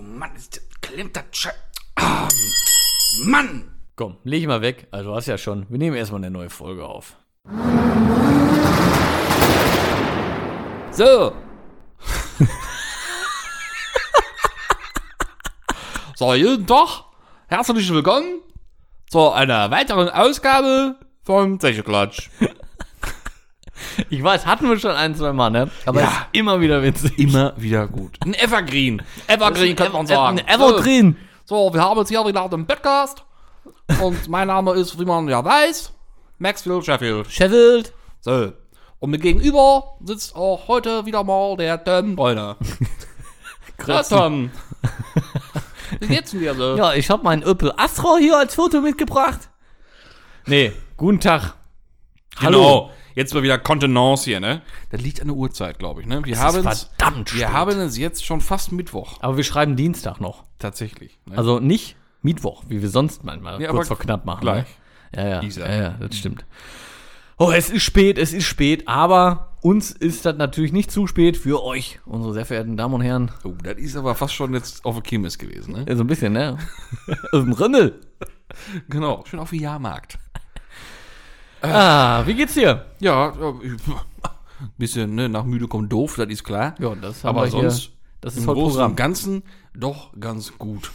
Oh 0.00 0.02
Mann, 0.02 0.34
ist 0.34 0.62
klemmt 0.80 1.14
das 1.14 1.24
Sche 1.32 1.50
Ah, 1.96 2.26
Mann! 3.22 3.70
Komm, 3.96 4.16
leg 4.24 4.40
ich 4.40 4.46
mal 4.46 4.62
weg. 4.62 4.88
Also 4.90 5.10
du 5.10 5.16
hast 5.16 5.26
ja 5.26 5.36
schon. 5.36 5.66
Wir 5.68 5.76
nehmen 5.76 5.94
erstmal 5.94 6.20
eine 6.20 6.30
neue 6.30 6.48
Folge 6.48 6.86
auf. 6.86 7.16
So. 10.92 11.34
so, 16.16 16.32
jeden 16.32 16.66
Tag 16.66 17.04
herzlich 17.48 17.92
willkommen 17.92 18.40
zu 19.10 19.30
einer 19.32 19.70
weiteren 19.70 20.08
Ausgabe 20.08 20.96
von 21.24 21.60
Zecheklatsch. 21.60 22.30
Ich 24.10 24.22
weiß, 24.22 24.46
hatten 24.46 24.68
wir 24.68 24.78
schon 24.78 24.92
ein, 24.92 25.14
zwei 25.14 25.32
Mal, 25.32 25.50
ne? 25.50 25.70
Aber 25.86 26.00
Ja. 26.00 26.06
ist 26.08 26.16
immer 26.32 26.60
wieder 26.60 26.82
witzig. 26.82 27.18
Immer 27.18 27.52
wieder 27.56 27.86
gut. 27.88 28.16
Ein 28.24 28.34
Evergreen. 28.34 29.02
Evergreen 29.26 29.76
könnte 29.76 29.92
man 29.92 30.06
sagen. 30.06 30.38
Ein 30.40 30.48
Evergreen. 30.48 31.16
So, 31.44 31.68
so, 31.68 31.74
wir 31.74 31.82
haben 31.82 31.98
jetzt 31.98 32.08
hier 32.08 32.24
wieder 32.26 32.48
den 32.48 32.66
Podcast. 32.66 33.24
Und 34.02 34.28
mein 34.28 34.48
Name 34.48 34.72
ist, 34.74 34.98
wie 34.98 35.04
man 35.04 35.28
ja 35.28 35.44
weiß, 35.44 35.92
Maxwell 36.38 36.82
Sheffield. 36.82 37.30
Sheffield. 37.30 37.92
So. 38.20 38.52
Und 39.00 39.10
mir 39.10 39.18
gegenüber 39.18 39.84
sitzt 40.04 40.36
auch 40.36 40.68
heute 40.68 41.04
wieder 41.06 41.24
mal 41.24 41.56
der 41.56 41.82
Tom 41.82 42.16
Bräuner. 42.16 42.56
Ja, 43.86 44.02
Tom. 44.02 44.50
Wie 46.00 46.06
geht's 46.06 46.32
denn 46.32 46.40
dir 46.40 46.54
so? 46.54 46.76
Ja, 46.76 46.92
ich 46.92 47.08
habe 47.08 47.22
meinen 47.24 47.42
Opel 47.44 47.72
Astra 47.78 48.16
hier 48.18 48.36
als 48.36 48.54
Foto 48.54 48.82
mitgebracht. 48.82 49.48
Nee, 50.44 50.72
guten 50.98 51.18
Tag. 51.18 51.54
Genau. 52.40 52.90
Jetzt 53.14 53.34
mal 53.34 53.42
wieder 53.42 53.58
Kontenance 53.58 54.24
hier, 54.24 54.40
ne? 54.40 54.62
Das 54.90 55.00
liegt 55.00 55.20
an 55.20 55.28
der 55.28 55.36
Uhrzeit, 55.36 55.78
glaube 55.78 56.00
ich, 56.00 56.06
ne? 56.06 56.24
Wir 56.24 56.38
haben 56.38 56.66
es, 56.66 56.84
verdammt 56.96 57.32
wir 57.34 57.40
spät. 57.46 57.52
haben 57.52 57.78
es 57.80 57.96
jetzt 57.98 58.24
schon 58.24 58.40
fast 58.40 58.72
Mittwoch. 58.72 59.18
Aber 59.20 59.36
wir 59.36 59.44
schreiben 59.44 59.76
Dienstag 59.76 60.20
noch. 60.20 60.44
Tatsächlich. 60.58 61.18
Ne? 61.26 61.36
Also 61.38 61.58
nicht 61.60 61.96
Mittwoch, 62.22 62.64
wie 62.68 62.82
wir 62.82 62.88
sonst 62.88 63.24
manchmal 63.24 63.60
Ja, 63.60 63.70
kurz 63.70 63.86
aber 63.88 63.96
vor 63.96 64.04
knapp 64.04 64.24
machen. 64.24 64.40
gleich. 64.42 64.66
Ne? 65.16 65.22
Ja, 65.22 65.42
ja, 65.42 65.42
ja, 65.42 65.82
ja, 65.82 65.96
das 65.98 66.16
stimmt. 66.16 66.44
Oh, 67.36 67.50
es 67.50 67.70
ist 67.70 67.82
spät, 67.82 68.18
es 68.18 68.32
ist 68.32 68.44
spät, 68.44 68.86
aber 68.86 69.56
uns 69.62 69.90
ist 69.90 70.24
das 70.26 70.36
natürlich 70.36 70.72
nicht 70.72 70.90
zu 70.90 71.06
spät 71.06 71.36
für 71.38 71.64
euch, 71.64 71.98
unsere 72.04 72.34
sehr 72.34 72.44
verehrten 72.44 72.76
Damen 72.76 72.94
und 72.94 73.00
Herren. 73.00 73.30
oh, 73.44 73.54
das 73.62 73.76
ist 73.78 73.96
aber 73.96 74.14
fast 74.14 74.34
schon 74.34 74.52
jetzt 74.54 74.84
auf 74.84 74.94
der 74.94 75.02
Kirmes 75.02 75.38
gewesen, 75.38 75.72
ne? 75.72 75.86
Ja, 75.88 75.96
so 75.96 76.04
ein 76.04 76.06
bisschen, 76.06 76.32
ne? 76.34 76.58
Aus 77.32 77.42
dem 77.42 77.52
Rimmel. 77.52 77.98
Genau. 78.88 79.24
Schön 79.26 79.40
auf 79.40 79.50
dem 79.50 79.60
Jahrmarkt. 79.60 80.18
Ah, 81.62 82.22
wie 82.26 82.34
geht's 82.34 82.54
dir? 82.54 82.86
Ja, 83.00 83.32
ja, 83.38 83.54
bisschen, 84.78 85.14
ne, 85.14 85.28
nach 85.28 85.44
müde 85.44 85.68
kommt 85.68 85.92
doof, 85.92 86.16
das 86.16 86.28
ist 86.28 86.44
klar. 86.44 86.74
Ja, 86.78 86.94
das 86.94 87.24
haben 87.24 87.36
aber 87.36 87.46
wir 87.46 87.60
hier. 87.60 87.70
sonst 87.70 87.90
Das 88.20 88.34
ist 88.34 88.40
im 88.40 88.46
Großen 88.46 88.70
Programm. 88.72 88.90
und 88.90 88.96
Ganzen 88.96 89.42
doch 89.74 90.10
ganz 90.18 90.52
gut. 90.58 90.90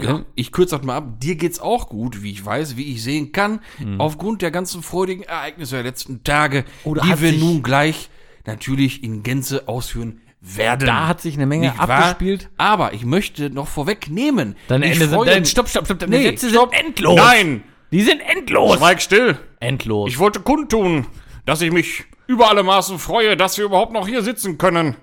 Ja. 0.00 0.22
Ich 0.34 0.50
kürze 0.50 0.76
das 0.76 0.84
mal 0.84 0.96
ab. 0.96 1.20
Dir 1.20 1.36
geht's 1.36 1.60
auch 1.60 1.88
gut, 1.88 2.22
wie 2.22 2.32
ich 2.32 2.44
weiß, 2.44 2.76
wie 2.76 2.92
ich 2.92 3.02
sehen 3.04 3.30
kann, 3.32 3.60
aufgrund 3.98 4.42
der 4.42 4.50
ganzen 4.50 4.82
freudigen 4.82 5.22
Ereignisse 5.22 5.76
der 5.76 5.84
letzten 5.84 6.24
Tage, 6.24 6.64
da 6.84 6.90
die 7.02 7.20
wir 7.20 7.32
nun 7.32 7.62
gleich 7.62 8.10
natürlich 8.44 9.04
in 9.04 9.22
Gänze 9.22 9.68
ausführen 9.68 10.20
werden. 10.40 10.86
Da 10.86 11.06
hat 11.06 11.20
sich 11.20 11.34
eine 11.36 11.46
Menge 11.46 11.68
Nicht 11.68 11.78
wahr? 11.78 11.88
abgespielt. 11.90 12.50
Aber 12.56 12.94
ich 12.94 13.04
möchte 13.04 13.48
noch 13.50 13.68
vorwegnehmen. 13.68 14.56
Deine 14.66 14.86
Ende 14.86 15.06
sind, 15.08 15.24
dein, 15.26 15.44
stopp, 15.44 15.68
stopp, 15.68 15.84
stopp, 15.84 16.00
deine 16.00 16.16
Nee, 16.16 16.24
Sätze 16.30 16.50
stopp. 16.50 16.74
sind 16.74 16.84
endlos. 16.84 17.14
Nein! 17.16 17.62
Die 17.92 18.00
sind 18.02 18.20
endlos. 18.22 18.78
Schweig 18.78 19.00
still! 19.00 19.38
Endlos. 19.62 20.10
Ich 20.10 20.18
wollte 20.18 20.40
kundtun, 20.40 21.06
dass 21.46 21.60
ich 21.62 21.72
mich 21.72 22.04
über 22.26 22.48
alle 22.48 22.62
Maßen 22.62 22.98
freue, 22.98 23.36
dass 23.36 23.58
wir 23.58 23.64
überhaupt 23.64 23.92
noch 23.92 24.06
hier 24.06 24.22
sitzen 24.22 24.58
können. 24.58 24.96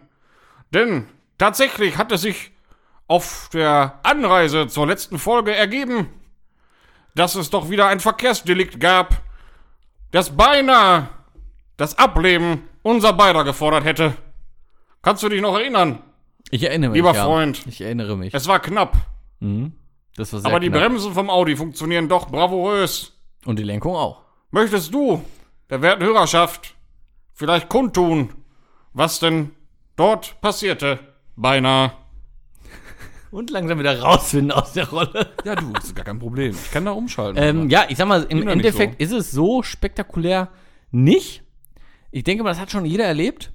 Denn 0.74 1.08
tatsächlich 1.38 1.98
hat 1.98 2.12
es 2.12 2.22
sich 2.22 2.52
auf 3.08 3.50
der 3.54 4.00
Anreise 4.04 4.68
zur 4.68 4.88
letzten 4.88 5.18
Folge 5.18 5.56
ergeben, 5.56 6.08
dass 7.16 7.36
es 7.36 7.50
doch 7.50 7.70
wieder 7.70 7.88
ein 7.88 8.00
Verkehrsdelikt 8.00 8.80
gab, 8.80 9.22
das 10.12 10.36
beinahe 10.36 11.10
das 11.78 11.98
Ableben 11.98 12.64
unser 12.84 13.14
beider 13.14 13.44
gefordert 13.44 13.86
hätte. 13.86 14.14
Kannst 15.02 15.24
du 15.24 15.30
dich 15.30 15.42
noch 15.42 15.58
erinnern? 15.58 16.04
ich 16.52 16.64
erinnere 16.64 16.92
mich. 16.92 16.98
Lieber 16.98 17.14
ja. 17.14 17.24
Freund. 17.24 17.66
Ich 17.68 17.82
erinnere 17.82 18.18
mich. 18.18 18.34
Es 18.34 18.48
war 18.48 18.60
knapp, 18.60 18.98
Das 20.16 20.34
war 20.34 20.42
sehr 20.42 20.50
aber 20.50 20.60
die 20.60 20.70
knapp. 20.70 20.82
Bremsen 20.82 21.14
vom 21.14 21.30
Audi 21.30 21.56
funktionieren 21.56 22.10
doch 22.10 22.28
bravourös. 22.30 23.14
Und 23.46 23.60
die 23.60 23.64
Lenkung 23.64 23.96
auch. 23.96 24.29
Möchtest 24.52 24.92
du, 24.94 25.24
der 25.70 25.84
werten 25.84 26.04
Hörerschaft, 26.04 26.74
vielleicht 27.34 27.70
kundtun, 27.70 28.34
was 28.94 29.20
denn 29.20 29.52
dort 29.96 30.42
passierte? 30.42 31.00
Beinahe. 31.36 31.92
Und 33.30 33.52
langsam 33.52 33.78
wieder 33.78 34.02
rausfinden 34.02 34.52
aus 34.52 34.74
der 34.74 34.90
Rolle. 34.90 35.28
Ja, 35.46 35.56
du, 35.56 35.72
das 35.74 35.86
ist 35.86 35.96
gar 35.96 36.04
kein 36.04 36.18
Problem. 36.18 36.52
Ich 36.52 36.72
kann 36.72 36.86
da 36.86 36.92
umschalten. 36.92 37.42
Ähm, 37.42 37.70
ja, 37.70 37.86
ich 37.90 37.98
sag 37.98 38.08
mal, 38.08 38.24
im 38.24 38.40
doch 38.40 38.46
nicht 38.46 38.54
Endeffekt 38.54 39.00
ist 39.00 39.12
es 39.12 39.30
so 39.30 39.62
spektakulär 39.62 40.50
nicht. 40.90 41.44
Ich 42.10 42.24
denke 42.24 42.44
mal, 42.44 42.50
das 42.50 42.60
hat 42.60 42.72
schon 42.72 42.86
jeder 42.86 43.06
erlebt. 43.06 43.54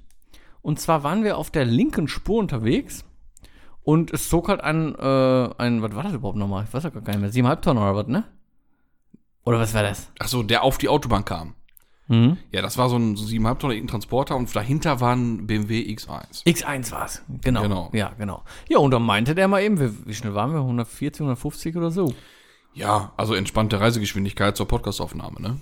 Und 0.61 0.79
zwar 0.79 1.03
waren 1.03 1.25
wir 1.25 1.37
auf 1.37 1.51
der 1.51 1.65
linken 1.65 2.07
Spur 2.07 2.39
unterwegs 2.39 3.03
und 3.83 4.13
es 4.13 4.29
zog 4.29 4.47
halt 4.47 4.61
ein, 4.61 4.95
äh, 4.95 5.49
ein, 5.57 5.81
was 5.81 5.93
war 5.93 6.03
das 6.03 6.13
überhaupt 6.13 6.37
nochmal? 6.37 6.63
Ich 6.63 6.73
weiß 6.73 6.83
ja 6.83 6.89
gar 6.89 7.01
nicht 7.01 7.19
mehr. 7.19 7.31
Siebeneinhalb 7.31 7.61
Tonnen 7.61 7.83
oder 7.83 7.95
was, 7.95 8.07
ne? 8.07 8.23
Oder 9.45 9.59
was 9.59 9.73
war 9.73 9.83
das? 9.83 10.09
Ach 10.19 10.27
so, 10.27 10.43
der 10.43 10.63
auf 10.63 10.77
die 10.77 10.89
Autobahn 10.89 11.23
kam. 11.23 11.53
Mhm. 12.07 12.37
Ja, 12.51 12.61
das 12.61 12.77
war 12.77 12.89
so 12.89 12.97
ein 12.97 13.15
so 13.15 13.25
7,5 13.25 13.57
Tonnen 13.57 13.87
Transporter 13.87 14.35
und 14.35 14.55
dahinter 14.55 14.99
war 15.01 15.15
ein 15.15 15.47
BMW 15.47 15.81
X1. 15.81 16.45
X1 16.45 16.91
war's. 16.91 17.23
Genau. 17.41 17.63
Genau. 17.63 17.89
Ja, 17.93 18.11
genau. 18.17 18.43
Ja, 18.69 18.77
und 18.79 18.91
dann 18.91 19.01
meinte 19.03 19.33
der 19.33 19.47
mal 19.47 19.61
eben, 19.63 19.79
wie, 19.79 20.07
wie 20.07 20.13
schnell 20.13 20.35
waren 20.35 20.51
wir? 20.51 20.59
140, 20.59 21.21
150 21.21 21.75
oder 21.75 21.89
so? 21.89 22.13
Ja, 22.73 23.13
also 23.17 23.33
entspannte 23.33 23.79
Reisegeschwindigkeit 23.79 24.57
zur 24.57 24.67
Podcastaufnahme, 24.67 25.41
ne? 25.41 25.59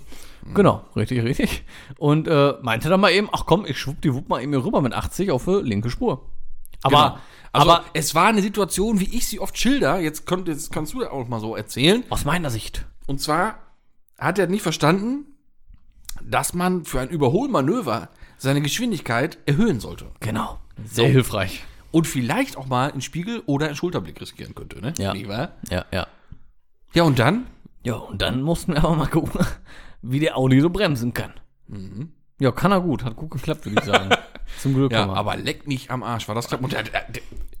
Genau, 0.52 0.84
richtig, 0.96 1.22
richtig. 1.22 1.64
Und 1.96 2.28
äh, 2.28 2.54
meinte 2.60 2.88
dann 2.88 3.00
mal 3.00 3.12
eben, 3.12 3.28
ach 3.32 3.46
komm, 3.46 3.64
ich 3.66 3.78
schwupp 3.78 4.02
die 4.02 4.12
Wupp 4.12 4.28
mal 4.28 4.42
eben 4.42 4.52
hier 4.52 4.64
rüber 4.64 4.82
mit 4.82 4.92
80 4.92 5.30
auf 5.30 5.44
die 5.44 5.60
linke 5.62 5.90
Spur. 5.90 6.28
Aber, 6.82 6.98
Genau. 6.98 7.18
Also, 7.52 7.70
aber 7.70 7.84
es 7.94 8.16
war 8.16 8.26
eine 8.26 8.42
Situation, 8.42 8.98
wie 8.98 9.16
ich 9.16 9.28
sie 9.28 9.38
oft 9.38 9.56
schilder. 9.56 10.00
Jetzt, 10.00 10.26
könnt, 10.26 10.48
jetzt 10.48 10.72
kannst 10.72 10.92
du 10.92 11.02
ja 11.02 11.12
auch 11.12 11.28
mal 11.28 11.38
so 11.38 11.54
erzählen. 11.54 12.02
aus 12.10 12.24
meiner 12.24 12.50
Sicht. 12.50 12.84
Und 13.06 13.20
zwar 13.20 13.58
hat 14.18 14.38
er 14.38 14.46
nicht 14.46 14.62
verstanden, 14.62 15.26
dass 16.22 16.54
man 16.54 16.84
für 16.84 17.00
ein 17.00 17.08
Überholmanöver 17.08 18.08
seine 18.38 18.60
Geschwindigkeit 18.60 19.38
erhöhen 19.46 19.80
sollte. 19.80 20.06
Genau. 20.20 20.58
Sehr 20.84 21.08
hilfreich. 21.08 21.64
Und 21.90 22.06
vielleicht 22.06 22.56
auch 22.56 22.66
mal 22.66 22.90
einen 22.90 23.00
Spiegel 23.00 23.42
oder 23.46 23.66
einen 23.66 23.76
Schulterblick 23.76 24.20
riskieren 24.20 24.54
könnte, 24.54 24.80
ne? 24.80 24.94
Ja. 24.98 25.14
Ja, 25.14 25.84
ja. 25.92 26.06
Ja, 26.92 27.02
und 27.04 27.18
dann? 27.18 27.46
Ja, 27.82 27.94
und 27.94 28.22
dann 28.22 28.42
mussten 28.42 28.72
wir 28.72 28.84
aber 28.84 28.96
mal 28.96 29.06
gucken, 29.06 29.44
wie 30.02 30.20
der 30.20 30.36
Audi 30.36 30.60
so 30.60 30.70
bremsen 30.70 31.14
kann. 31.14 31.34
Ja, 32.38 32.50
kann 32.50 32.72
er 32.72 32.80
gut. 32.80 33.04
Hat 33.04 33.16
gut 33.16 33.30
geklappt, 33.30 33.64
würde 33.64 33.80
ich 33.80 33.84
sagen. 33.84 34.10
Zum 34.60 34.74
Glück. 34.74 34.92
Ja, 34.92 35.08
aber. 35.08 35.36
leck 35.36 35.66
mich 35.66 35.90
am 35.90 36.02
Arsch. 36.02 36.28
War 36.28 36.34
das 36.34 36.48
knapp? 36.48 36.62
Und 36.62 36.72
der, 36.72 36.82
der, 36.82 37.06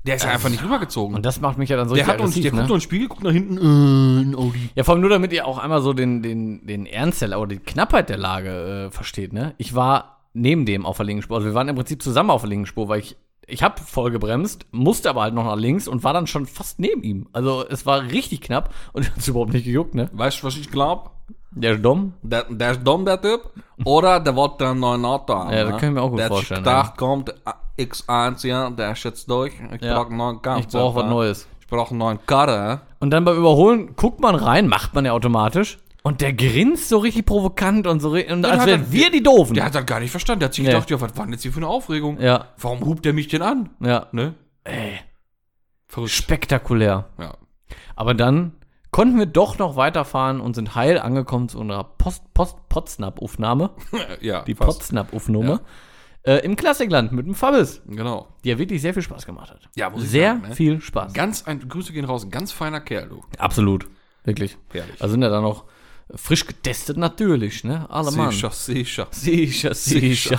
der 0.06 0.16
ist 0.16 0.24
ja 0.24 0.30
einfach 0.30 0.50
nicht 0.50 0.62
rübergezogen. 0.62 1.16
Und 1.16 1.24
das 1.24 1.40
macht 1.40 1.56
mich 1.56 1.70
ja 1.70 1.76
dann 1.76 1.88
so 1.88 1.94
der 1.94 2.06
hat 2.06 2.20
uns, 2.20 2.34
der 2.34 2.40
aggressiv, 2.42 2.52
guckt 2.52 2.68
ne? 2.68 2.74
uns 2.74 2.82
Spiegel, 2.82 3.08
guckt 3.08 3.24
nach 3.24 3.32
hinten, 3.32 3.56
äh, 3.56 4.22
ein 4.22 4.34
Audi. 4.34 4.68
Ja, 4.74 4.84
vor 4.84 4.94
allem 4.94 5.00
nur, 5.00 5.10
damit 5.10 5.32
ihr 5.32 5.46
auch 5.46 5.58
einmal 5.58 5.80
so 5.80 5.94
den, 5.94 6.22
den, 6.22 6.66
den 6.66 6.84
Ernst 6.84 7.22
der, 7.22 7.38
oder 7.40 7.48
die 7.48 7.58
Knappheit 7.58 8.10
der 8.10 8.18
Lage 8.18 8.86
äh, 8.88 8.90
versteht, 8.90 9.32
ne? 9.32 9.54
Ich 9.56 9.74
war 9.74 10.28
neben 10.34 10.66
dem 10.66 10.84
auf 10.84 10.98
der 10.98 11.06
linken 11.06 11.22
Spur. 11.22 11.36
Also 11.36 11.48
wir 11.48 11.54
waren 11.54 11.68
im 11.68 11.76
Prinzip 11.76 12.02
zusammen 12.02 12.30
auf 12.30 12.42
der 12.42 12.50
linken 12.50 12.66
Spur, 12.66 12.88
weil 12.88 13.00
ich, 13.00 13.16
ich 13.46 13.62
habe 13.62 13.80
voll 13.80 14.10
gebremst, 14.10 14.66
musste 14.72 15.08
aber 15.08 15.22
halt 15.22 15.32
noch 15.32 15.44
nach 15.44 15.56
links 15.56 15.88
und 15.88 16.04
war 16.04 16.12
dann 16.12 16.26
schon 16.26 16.46
fast 16.46 16.80
neben 16.80 17.02
ihm. 17.02 17.28
Also 17.32 17.64
es 17.66 17.86
war 17.86 18.02
richtig 18.02 18.42
knapp 18.42 18.74
und 18.92 19.10
hat 19.16 19.26
überhaupt 19.26 19.54
nicht 19.54 19.64
gejuckt, 19.64 19.94
ne? 19.94 20.10
Weißt 20.12 20.42
du, 20.42 20.46
was 20.46 20.56
ich 20.56 20.70
glaube? 20.70 21.10
Der 21.56 21.72
ist 21.74 21.84
dumm. 21.84 22.14
Der, 22.22 22.44
der 22.48 22.72
ist 22.72 22.82
dumm, 22.84 23.04
der 23.04 23.20
Typ. 23.20 23.50
Oder 23.84 24.20
der 24.20 24.34
wird 24.36 24.60
einen 24.62 24.80
neuen 24.80 25.04
Auto 25.04 25.34
haben. 25.34 25.50
Ja, 25.52 25.64
das 25.64 25.72
ne? 25.74 25.78
kann 25.78 25.88
ich 25.90 25.94
mir 25.94 26.02
auch 26.02 26.10
gut 26.10 26.18
der 26.18 26.28
vorstellen, 26.28 26.64
Der 26.64 26.72
hat 26.76 26.82
gedacht, 26.84 26.98
kommt, 26.98 27.28
äh, 27.76 27.82
X1, 27.84 28.46
ja, 28.46 28.70
der 28.70 28.92
ist 28.92 29.04
jetzt 29.04 29.28
durch. 29.30 29.52
Ich 29.74 29.82
Ja. 29.82 29.94
brauche 29.94 30.08
einen 30.08 30.16
neuen 30.16 30.42
Kampf. 30.42 30.60
Ich 30.66 30.68
brauche 30.72 30.96
was 30.96 31.06
Neues. 31.08 31.48
Ich 31.60 31.66
brauche 31.66 31.90
einen 31.90 31.98
neuen 31.98 32.18
Karre. 32.26 32.80
Und 33.00 33.10
dann 33.10 33.24
beim 33.24 33.36
Überholen 33.36 33.96
guckt 33.96 34.20
man 34.20 34.34
rein, 34.34 34.68
macht 34.68 34.94
man 34.94 35.04
ja 35.04 35.12
automatisch. 35.12 35.78
Und 36.02 36.20
der 36.20 36.34
grinst 36.34 36.88
so 36.90 36.98
richtig 36.98 37.24
provokant 37.24 37.86
und 37.86 38.00
so, 38.00 38.10
und 38.10 38.44
als 38.44 38.66
wären 38.66 38.92
wir 38.92 39.10
die 39.10 39.22
Doofen. 39.22 39.54
Der 39.54 39.64
hat 39.64 39.74
das 39.74 39.86
gar 39.86 40.00
nicht 40.00 40.10
verstanden. 40.10 40.40
Der 40.40 40.48
hat 40.48 40.54
sich 40.54 40.64
Nee. 40.64 40.70
gedacht, 40.70 40.90
ja, 40.90 41.00
was 41.00 41.16
war 41.16 41.24
denn 41.24 41.32
jetzt 41.32 41.42
hier 41.42 41.52
für 41.52 41.58
eine 41.60 41.68
Aufregung? 41.68 42.20
ja, 42.20 42.46
Warum 42.58 42.84
hupt 42.84 43.04
der 43.06 43.14
mich 43.14 43.28
denn 43.28 43.40
an? 43.42 43.70
ja. 43.80 44.06
Ne? 44.12 44.34
Ey, 44.64 45.00
Verrückt. 45.88 46.10
spektakulär. 46.12 47.06
Ja. 47.18 47.34
Aber 47.96 48.12
dann 48.14 48.52
konnten 48.94 49.18
wir 49.18 49.26
doch 49.26 49.58
noch 49.58 49.74
weiterfahren 49.74 50.40
und 50.40 50.54
sind 50.54 50.76
heil 50.76 51.00
angekommen 51.00 51.48
zu 51.48 51.58
unserer 51.58 51.82
Post, 51.82 52.32
Post, 52.32 52.68
Potsnap-Aufnahme. 52.68 53.70
ja, 54.20 54.42
Die. 54.42 54.54
Potsnap-Aufnahme. 54.54 55.62
Äh, 56.22 56.44
Im 56.44 56.54
Klassikland 56.54 57.10
mit 57.10 57.26
dem 57.26 57.34
Fabis, 57.34 57.82
Genau. 57.88 58.28
die 58.44 58.50
ja 58.50 58.58
wirklich 58.58 58.80
sehr 58.80 58.94
viel 58.94 59.02
Spaß 59.02 59.26
gemacht 59.26 59.50
hat. 59.50 59.68
Ja, 59.74 59.90
muss 59.90 60.04
ich 60.04 60.10
Sehr 60.10 60.34
sagen, 60.34 60.48
ne? 60.48 60.54
viel 60.54 60.80
Spaß. 60.80 61.12
Ganz 61.12 61.42
ein, 61.42 61.68
Grüße 61.68 61.92
gehen 61.92 62.04
raus, 62.04 62.24
ein 62.24 62.30
ganz 62.30 62.52
feiner 62.52 62.80
Kerl, 62.80 63.08
du. 63.08 63.24
Absolut. 63.36 63.88
Wirklich. 64.22 64.56
Herrlich. 64.70 64.96
Da 65.00 65.08
sind 65.08 65.22
ja 65.22 65.28
dann 65.28 65.42
noch 65.42 65.64
Frisch 66.14 66.46
getestet 66.46 66.96
natürlich, 66.96 67.64
ne? 67.64 67.90
Alle 67.90 68.12
Mann. 68.12 68.30
Sicher, 68.30 68.50
sicher. 68.50 69.08
Sicher, 69.10 69.74
sicher. 69.74 70.38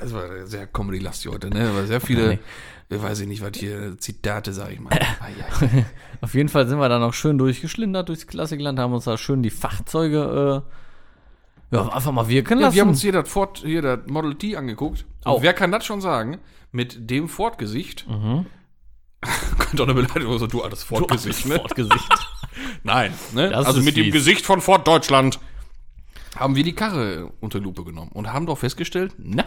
Das 0.00 0.12
war 0.12 0.46
sehr 0.46 0.66
Comedy-lastig 0.66 1.32
heute, 1.32 1.48
ne? 1.48 1.70
Aber 1.70 1.86
sehr 1.86 2.00
viele, 2.02 2.40
weiß 3.02 3.20
ich 3.20 3.28
nicht, 3.28 3.42
was 3.42 3.52
hier, 3.56 3.96
Zitate, 3.98 4.52
sag 4.52 4.70
ich 4.72 4.80
mal. 4.80 4.90
Ai. 4.92 5.84
Auf 6.20 6.34
jeden 6.34 6.48
Fall 6.48 6.66
sind 6.68 6.78
wir 6.78 6.88
da 6.88 6.98
noch 6.98 7.14
schön 7.14 7.38
durchgeschlindert 7.38 8.08
durchs 8.08 8.26
Klassikland, 8.26 8.78
haben 8.78 8.92
uns 8.92 9.04
da 9.04 9.16
schön 9.18 9.42
die 9.42 9.50
Fahrzeuge 9.50 10.64
äh, 11.72 11.74
ja, 11.76 11.88
einfach 11.88 12.12
mal 12.12 12.28
wirken 12.28 12.58
Ja, 12.58 12.66
lassen. 12.66 12.74
wir 12.76 12.82
haben 12.82 12.88
uns 12.90 13.00
hier 13.02 13.12
das 13.12 13.28
Ford, 13.28 13.58
hier 13.64 13.82
das 13.82 14.00
Model 14.06 14.34
T 14.36 14.56
angeguckt. 14.56 15.04
Auch. 15.24 15.42
Wer 15.42 15.54
kann 15.54 15.72
das 15.72 15.84
schon 15.84 16.00
sagen? 16.00 16.38
Mit 16.72 17.10
dem 17.10 17.28
Ford-Gesicht. 17.28 18.06
Könnte 19.58 19.82
auch 19.82 19.88
eine 19.88 19.94
Beleidigung 19.94 20.38
sein, 20.38 20.48
du 20.50 20.62
altes 20.62 20.82
Ford-Gesicht, 20.84 21.46
ne? 21.46 21.56
Fortgesicht. 21.56 22.08
Nein, 22.82 23.12
ne? 23.32 23.56
Also 23.56 23.80
mit 23.80 23.96
dem 23.96 24.04
fies. 24.04 24.12
Gesicht 24.12 24.44
von 24.46 24.60
Ford 24.60 24.86
Deutschland. 24.86 25.40
haben 26.36 26.54
wir 26.56 26.62
die 26.64 26.74
Karre 26.74 27.32
unter 27.40 27.58
Lupe 27.58 27.84
genommen 27.84 28.10
und 28.12 28.32
haben 28.32 28.46
doch 28.46 28.58
festgestellt, 28.58 29.14
na, 29.18 29.44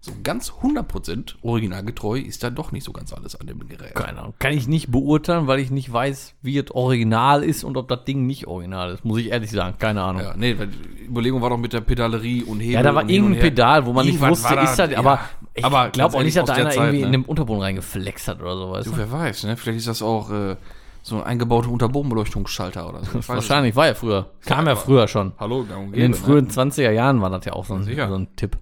so 0.00 0.12
ganz 0.22 0.52
100% 0.52 1.34
originalgetreu 1.42 2.18
ist 2.18 2.42
da 2.44 2.50
doch 2.50 2.70
nicht 2.70 2.84
so 2.84 2.92
ganz 2.92 3.12
alles 3.12 3.34
an 3.40 3.46
dem 3.48 3.66
Gerät. 3.68 3.94
Keine 3.94 4.20
Ahnung. 4.20 4.34
Kann 4.38 4.52
ich 4.52 4.68
nicht 4.68 4.90
beurteilen, 4.90 5.46
weil 5.48 5.58
ich 5.58 5.70
nicht 5.70 5.92
weiß, 5.92 6.34
wie 6.42 6.58
es 6.58 6.70
original 6.70 7.42
ist 7.42 7.64
und 7.64 7.76
ob 7.76 7.88
das 7.88 8.04
Ding 8.04 8.24
nicht 8.26 8.46
original 8.46 8.92
ist. 8.92 9.04
Muss 9.04 9.18
ich 9.18 9.30
ehrlich 9.30 9.50
sagen. 9.50 9.76
Keine 9.78 10.02
Ahnung. 10.02 10.22
Ja, 10.22 10.28
Ja, 10.30 10.36
nee, 10.36 10.56
weil 10.58 10.68
die 10.68 11.06
Überlegung 11.06 11.42
war 11.42 11.50
doch 11.50 11.58
mit 11.58 11.72
der 11.72 11.80
Pedalerie 11.80 12.44
und 12.44 12.60
Hebel. 12.60 12.82
da 12.82 12.94
war 12.94 13.08
irgendein. 13.08 13.40
Pedal, 13.40 13.84
wo 13.86 13.92
man 13.92 14.06
nicht 14.06 14.20
wusste, 14.20 14.54
war 14.54 14.62
ist 14.62 14.78
das, 14.78 14.92
aber 14.94 15.20
ich 15.54 15.64
glaube 15.92 16.16
auch 16.16 16.22
nicht, 16.22 16.36
dass 16.36 16.44
da 16.46 16.52
einer 16.54 16.64
der 16.70 16.74
irgendwie 16.74 16.98
Zeit, 17.00 17.06
in 17.06 17.10
ne? 17.12 17.18
den 17.18 17.24
Unterboden 17.24 17.62
reingeflext 17.62 18.28
hat 18.28 18.40
oder 18.40 18.56
so, 18.56 18.70
weißt 18.70 18.86
du? 18.86 18.90
Du, 18.92 18.96
wer 18.98 19.10
weiß, 19.10 19.44
ne? 19.44 19.56
Vielleicht 19.56 19.78
ist 19.78 19.88
das 19.88 20.02
auch 20.02 20.30
äh, 20.30 20.56
so 21.02 21.16
ein 21.16 21.22
eingebauter 21.24 21.70
Unterbodenbeleuchtungsschalter 21.70 22.88
oder 22.88 23.04
so. 23.04 23.18
Wahrscheinlich 23.28 23.74
war 23.76 23.86
ja 23.86 23.94
früher. 23.94 24.30
Kam 24.44 24.66
ja 24.66 24.72
aber- 24.72 24.80
früher 24.80 25.08
schon. 25.08 25.32
Hallo, 25.38 25.62
In 25.62 25.92
den 25.92 26.12
gäbe, 26.12 26.14
frühen 26.14 26.48
20er 26.48 26.90
Jahren 26.90 27.20
war 27.20 27.30
das 27.30 27.44
ja 27.44 27.52
auch 27.52 27.64
so 27.64 27.74
ein, 27.74 27.84
so 27.84 27.90
ein 27.90 28.28
Tipp. 28.36 28.58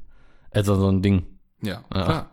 Also 0.54 0.76
so 0.76 0.88
ein 0.88 1.02
Ding. 1.02 1.24
Ne? 1.60 1.70
Ja, 1.70 1.82
klar. 1.90 2.30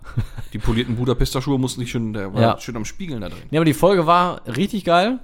Die 0.53 0.57
polierten 0.59 0.95
Budapester 0.95 1.41
Schuhe 1.41 1.57
mussten 1.57 1.81
nicht 1.81 1.91
schön, 1.91 2.13
der 2.13 2.33
war 2.33 2.41
Ja. 2.41 2.57
schön 2.59 2.75
am 2.75 2.85
Spiegeln 2.85 3.21
da 3.21 3.29
drin. 3.29 3.39
Ja, 3.51 3.59
aber 3.59 3.65
die 3.65 3.73
Folge 3.73 4.05
war 4.05 4.41
richtig 4.47 4.83
geil. 4.85 5.19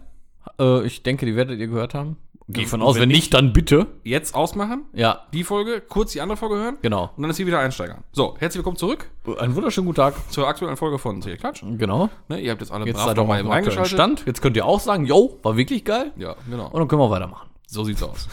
Äh, 0.60 0.86
ich 0.86 1.04
denke, 1.04 1.26
die 1.26 1.36
werdet 1.36 1.60
ihr 1.60 1.68
gehört 1.68 1.94
haben. 1.94 2.18
Gehe 2.50 2.64
Ja, 2.64 2.70
von 2.70 2.82
aus, 2.82 2.98
wenn 2.98 3.10
nicht, 3.10 3.34
dann 3.34 3.52
bitte. 3.52 3.88
Jetzt 4.06 4.34
ausmachen, 4.34 4.86
Ja, 4.94 5.24
die 5.34 5.44
Folge, 5.44 5.82
kurz 5.82 6.14
die 6.14 6.22
andere 6.22 6.38
Folge 6.38 6.56
hören 6.56 6.78
genau. 6.82 7.12
und 7.18 7.22
dann 7.22 7.30
ist 7.30 7.36
hier 7.36 7.46
wieder 7.46 7.60
einsteigern. 7.60 8.06
So, 8.14 8.38
herzlich 8.40 8.60
willkommen 8.60 8.78
zurück 8.78 9.10
Einen 9.40 9.54
wunderschönen 9.54 9.86
guten 9.88 9.98
Tag. 9.98 10.14
zur 10.32 10.48
aktuellen 10.48 10.78
Folge 10.78 10.98
von 10.98 11.22
Serie 11.22 11.38
Klatsch. 11.38 11.62
Genau. 11.78 12.10
Ne, 12.30 12.40
ihr 12.40 12.52
habt 12.52 12.62
jetzt 12.62 12.72
alle 12.72 12.86
Jetzt 12.86 12.96
brav 12.96 13.08
seid 13.08 13.18
doch 13.18 13.24
noch 13.24 13.28
mal 13.28 13.42
im 13.42 13.48
aktuellen 13.52 13.66
reingeschaltet. 13.78 13.92
Stand. 13.92 14.24
Jetzt 14.26 14.42
könnt 14.42 14.56
ihr 14.56 14.66
auch 14.66 14.80
sagen, 14.80 15.06
yo, 15.06 15.38
war 15.44 15.58
wirklich 15.58 15.84
geil. 15.84 16.14
Ja, 16.16 16.38
genau. 16.50 16.68
Und 16.68 16.80
dann 16.80 16.88
können 16.88 17.02
wir 17.02 17.10
weitermachen. 17.10 17.50
So 17.68 17.84
sieht's 17.84 18.02
aus. 18.02 18.30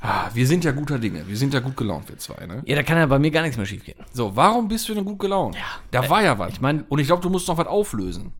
Ah, 0.00 0.28
wir 0.34 0.46
sind 0.46 0.64
ja 0.64 0.72
guter 0.72 0.98
Dinge. 0.98 1.26
Wir 1.26 1.36
sind 1.36 1.52
ja 1.54 1.60
gut 1.60 1.76
gelaunt, 1.76 2.08
wir 2.08 2.18
zwei, 2.18 2.46
ne? 2.46 2.62
Ja, 2.66 2.76
da 2.76 2.82
kann 2.82 2.98
ja 2.98 3.06
bei 3.06 3.18
mir 3.18 3.30
gar 3.30 3.42
nichts 3.42 3.56
mehr 3.56 3.66
schief 3.66 3.84
gehen. 3.84 3.96
So, 4.12 4.36
warum 4.36 4.68
bist 4.68 4.88
du 4.88 4.94
denn 4.94 5.04
gut 5.04 5.18
gelaunt? 5.18 5.54
Ja. 5.56 5.62
Da 5.90 6.08
war 6.10 6.22
ja 6.22 6.38
was. 6.38 6.52
ich 6.52 6.60
mein- 6.60 6.82
und 6.82 6.98
ich 6.98 7.06
glaube, 7.06 7.22
du 7.22 7.30
musst 7.30 7.48
noch 7.48 7.58
was 7.58 7.66
auflösen. 7.66 8.32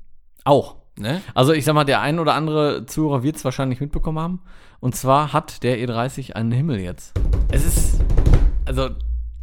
Auch. 0.45 0.77
Ne? 0.99 1.21
Also 1.35 1.53
ich 1.53 1.65
sag 1.65 1.75
mal, 1.75 1.85
der 1.85 2.01
ein 2.01 2.19
oder 2.19 2.35
andere 2.35 2.87
Zuhörer 2.87 3.23
wird 3.23 3.37
es 3.37 3.45
wahrscheinlich 3.45 3.81
mitbekommen 3.81 4.19
haben. 4.19 4.43
Und 4.81 4.95
zwar 4.95 5.33
hat 5.33 5.63
der 5.63 5.79
E30 5.79 6.33
einen 6.35 6.53
Himmel 6.53 6.79
jetzt. 6.81 7.13
Es 7.51 7.65
ist, 7.67 8.01
also 8.65 8.91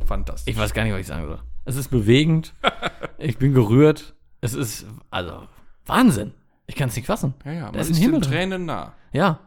Fantastisch. 0.06 0.52
ich 0.54 0.60
weiß 0.60 0.74
gar 0.74 0.84
nicht, 0.84 0.94
was 0.94 1.02
ich 1.02 1.08
sagen 1.08 1.26
soll. 1.28 1.40
Es 1.66 1.76
ist 1.76 1.90
bewegend. 1.90 2.54
ich 3.18 3.38
bin 3.38 3.54
gerührt. 3.54 4.16
Es 4.42 4.54
ist, 4.54 4.86
also 5.12 5.44
Wahnsinn. 5.86 6.34
Ich 6.68 6.76
kann 6.76 6.90
es 6.90 6.96
nicht 6.96 7.06
fassen. 7.06 7.34
ja, 7.46 7.52
ja, 7.52 7.66
Da 7.66 7.72
man 7.72 7.80
ist 7.82 7.90
ist, 7.90 7.98
ein 7.98 8.02
Himmel. 8.02 8.22
Tränen 8.22 8.66
nah. 8.66 8.94
Ja. 9.12 9.40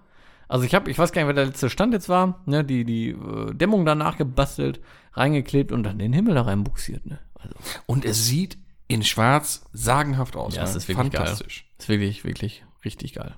Also 0.49 0.65
ich 0.65 0.75
habe, 0.75 0.91
ich 0.91 0.99
weiß 0.99 1.13
gar 1.13 1.23
nicht, 1.23 1.27
wer 1.29 1.35
der 1.35 1.47
letzte 1.47 1.71
Stand 1.71 1.93
jetzt 1.93 2.09
war, 2.09 2.43
ne, 2.47 2.65
die, 2.65 2.85
die 2.85 3.09
äh, 3.11 3.53
Dämmung 3.55 3.85
danach 3.85 4.17
gebastelt, 4.17 4.81
reingeklebt 5.15 5.73
und 5.73 5.83
dann 5.83 5.99
den 5.99 6.13
Himmel 6.13 6.35
da 6.35 6.43
reinbuxiert, 6.43 7.05
ne. 7.07 7.19
Also, 7.35 7.55
Und 7.87 8.05
es 8.05 8.27
sieht 8.27 8.57
in 8.89 9.03
schwarz 9.03 9.65
sagenhaft 9.73 10.37
aus. 10.37 10.55
ja, 10.55 10.63
ne? 10.63 10.69
es 10.69 10.77
ist 10.77 10.89
wirklich 10.89 11.13
Fantastisch. 11.13 11.65
geil. 11.65 11.75
Ist 11.79 11.89
wirklich, 11.89 12.25
wirklich 12.25 12.65
richtig 12.85 13.15
geil. 13.15 13.35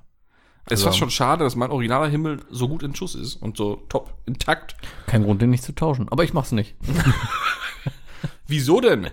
Es 0.67 0.73
ist 0.73 0.81
Also- 0.81 0.87
fast 0.89 0.99
schon 0.99 1.11
schade, 1.11 1.45
dass 1.45 1.57
mein 1.57 1.71
originaler 1.71 2.09
Himmel 2.09 2.41
so 2.51 2.69
gut 2.69 2.83
in 2.83 2.95
Schuss 2.95 3.15
ist 3.15 3.37
und 3.37 3.57
so 3.57 3.77
top 3.89 4.13
intakt. 4.27 4.77
Kein 5.07 5.23
Grund, 5.25 5.41
den 5.41 5.49
nicht 5.49 5.65
zu 5.65 5.75
tauschen. 5.75 6.11
Aber 6.11 6.25
ich 6.25 6.35
mach's 6.35 6.53
nicht. 6.53 6.77
Wieso 8.49 8.81
denn? 8.81 9.09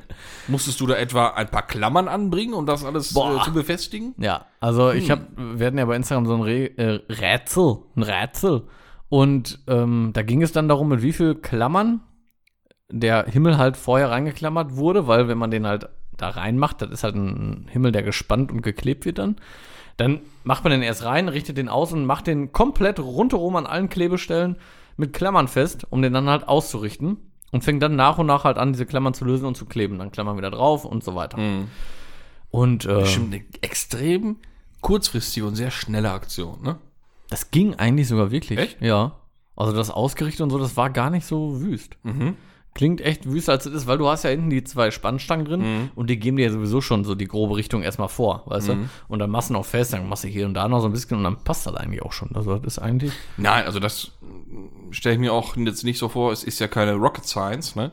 Musstest 0.47 0.79
du 0.79 0.87
da 0.87 0.95
etwa 0.95 1.27
ein 1.27 1.49
paar 1.49 1.67
Klammern 1.67 2.07
anbringen, 2.07 2.53
um 2.53 2.65
das 2.65 2.85
alles 2.85 3.13
Boah. 3.13 3.41
äh, 3.41 3.43
zu 3.43 3.51
befestigen? 3.51 4.15
Ja, 4.17 4.45
also 4.61 4.91
Hm. 4.91 4.97
ich 4.97 5.11
habe, 5.11 5.27
wir 5.35 5.67
hatten 5.67 5.77
ja 5.77 5.83
bei 5.85 5.95
Instagram 5.97 6.25
so 6.25 6.35
ein 6.35 6.41
Re 6.41 6.77
äh, 6.77 7.01
Rätsel, 7.09 7.79
ein 7.97 8.03
Rätsel. 8.03 8.63
Und 9.09 9.59
ähm, 9.67 10.11
da 10.13 10.21
ging 10.23 10.41
es 10.41 10.53
dann 10.53 10.69
darum, 10.69 10.87
mit 10.87 11.01
wie 11.01 11.11
viel 11.13 11.35
Klammern 11.35 11.99
der 12.89 13.25
Himmel 13.25 13.57
halt 13.57 13.75
vorher 13.77 14.09
reingeklammert 14.09 14.77
wurde, 14.77 15.05
weil 15.07 15.27
wenn 15.27 15.37
man 15.37 15.51
den 15.51 15.67
halt 15.67 15.89
da 16.15 16.29
reinmacht, 16.29 16.81
das 16.81 16.91
ist 16.91 17.03
halt 17.03 17.15
ein 17.15 17.67
Himmel, 17.69 17.91
der 17.91 18.03
gespannt 18.03 18.51
und 18.53 18.61
geklebt 18.61 19.05
wird 19.05 19.17
dann. 19.17 19.35
Dann 19.97 20.21
macht 20.43 20.63
man 20.63 20.71
den 20.71 20.81
erst 20.81 21.03
rein, 21.03 21.27
richtet 21.27 21.57
den 21.57 21.67
aus 21.69 21.91
und 21.91 22.05
macht 22.05 22.27
den 22.27 22.53
komplett 22.53 22.99
rundherum 22.99 23.55
an 23.57 23.65
allen 23.65 23.89
Klebestellen 23.89 24.55
mit 24.97 25.11
Klammern 25.13 25.47
fest, 25.49 25.85
um 25.89 26.01
den 26.01 26.13
dann 26.13 26.29
halt 26.29 26.47
auszurichten. 26.47 27.17
Und 27.55 27.63
fängt 27.63 27.81
dann 27.81 27.95
nach 27.95 28.17
und 28.17 28.25
nach 28.25 28.43
halt 28.43 28.57
an, 28.57 28.73
diese 28.73 28.85
Klammern 28.85 29.13
zu 29.13 29.23
lösen 29.23 29.45
und 29.45 29.55
zu 29.55 29.65
kleben. 29.65 29.97
Dann 29.97 30.11
Klammern 30.11 30.35
wieder 30.35 30.51
drauf 30.51 30.83
und 30.83 31.05
so 31.05 31.15
weiter. 31.15 31.37
Und 32.49 32.83
äh, 32.83 32.99
Bestimmt 32.99 33.33
eine 33.33 33.45
extrem 33.61 34.35
kurzfristige 34.81 35.45
und 35.45 35.55
sehr 35.55 35.71
schnelle 35.71 36.11
Aktion, 36.11 36.61
ne? 36.61 36.79
Das 37.29 37.51
ging 37.51 37.73
eigentlich 37.75 38.09
sogar 38.09 38.29
wirklich. 38.29 38.59
Echt? 38.59 38.81
Ja. 38.81 39.13
Also 39.55 39.71
das 39.71 39.89
ausgerichtet 39.89 40.41
und 40.41 40.49
so, 40.49 40.57
das 40.57 40.75
war 40.75 40.89
gar 40.89 41.09
nicht 41.09 41.25
so 41.25 41.61
wüst. 41.61 41.95
Mhm. 42.03 42.35
Klingt 42.75 42.99
echt 42.99 43.25
wüst, 43.31 43.49
als 43.49 43.65
es 43.65 43.73
ist, 43.73 43.87
weil 43.87 43.97
du 43.97 44.09
hast 44.09 44.23
ja 44.23 44.31
hinten 44.31 44.49
die 44.49 44.61
zwei 44.65 44.91
Spannstangen 44.91 45.45
drin 45.45 45.61
Mhm. 45.61 45.89
und 45.95 46.09
die 46.09 46.19
geben 46.19 46.35
dir 46.35 46.47
ja 46.47 46.51
sowieso 46.51 46.81
schon 46.81 47.05
so 47.05 47.15
die 47.15 47.25
grobe 47.25 47.55
Richtung 47.55 47.81
erstmal 47.83 48.09
vor, 48.09 48.43
weißt 48.47 48.67
Mhm. 48.67 48.71
du? 48.73 48.87
Und 49.07 49.19
dann 49.19 49.29
machst 49.29 49.49
du 49.49 49.53
noch 49.53 49.65
fest, 49.65 49.93
dann 49.93 50.09
machst 50.09 50.25
du 50.25 50.27
hier 50.27 50.45
und 50.45 50.53
da 50.55 50.67
noch 50.67 50.81
so 50.81 50.87
ein 50.87 50.91
bisschen 50.91 51.17
und 51.17 51.23
dann 51.23 51.37
passt 51.41 51.65
das 51.65 51.73
eigentlich 51.75 52.01
auch 52.01 52.11
schon. 52.11 52.35
Also 52.35 52.53
das 52.57 52.73
ist 52.75 52.79
eigentlich. 52.79 53.13
Nein, 53.37 53.63
also 53.65 53.79
das 53.79 54.11
stelle 54.91 55.15
ich 55.15 55.21
mir 55.21 55.31
auch 55.31 55.55
jetzt 55.55 55.85
nicht 55.85 55.97
so 55.97 56.09
vor. 56.09 56.33
Es 56.33 56.43
ist 56.43 56.59
ja 56.59 56.67
keine 56.67 56.95
Rocket 56.95 57.25
Science, 57.25 57.77
ne? 57.77 57.91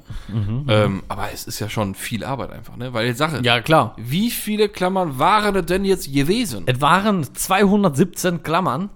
Ähm, 0.69 1.05
aber 1.09 1.29
es 1.33 1.45
ist 1.45 1.61
ja 1.61 1.69
schon 1.69 1.95
viel 1.95 2.25
Arbeit 2.25 2.51
einfach, 2.51 2.77
ne? 2.77 2.93
Weil 2.93 3.07
jetzt 3.07 3.19
Sache, 3.19 3.39
Ja, 3.45 3.61
klar. 3.61 3.95
wie 3.99 4.33
viele 4.33 4.69
Klammern 4.69 5.17
waren 5.17 5.55
es 5.55 5.67
denn 5.67 5.85
jetzt 5.85 6.13
gewesen? 6.13 6.65
Es 6.67 6.81
waren 6.81 7.23
217 7.35 8.43
Klammern, 8.43 8.91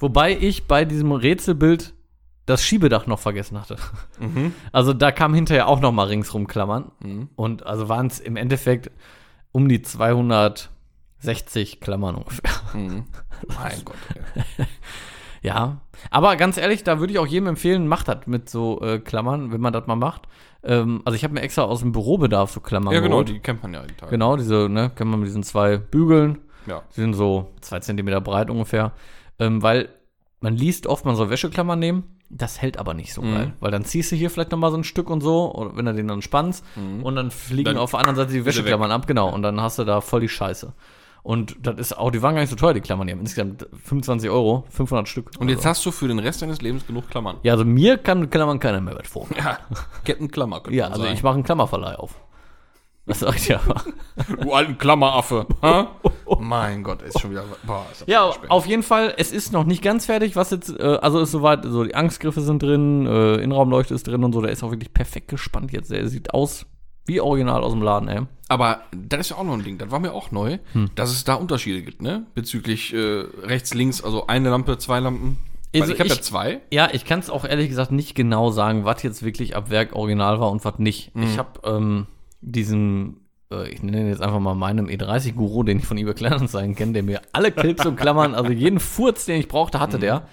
wobei 0.00 0.36
ich 0.36 0.64
bei 0.66 0.84
diesem 0.84 1.12
Rätselbild 1.12 1.94
das 2.46 2.64
Schiebedach 2.64 3.06
noch 3.06 3.18
vergessen 3.18 3.60
hatte. 3.60 3.76
Mhm. 4.18 4.54
Also 4.72 4.92
da 4.92 5.12
kam 5.12 5.34
hinterher 5.34 5.68
auch 5.68 5.80
noch 5.80 5.92
mal 5.92 6.06
ringsrum 6.08 6.46
Klammern. 6.46 6.90
Und 7.36 7.64
also 7.66 7.88
waren 7.88 8.06
es 8.08 8.20
im 8.20 8.36
Endeffekt 8.36 8.90
um 9.52 9.68
die 9.68 9.82
260 9.82 11.80
Klammern 11.80 12.16
ungefähr. 12.16 12.50
Mein 12.74 13.84
Gott. 13.84 13.96
ey. 14.58 14.66
Ja, 15.44 15.80
aber 16.12 16.36
ganz 16.36 16.56
ehrlich, 16.56 16.84
da 16.84 17.00
würde 17.00 17.12
ich 17.12 17.18
auch 17.18 17.26
jedem 17.26 17.48
empfehlen, 17.48 17.88
macht 17.88 18.06
das 18.06 18.28
mit 18.28 18.48
so 18.48 18.80
äh, 18.80 19.00
Klammern, 19.00 19.50
wenn 19.50 19.60
man 19.60 19.72
das 19.72 19.88
mal 19.88 19.96
macht. 19.96 20.28
Ähm, 20.62 21.02
also 21.04 21.16
ich 21.16 21.24
habe 21.24 21.34
mir 21.34 21.40
extra 21.40 21.62
aus 21.62 21.80
dem 21.80 21.90
Bürobedarf 21.90 22.52
so 22.52 22.60
Klammern 22.60 22.94
Ja, 22.94 23.00
genau, 23.00 23.16
geholt. 23.16 23.28
die 23.30 23.40
kennt 23.40 23.60
man 23.60 23.74
ja 23.74 23.82
die 23.82 23.92
Tage. 23.94 24.10
Genau, 24.12 24.36
diese, 24.36 24.68
ne, 24.68 24.92
kann 24.94 25.08
man 25.08 25.18
mit 25.18 25.26
diesen 25.26 25.42
zwei 25.42 25.78
Bügeln. 25.78 26.38
Ja. 26.66 26.82
Die 26.94 27.00
sind 27.00 27.14
so 27.14 27.50
zwei 27.60 27.80
Zentimeter 27.80 28.20
breit 28.20 28.50
ungefähr. 28.50 28.92
Ähm, 29.40 29.60
weil 29.64 29.88
man 30.40 30.54
liest 30.54 30.86
oft, 30.86 31.04
man 31.04 31.16
soll 31.16 31.28
Wäscheklammern 31.28 31.80
nehmen. 31.80 32.04
Das 32.34 32.62
hält 32.62 32.78
aber 32.78 32.94
nicht 32.94 33.12
so 33.12 33.20
Mhm. 33.20 33.34
geil. 33.34 33.52
Weil 33.60 33.70
dann 33.70 33.84
ziehst 33.84 34.10
du 34.10 34.16
hier 34.16 34.30
vielleicht 34.30 34.52
noch 34.52 34.58
mal 34.58 34.70
so 34.70 34.78
ein 34.78 34.84
Stück 34.84 35.10
und 35.10 35.20
so, 35.20 35.54
oder 35.54 35.76
wenn 35.76 35.84
du 35.84 35.92
den 35.94 36.08
dann 36.08 36.22
spannst. 36.22 36.64
Und 37.02 37.14
dann 37.14 37.30
fliegen 37.30 37.62
Mhm. 37.70 37.74
Dann 37.74 37.76
auf 37.82 37.90
der 37.90 38.00
anderen 38.00 38.16
Seite 38.16 38.32
die 38.32 38.38
er 38.38 38.44
Wäscheklammern 38.46 38.90
ab. 38.90 39.06
Genau. 39.06 39.28
Und 39.32 39.42
dann 39.42 39.60
hast 39.60 39.78
du 39.78 39.84
da 39.84 40.00
voll 40.00 40.20
die 40.22 40.28
Scheiße. 40.28 40.72
Und 41.22 41.56
das 41.64 41.76
ist 41.78 41.96
auch, 41.96 42.10
die 42.10 42.20
waren 42.22 42.34
gar 42.34 42.40
nicht 42.40 42.50
so 42.50 42.56
teuer, 42.56 42.74
die 42.74 42.80
Klammern. 42.80 43.06
Die 43.06 43.12
haben 43.12 43.20
insgesamt 43.20 43.66
25 43.84 44.28
Euro, 44.30 44.64
500 44.70 45.06
Stück. 45.08 45.30
Und 45.38 45.50
jetzt 45.50 45.64
hast 45.64 45.84
du 45.86 45.92
für 45.92 46.08
den 46.08 46.18
Rest 46.18 46.42
deines 46.42 46.60
Lebens 46.62 46.84
genug 46.86 47.08
Klammern. 47.10 47.36
Ja, 47.44 47.52
also 47.52 47.64
mir 47.64 47.96
kann 47.98 48.28
Klammern 48.30 48.58
keiner 48.58 48.80
mehr 48.80 48.96
was 48.98 49.06
vor. 49.06 49.26
Ja, 49.36 49.58
Captain 50.04 50.28
Klammer 50.30 50.60
könnte 50.60 50.76
Ja, 50.76 50.88
also 50.88 51.02
sagen. 51.02 51.14
ich 51.14 51.22
mache 51.22 51.34
einen 51.34 51.44
Klammerverleih 51.44 51.94
auf. 51.96 52.16
Das 53.06 53.18
sag 53.20 53.34
ich 53.36 53.48
ja. 53.48 53.60
Du 54.40 54.52
alten 54.52 54.78
Klammeraffe. 54.78 55.46
Mein 56.38 56.82
Gott, 56.84 57.02
ist 57.02 57.20
schon 57.20 57.30
wieder. 57.32 57.44
Boah, 57.66 57.84
ist 57.90 58.04
Ja, 58.06 58.32
spät. 58.32 58.50
auf 58.50 58.66
jeden 58.66 58.82
Fall, 58.82 59.14
es 59.16 59.32
ist 59.32 59.52
noch 59.52 59.64
nicht 59.64 59.82
ganz 59.82 60.06
fertig, 60.06 60.36
was 60.36 60.50
jetzt, 60.50 60.70
äh, 60.78 60.98
also 61.02 61.20
ist 61.20 61.32
soweit, 61.32 61.64
so 61.64 61.84
die 61.84 61.94
Angstgriffe 61.94 62.40
sind 62.40 62.62
drin, 62.62 63.06
äh, 63.06 63.34
Innenraumleuchte 63.36 63.94
ist 63.94 64.06
drin 64.06 64.22
und 64.24 64.32
so, 64.32 64.40
der 64.40 64.50
ist 64.52 64.62
auch 64.62 64.70
wirklich 64.70 64.94
perfekt 64.94 65.28
gespannt 65.28 65.72
jetzt. 65.72 65.90
Der 65.90 66.06
sieht 66.08 66.32
aus 66.32 66.66
wie 67.06 67.20
original 67.20 67.64
aus 67.64 67.72
dem 67.72 67.82
Laden, 67.82 68.08
ey. 68.08 68.20
Aber 68.48 68.82
das 68.92 69.20
ist 69.20 69.30
ja 69.30 69.36
auch 69.38 69.44
noch 69.44 69.54
ein 69.54 69.64
Ding, 69.64 69.78
das 69.78 69.90
war 69.90 69.98
mir 69.98 70.12
auch 70.12 70.30
neu, 70.30 70.58
Hm. 70.72 70.90
dass 70.94 71.10
es 71.10 71.24
da 71.24 71.34
Unterschiede 71.34 71.82
gibt, 71.82 72.02
ne? 72.02 72.26
Bezüglich 72.36 72.94
äh, 72.94 73.24
rechts, 73.42 73.74
links, 73.74 74.02
also 74.04 74.28
eine 74.28 74.50
Lampe, 74.50 74.78
zwei 74.78 75.00
Lampen. 75.00 75.38
Weil 75.72 75.82
Also 75.82 75.94
ich 75.94 76.00
habe 76.00 76.08
ja 76.10 76.20
zwei. 76.20 76.60
Ja, 76.70 76.88
ich 76.92 77.04
kann 77.04 77.18
es 77.18 77.30
auch 77.30 77.44
ehrlich 77.44 77.68
gesagt 77.70 77.90
nicht 77.92 78.14
genau 78.14 78.50
sagen, 78.50 78.84
was 78.84 79.02
jetzt 79.02 79.24
wirklich 79.24 79.56
ab 79.56 79.70
Werk 79.70 79.94
original 79.96 80.38
war 80.38 80.50
und 80.52 80.64
was 80.64 80.78
nicht. 80.78 81.14
Mhm. 81.16 81.22
Ich 81.24 81.38
habe 81.38 81.60
ähm, 81.64 82.06
diesen, 82.42 83.20
äh, 83.50 83.68
ich 83.70 83.82
nenne 83.82 84.00
ihn 84.00 84.08
jetzt 84.08 84.20
einfach 84.22 84.40
mal 84.40 84.54
meinem 84.54 84.86
E30-Guru, 84.86 85.62
den 85.62 85.78
ich 85.78 85.86
von 85.86 85.96
eBay 85.96 86.14
Kleinanzeigen 86.14 86.74
kenne, 86.74 86.92
der 86.92 87.02
mir 87.02 87.22
alle 87.32 87.50
Clips 87.52 87.86
und 87.86 87.96
Klammern, 87.96 88.34
also 88.34 88.52
jeden 88.52 88.80
Furz, 88.80 89.24
den 89.24 89.40
ich 89.40 89.48
brauchte, 89.48 89.78
Mhm. 89.78 89.82
hatte 89.82 89.98
der. 89.98 90.26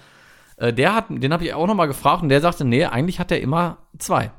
Äh, 0.56 0.72
der 0.74 0.94
hat, 0.94 1.06
den 1.08 1.32
habe 1.32 1.44
ich 1.44 1.54
auch 1.54 1.66
noch 1.66 1.74
mal 1.74 1.86
gefragt 1.86 2.22
und 2.22 2.28
der 2.28 2.40
sagte, 2.42 2.64
nee, 2.66 2.84
eigentlich 2.84 3.18
hat 3.18 3.32
er 3.32 3.40
immer 3.40 3.78
zwei. 3.98 4.30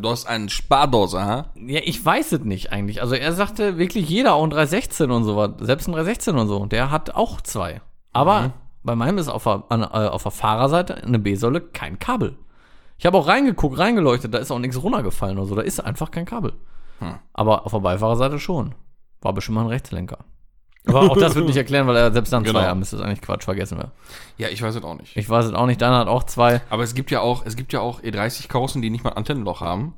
Du 0.00 0.10
hast 0.10 0.26
einen 0.26 0.50
Spardose, 0.50 1.18
ha? 1.24 1.46
Ja, 1.56 1.80
ich 1.82 2.04
weiß 2.04 2.32
es 2.32 2.40
nicht 2.40 2.72
eigentlich. 2.72 3.00
Also 3.00 3.14
er 3.14 3.32
sagte 3.32 3.78
wirklich 3.78 4.06
jeder, 4.08 4.34
auch 4.34 4.44
ein 4.44 4.50
316 4.50 5.10
und 5.10 5.24
so 5.24 5.36
was, 5.36 5.52
selbst 5.60 5.88
ein 5.88 5.92
316 5.92 6.36
und 6.36 6.46
so, 6.46 6.66
der 6.66 6.90
hat 6.90 7.14
auch 7.14 7.40
zwei. 7.40 7.80
Aber 8.12 8.52
bei 8.82 8.94
meinem 8.94 9.16
ist 9.16 9.28
auf 9.28 9.44
der, 9.44 9.64
an, 9.70 9.80
äh, 9.82 9.86
auf 9.86 10.22
der 10.24 10.32
Fahrerseite 10.32 11.02
eine 11.02 11.18
B-Säule 11.18 11.62
kein 11.62 11.98
Kabel. 11.98 12.36
Ich 12.98 13.06
habe 13.06 13.16
auch 13.16 13.26
reingeguckt, 13.28 13.78
reingeleuchtet, 13.78 14.34
da 14.34 14.38
ist 14.38 14.50
auch 14.50 14.58
nichts 14.58 14.82
runtergefallen 14.82 15.38
oder 15.38 15.46
so, 15.46 15.54
da 15.54 15.62
ist 15.62 15.80
einfach 15.80 16.10
kein 16.10 16.24
Kabel. 16.26 16.52
Aber 17.32 17.64
auf 17.64 17.72
der 17.72 17.78
Beifahrerseite 17.78 18.38
schon. 18.40 18.74
War 19.20 19.32
bestimmt 19.32 19.54
mal 19.56 19.62
ein 19.62 19.66
Rechtslenker. 19.68 20.18
Aber 20.86 21.02
auch 21.02 21.16
das 21.20 21.34
wird 21.36 21.46
nicht 21.46 21.56
erklären, 21.56 21.86
weil 21.86 21.96
er 21.96 22.12
selbst 22.12 22.32
dann 22.32 22.42
Genau. 22.42 22.58
zwei 22.58 22.66
haben. 22.66 22.80
Das 22.80 22.92
ist 22.92 23.00
eigentlich 23.00 23.20
Quatsch, 23.20 23.44
vergessen 23.44 23.78
wir. 23.78 23.92
Ja, 24.36 24.48
ich 24.48 24.60
weiß 24.60 24.74
es 24.74 24.82
auch 24.82 24.96
nicht. 24.96 25.16
Ich 25.16 25.28
weiß 25.30 25.44
es 25.46 25.52
auch 25.54 25.66
nicht, 25.66 25.80
Deiner 25.80 25.98
hat 25.98 26.08
auch 26.08 26.24
zwei. 26.24 26.60
Aber 26.70 26.82
es 26.82 26.94
gibt 26.94 27.10
ja 27.12 27.20
auch, 27.20 27.46
es 27.46 27.54
gibt 27.56 27.72
ja 27.72 27.80
auch 27.80 28.00
E30-Kausen, 28.02 28.82
die 28.82 28.90
nicht 28.90 29.04
mal 29.04 29.10
ein 29.10 29.16
Antennenloch 29.18 29.60
haben. 29.60 29.94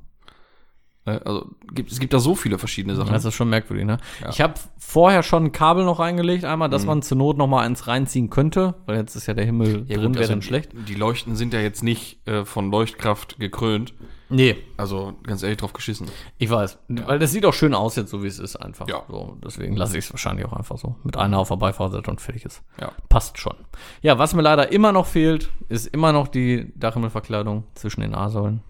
Äh, 1.07 1.21
Also 1.25 1.47
gibt, 1.73 1.90
es 1.92 1.99
gibt 2.00 2.12
da 2.12 2.19
so 2.19 2.35
viele 2.35 2.59
verschiedene 2.59 2.95
Sachen. 2.95 3.12
Das 3.12 3.25
ist 3.25 3.35
schon 3.35 3.49
merkwürdig, 3.49 3.87
ne? 3.87 3.99
Ich 4.30 4.40
habe 4.40 4.54
vorher 4.78 5.23
schon 5.23 5.45
ein 5.47 5.52
Kabel 5.52 5.85
noch 5.85 5.99
reingelegt, 5.99 6.45
einmal, 6.45 6.69
dass 6.69 6.85
man 6.85 7.02
zur 7.02 7.16
Not 7.16 7.38
noch 7.38 7.47
mal 7.47 7.64
eins 7.64 7.87
reinziehen 7.87 8.28
könnte, 8.30 8.75
weil 8.87 8.97
jetzt 8.97 9.14
ist 9.16 9.26
ja 9.26 9.35
der 9.35 9.45
Himmel 9.45 9.85
Ja, 9.88 9.97
drin, 9.99 10.14
wäre 10.14 10.23
also 10.23 10.33
dann 10.35 10.42
schlecht. 10.42 10.71
Die 10.88 10.95
Leuchten 10.95 11.37
sind 11.37 11.52
ja 11.54 11.61
jetzt 11.61 11.83
nicht 11.83 12.26
äh, 12.28 12.45
von 12.45 12.71
Leuchtkraft 12.71 13.38
gekrönt. 13.38 13.95
Nee, 14.33 14.57
Also 14.76 15.14
ganz 15.25 15.42
ehrlich 15.42 15.59
drauf 15.59 15.73
geschissen. 15.73 16.07
ich 16.38 16.49
weiß. 16.49 16.78
Weil 16.88 17.19
das 17.19 17.33
sieht 17.33 17.45
auch 17.45 17.52
schön 17.52 17.75
aus 17.75 17.97
jetzt, 17.97 18.11
so 18.11 18.23
wie 18.23 18.28
es 18.28 18.38
ist 18.38 18.54
einfach. 18.54 18.87
Ja. 18.88 19.02
So, 19.09 19.37
deswegen 19.45 19.75
lasse 19.76 19.99
ich 19.99 20.04
es 20.04 20.12
wahrscheinlich 20.12 20.47
auch 20.47 20.52
einfach 20.52 20.78
so. 20.78 20.95
Mit 21.02 21.16
einer 21.16 21.38
auf 21.40 21.49
der 21.49 21.57
Beifahrerseite 21.57 22.09
und 22.12 22.21
fertig 22.21 22.45
ist. 22.45 22.62
Ja. 22.80 22.92
Passt 23.09 23.38
schon. 23.38 23.57
Ja, 24.02 24.19
was 24.19 24.33
mir 24.35 24.42
leider 24.42 24.71
immer 24.71 24.92
noch 24.92 25.07
fehlt, 25.07 25.50
ist 25.69 25.88
immer 25.88 26.12
noch 26.12 26.28
die 26.28 26.73
Dachhimmelverkleidung 26.76 27.64
zwischen 27.75 28.02
den 28.02 28.14
A-Säulen. 28.14 28.62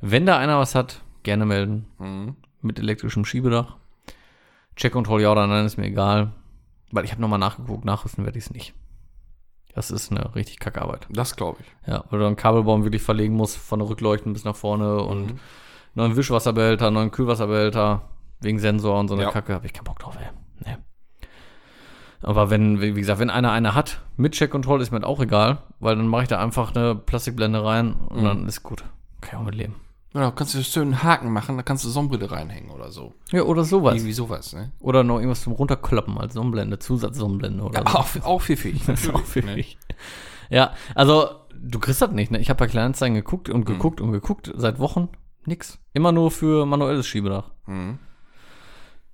Wenn 0.00 0.24
da 0.24 0.38
einer 0.38 0.58
was 0.58 0.74
hat, 0.74 1.02
gerne 1.22 1.46
melden. 1.46 1.86
Mhm. 1.98 2.36
Mit 2.60 2.78
elektrischem 2.78 3.24
Schiebedach. 3.24 3.76
Check-Control 4.76 5.20
ja 5.22 5.32
oder 5.32 5.46
nein, 5.46 5.64
ist 5.66 5.76
mir 5.76 5.86
egal. 5.86 6.32
Weil 6.90 7.04
ich 7.04 7.10
habe 7.10 7.20
nochmal 7.20 7.38
nachgeguckt, 7.38 7.84
nachrüsten 7.84 8.24
werde 8.24 8.38
ich 8.38 8.44
es 8.44 8.50
nicht. 8.52 8.74
Das 9.74 9.90
ist 9.90 10.10
eine 10.10 10.34
richtig 10.34 10.58
kacke 10.58 10.82
Arbeit. 10.82 11.06
Das 11.10 11.34
glaube 11.36 11.58
ich. 11.62 11.88
Ja, 11.88 12.04
weil 12.10 12.18
du 12.18 12.26
einen 12.26 12.36
Kabelbaum 12.36 12.84
wirklich 12.84 13.02
verlegen 13.02 13.34
musst, 13.34 13.56
von 13.56 13.78
der 13.78 13.88
Rückleuchten 13.88 14.32
bis 14.32 14.44
nach 14.44 14.56
vorne 14.56 15.02
und 15.02 15.40
neuen 15.94 16.16
Wischwasserbehälter, 16.16 16.90
neuen 16.90 17.10
Kühlwasserbehälter, 17.10 18.02
wegen 18.40 18.58
Sensor 18.58 18.98
und 19.00 19.08
so 19.08 19.14
eine 19.14 19.24
Ja. 19.24 19.30
Kacke, 19.30 19.54
habe 19.54 19.66
ich 19.66 19.72
keinen 19.72 19.84
Bock 19.84 19.98
drauf, 19.98 20.16
ey. 20.20 20.28
Nee. 20.64 20.76
Aber 22.20 22.50
wenn, 22.50 22.80
wie 22.80 22.92
gesagt, 22.92 23.18
wenn 23.18 23.30
einer 23.30 23.50
eine 23.50 23.74
hat, 23.74 24.02
mit 24.16 24.32
Check 24.34 24.50
Control 24.50 24.80
ist 24.80 24.92
mir 24.92 25.00
das 25.00 25.08
auch 25.08 25.20
egal, 25.20 25.58
weil 25.80 25.96
dann 25.96 26.06
mache 26.06 26.22
ich 26.22 26.28
da 26.28 26.38
einfach 26.38 26.74
eine 26.74 26.94
Plastikblende 26.94 27.64
rein 27.64 27.94
und 27.94 28.22
dann 28.24 28.46
ist 28.46 28.62
gut. 28.62 28.84
Kann 29.20 29.30
ich 29.30 29.36
auch 29.36 29.44
mit 29.44 29.54
leben. 29.54 29.76
Ja, 30.14 30.30
kannst 30.30 30.54
du 30.54 30.62
schön 30.62 30.82
einen 30.88 31.02
Haken 31.02 31.32
machen, 31.32 31.56
da 31.56 31.62
kannst 31.62 31.84
du 31.84 31.88
Sonnenbrille 31.88 32.30
reinhängen 32.30 32.70
oder 32.70 32.90
so. 32.92 33.14
Ja, 33.30 33.42
oder 33.44 33.64
sowas. 33.64 33.94
Irgendwie 33.94 34.12
sowas, 34.12 34.52
ne? 34.52 34.72
Oder 34.78 35.04
noch 35.04 35.16
irgendwas 35.16 35.40
zum 35.42 35.54
Runterkloppen 35.54 36.18
als 36.18 36.34
Sonnenblende, 36.34 36.78
Zusatzsonnenblende 36.78 37.62
oder 37.64 37.80
so. 37.80 37.98
Auch, 37.98 38.16
auch 38.24 38.42
pfiffig. 38.42 38.74
Ist 38.88 39.08
auch 39.08 39.14
natürlich, 39.14 39.34
ne? 39.46 39.52
pfiffig. 39.54 39.78
Ja, 40.50 40.74
also 40.94 41.28
du 41.58 41.78
kriegst 41.78 42.02
das 42.02 42.10
nicht, 42.10 42.30
ne? 42.30 42.38
Ich 42.40 42.50
habe 42.50 42.58
bei 42.58 42.66
Kleinanzeigen 42.66 43.14
geguckt 43.14 43.48
Mhm. 43.48 43.54
und 43.54 43.64
geguckt 43.64 44.00
und 44.02 44.12
geguckt, 44.12 44.52
seit 44.54 44.78
Wochen 44.78 45.08
nix. 45.46 45.78
Immer 45.94 46.12
nur 46.12 46.30
für 46.30 46.66
manuelles 46.66 47.06
Schiebedach. 47.06 47.50
Mhm. 47.66 47.98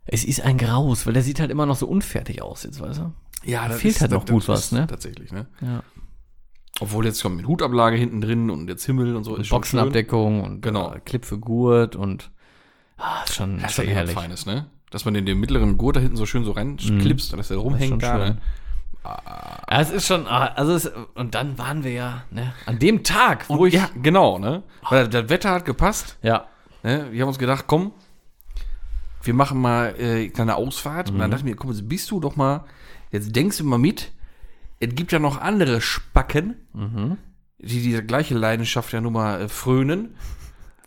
Es 0.04 0.24
ist 0.24 0.40
ein 0.40 0.58
Graus, 0.58 1.06
weil 1.06 1.12
der 1.12 1.22
sieht 1.22 1.38
halt 1.38 1.50
immer 1.50 1.66
noch 1.66 1.76
so 1.76 1.86
unfertig 1.86 2.42
aus 2.42 2.64
jetzt, 2.64 2.80
weißt 2.80 2.98
du? 3.00 3.12
Ja, 3.44 3.68
da 3.68 3.74
fehlt 3.74 4.00
halt 4.00 4.10
noch 4.10 4.26
gut 4.26 4.48
was, 4.48 4.60
ist 4.64 4.72
ne? 4.72 4.86
Tatsächlich, 4.88 5.30
ne? 5.30 5.46
Ja. 5.60 5.82
Obwohl 6.80 7.06
jetzt 7.06 7.20
schon 7.20 7.36
mit 7.36 7.46
Hutablage 7.46 7.96
hinten 7.96 8.20
drin 8.20 8.50
und 8.50 8.68
jetzt 8.68 8.84
Himmel 8.86 9.16
und 9.16 9.24
so 9.24 9.34
ist 9.36 9.48
schon 9.48 9.62
schön. 9.64 9.78
Boxenabdeckung 9.80 10.42
und 10.44 10.60
Genau. 10.62 10.92
äh, 10.94 11.00
Clip 11.00 11.24
für 11.24 11.38
Gurt 11.38 11.96
und 11.96 12.30
ah, 12.98 13.22
ist 13.24 13.34
schon, 13.34 13.58
Das 13.60 13.70
ist 13.70 13.76
schon 13.76 13.86
ja 13.86 13.92
herrlich. 13.92 14.14
Feines, 14.14 14.46
ne? 14.46 14.66
Dass 14.90 15.04
man 15.04 15.14
den, 15.14 15.26
den 15.26 15.38
mittleren 15.40 15.76
Gurt 15.76 15.96
da 15.96 16.00
hinten 16.00 16.16
so 16.16 16.24
schön 16.26 16.44
so 16.44 16.52
reinklipst 16.52 17.32
und 17.32 17.38
dass 17.38 17.48
der 17.48 17.58
Mhm. 17.58 17.98
kann. 17.98 18.20
schön. 18.20 18.28
Ne? 18.28 18.38
Ja, 19.04 19.80
es 19.80 19.90
ist 19.90 20.06
schon, 20.06 20.26
ah, 20.26 20.46
also 20.54 20.72
es, 20.74 20.90
und 21.14 21.34
dann 21.34 21.56
waren 21.58 21.82
wir 21.84 21.92
ja, 21.92 22.22
ne, 22.30 22.52
an 22.66 22.78
dem 22.78 23.02
Tag, 23.04 23.48
wo 23.48 23.54
Und 23.54 23.68
ich, 23.68 23.74
ja, 23.74 23.88
genau, 24.02 24.38
ne? 24.38 24.62
Weil 24.88 25.08
das 25.08 25.28
Wetter 25.30 25.50
hat 25.52 25.64
gepasst. 25.64 26.16
ja, 26.22 26.46
Ne? 26.84 27.08
Wir 27.10 27.22
haben 27.22 27.28
uns 27.28 27.38
gedacht, 27.38 27.64
komm, 27.66 27.90
wir 29.22 29.34
machen 29.34 29.60
mal 29.60 29.94
äh, 29.98 30.04
eine 30.12 30.28
kleine 30.30 30.54
Ausfahrt. 30.56 31.08
Und 31.10 31.16
Mhm. 31.16 31.20
dann 31.20 31.30
dachte 31.32 31.40
ich 31.40 31.50
mir, 31.50 31.56
komm, 31.56 31.70
jetzt 31.70 31.88
bist 31.88 32.10
du 32.10 32.20
doch 32.20 32.36
mal, 32.36 32.64
jetzt 33.10 33.34
denkst 33.34 33.58
du 33.58 33.64
mal 33.64 33.78
mit, 33.78 34.12
es 34.80 34.94
gibt 34.94 35.12
ja 35.12 35.18
noch 35.18 35.40
andere 35.40 35.80
Spacken, 35.80 36.56
Mhm. 36.72 37.16
die 37.58 37.82
diese 37.82 38.04
gleiche 38.04 38.34
Leidenschaft 38.34 38.92
ja 38.92 39.00
nun 39.00 39.12
mal 39.14 39.42
äh, 39.42 39.48
frönen. 39.48 40.14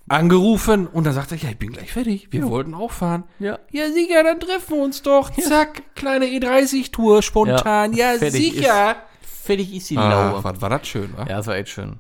Angerufen 0.10 0.88
und 0.88 1.06
dann 1.06 1.14
sagt 1.14 1.32
er, 1.32 1.38
ja, 1.38 1.50
ich 1.50 1.58
bin 1.58 1.72
gleich 1.72 1.94
fertig. 1.94 2.28
Wir 2.32 2.46
wollten 2.50 2.74
auch 2.74 2.92
fahren. 2.92 3.24
Ja. 3.40 3.60
Ja, 3.70 3.90
sicher, 3.92 4.24
dann 4.24 4.40
treffen 4.42 4.76
wir 4.76 4.84
uns 4.84 5.02
doch. 5.04 5.30
Zack, 5.30 5.96
kleine 5.96 6.26
E30-Tour, 6.26 7.22
spontan. 7.22 7.94
Ja, 7.94 8.14
fertig 8.18 8.52
sicher. 8.54 8.96
fertig 9.22 9.74
ist 9.74 9.90
die 9.90 9.98
Ah, 9.98 10.10
Laue. 10.32 10.44
was 10.44 10.62
war 10.62 10.70
das 10.70 10.86
schön, 10.88 11.14
wa? 11.16 11.22
Ja, 11.30 11.38
das 11.38 11.48
war 11.48 11.56
echt 11.56 11.70
schön. 11.70 12.00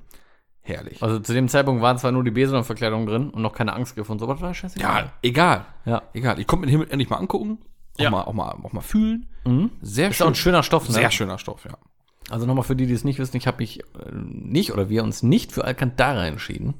Herrlich. 0.64 1.02
Also 1.02 1.20
zu 1.20 1.34
dem 1.34 1.48
Zeitpunkt 1.48 1.82
waren 1.82 1.98
zwar 1.98 2.12
nur 2.12 2.24
die 2.24 2.32
Besenverkleidung 2.32 3.06
drin 3.06 3.30
und 3.30 3.42
noch 3.42 3.54
keine 3.54 3.74
Angstgriffe 3.74 4.12
und 4.12 4.20
so, 4.20 4.26
aber 4.26 4.34
das 4.34 4.42
war 4.42 4.54
scheißegal. 4.54 5.04
Ja, 5.06 5.14
egal. 5.22 5.66
Ja. 5.86 6.02
Egal. 6.14 6.40
Ich 6.40 6.48
konnte 6.48 6.62
mir 6.62 6.68
den 6.68 6.72
Himmel 6.72 6.88
endlich 6.92 7.10
mal 7.10 7.18
angucken. 7.18 7.60
Auch, 7.98 8.04
Ja. 8.04 8.10
mal, 8.10 8.22
auch, 8.24 8.34
mal, 8.34 8.50
auch 8.64 8.74
mal 8.74 8.82
fühlen. 8.82 9.28
Sehr 9.82 10.10
Ist 10.10 10.22
auch 10.22 10.28
ein 10.28 10.36
schöner 10.36 10.64
Stoff, 10.64 10.88
ne? 10.88 10.94
Sehr 10.96 11.12
schöner 11.12 11.38
Stoff, 11.38 11.66
ja. 11.66 11.72
Also 12.30 12.46
nochmal 12.46 12.64
für 12.64 12.76
die, 12.76 12.86
die 12.86 12.94
es 12.94 13.04
nicht 13.04 13.20
wissen, 13.20 13.36
ich 13.38 13.48
habe 13.48 13.58
mich 13.58 13.80
äh, 13.82 13.84
nicht 14.14 14.72
oder 14.72 14.90
wir 14.90 15.04
uns 15.04 15.24
nicht 15.24 15.52
für 15.52 15.66
Alcantara 15.66 16.26
entschieden, 16.28 16.76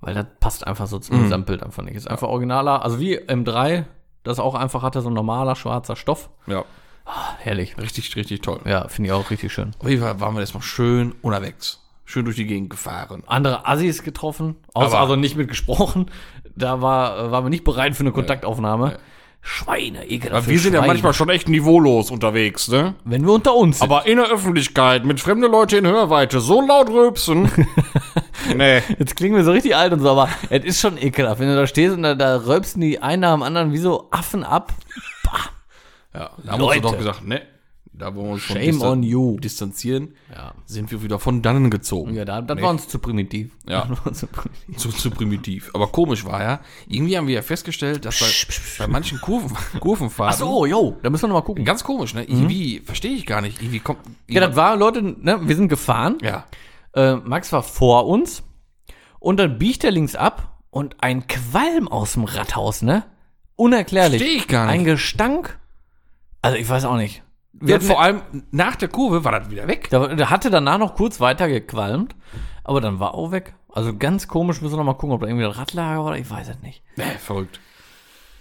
weil 0.00 0.12
das 0.14 0.26
passt 0.40 0.66
einfach 0.66 0.86
so 0.88 0.96
Mhm. 0.96 1.02
zum 1.02 1.22
Gesamtbild 1.22 1.62
einfach 1.62 1.82
nicht. 1.82 1.94
Ist 1.94 2.10
einfach 2.10 2.28
originaler, 2.28 2.82
also 2.82 2.98
wie 3.00 3.18
M3, 3.18 3.84
das 4.24 4.38
auch 4.40 4.54
einfach 4.54 4.82
hatte, 4.82 5.00
so 5.00 5.08
ein 5.08 5.14
normaler 5.14 5.54
schwarzer 5.56 5.96
Stoff. 5.96 6.30
Ja. 6.46 6.64
Herrlich. 7.38 7.76
Richtig, 7.78 8.14
richtig 8.16 8.40
toll. 8.40 8.60
Ja, 8.64 8.88
finde 8.88 9.08
ich 9.08 9.12
auch 9.12 9.30
richtig 9.30 9.52
schön. 9.52 9.72
Auf 9.78 9.88
jeden 9.88 10.02
Fall 10.02 10.20
waren 10.20 10.34
wir 10.34 10.40
jetzt 10.40 10.54
mal 10.54 10.62
schön 10.62 11.12
unterwegs. 11.22 11.80
Schön 12.06 12.24
durch 12.24 12.36
die 12.36 12.46
Gegend 12.46 12.70
gefahren. 12.70 13.22
Andere 13.26 13.66
Assis 13.66 14.02
getroffen, 14.02 14.56
außer 14.74 14.88
Aber- 14.88 15.00
also 15.00 15.16
nicht 15.16 15.36
mit 15.36 15.48
gesprochen. 15.48 16.10
Da 16.56 16.80
war, 16.82 17.18
äh, 17.18 17.30
waren 17.30 17.44
wir 17.44 17.50
nicht 17.50 17.64
bereit 17.64 17.94
für 17.94 18.00
eine 18.02 18.12
Kontaktaufnahme. 18.12 18.98
Schweine, 19.46 20.06
ekelhaft. 20.08 20.48
Wir 20.48 20.58
sind 20.58 20.72
ja 20.72 20.80
manchmal 20.80 21.12
schon 21.12 21.28
echt 21.28 21.50
niveaulos 21.50 22.10
unterwegs, 22.10 22.68
ne? 22.68 22.94
Wenn 23.04 23.26
wir 23.26 23.34
unter 23.34 23.54
uns 23.54 23.78
sind. 23.78 23.90
Aber 23.90 24.06
in 24.06 24.16
der 24.16 24.30
Öffentlichkeit 24.30 25.04
mit 25.04 25.20
fremden 25.20 25.50
Leute 25.52 25.76
in 25.76 25.86
Hörweite 25.86 26.40
so 26.40 26.62
laut 26.62 26.88
rülpsen. 26.88 27.50
nee. 28.56 28.80
Jetzt 28.98 29.16
klingen 29.16 29.36
wir 29.36 29.44
so 29.44 29.52
richtig 29.52 29.76
alt 29.76 29.92
und 29.92 30.00
so, 30.00 30.08
aber 30.08 30.30
es 30.48 30.64
ist 30.64 30.80
schon 30.80 30.96
ekelhaft. 30.96 31.40
Wenn 31.40 31.48
du 31.48 31.56
da 31.56 31.66
stehst 31.66 31.94
und 31.94 32.02
da, 32.02 32.14
da 32.14 32.36
rülpsen 32.36 32.80
die 32.80 33.02
einen 33.02 33.20
nach 33.20 33.34
dem 33.34 33.42
anderen 33.42 33.72
wie 33.72 33.78
so 33.78 34.08
Affen 34.10 34.44
ab. 34.44 34.72
Ja, 36.14 36.30
da 36.42 36.52
haben 36.52 36.62
wir 36.62 36.80
doch 36.80 36.96
gesagt, 36.96 37.22
ne, 37.26 37.42
da 37.96 38.14
wollen 38.14 38.26
wir 38.26 38.32
uns 38.34 38.42
von 38.44 38.56
Shame 38.56 38.82
on 38.82 39.02
you. 39.02 39.38
distanzieren. 39.38 40.14
Ja. 40.34 40.52
Sind 40.66 40.90
wir 40.90 41.02
wieder 41.02 41.18
von 41.18 41.42
dannen 41.42 41.70
gezogen. 41.70 42.14
Ja, 42.14 42.24
da, 42.24 42.42
das 42.42 42.60
war 42.60 42.70
uns 42.70 42.88
zu 42.88 42.98
primitiv. 42.98 43.52
Ja. 43.68 43.88
Zu 44.12 44.26
primitiv. 44.26 44.76
zu, 44.76 44.88
zu 44.90 45.10
primitiv. 45.10 45.70
Aber 45.74 45.86
komisch 45.86 46.24
war 46.24 46.42
ja, 46.42 46.60
irgendwie 46.88 47.16
haben 47.16 47.28
wir 47.28 47.34
ja 47.36 47.42
festgestellt, 47.42 48.04
dass 48.04 48.18
bei, 48.18 48.84
bei 48.84 48.90
manchen 48.90 49.20
Kurven, 49.20 49.56
Kurvenfahrten. 49.80 50.34
Ach 50.34 50.38
so, 50.38 50.66
yo, 50.66 50.96
da 51.02 51.10
müssen 51.10 51.24
wir 51.24 51.28
noch 51.28 51.36
mal 51.36 51.42
gucken. 51.42 51.64
Ganz 51.64 51.84
komisch, 51.84 52.14
ne? 52.14 52.24
Irgendwie 52.24 52.80
verstehe 52.80 53.12
ich 53.14 53.26
gar 53.26 53.40
nicht. 53.40 53.60
Irgendwie 53.62 53.80
kommt. 53.80 54.00
Ja, 54.28 54.46
das 54.46 54.56
war, 54.56 54.76
Leute, 54.76 55.02
ne, 55.02 55.40
wir 55.42 55.56
sind 55.56 55.68
gefahren. 55.68 56.18
ja. 56.22 56.44
Äh, 56.94 57.16
Max 57.16 57.52
war 57.52 57.64
vor 57.64 58.06
uns 58.06 58.44
und 59.18 59.38
dann 59.38 59.58
biegt 59.58 59.82
er 59.82 59.90
links 59.90 60.14
ab 60.14 60.60
und 60.70 61.02
ein 61.02 61.26
Qualm 61.26 61.88
aus 61.88 62.12
dem 62.12 62.22
Rathaus, 62.22 62.82
ne? 62.82 63.02
Unerklärlich. 63.56 64.20
Versteh 64.22 64.36
ich 64.36 64.46
gar 64.46 64.66
nicht. 64.66 64.74
Ein 64.74 64.84
Gestank. 64.84 65.58
Also 66.40 66.56
ich 66.56 66.68
weiß 66.68 66.84
auch 66.84 66.96
nicht. 66.96 67.23
Wir 67.60 67.76
hatten 67.76 67.86
vor 67.86 68.02
allem 68.02 68.22
nach 68.50 68.76
der 68.76 68.88
Kurve 68.88 69.24
war 69.24 69.32
das 69.32 69.50
wieder 69.50 69.68
weg. 69.68 69.88
Da, 69.90 70.08
der 70.08 70.30
hatte 70.30 70.50
danach 70.50 70.78
noch 70.78 70.94
kurz 70.96 71.20
weiter 71.20 71.48
gequalmt, 71.48 72.14
aber 72.64 72.80
dann 72.80 73.00
war 73.00 73.14
auch 73.14 73.30
weg. 73.30 73.54
Also 73.68 73.96
ganz 73.96 74.28
komisch, 74.28 74.60
müssen 74.60 74.74
wir 74.74 74.78
noch 74.78 74.84
mal 74.84 74.94
gucken, 74.94 75.14
ob 75.14 75.20
da 75.20 75.26
irgendwie 75.26 75.44
ein 75.46 75.50
Radlager 75.50 76.04
war, 76.04 76.16
ich 76.16 76.30
weiß 76.30 76.48
es 76.48 76.60
nicht. 76.60 76.82
Nee, 76.96 77.04
verrückt. 77.18 77.60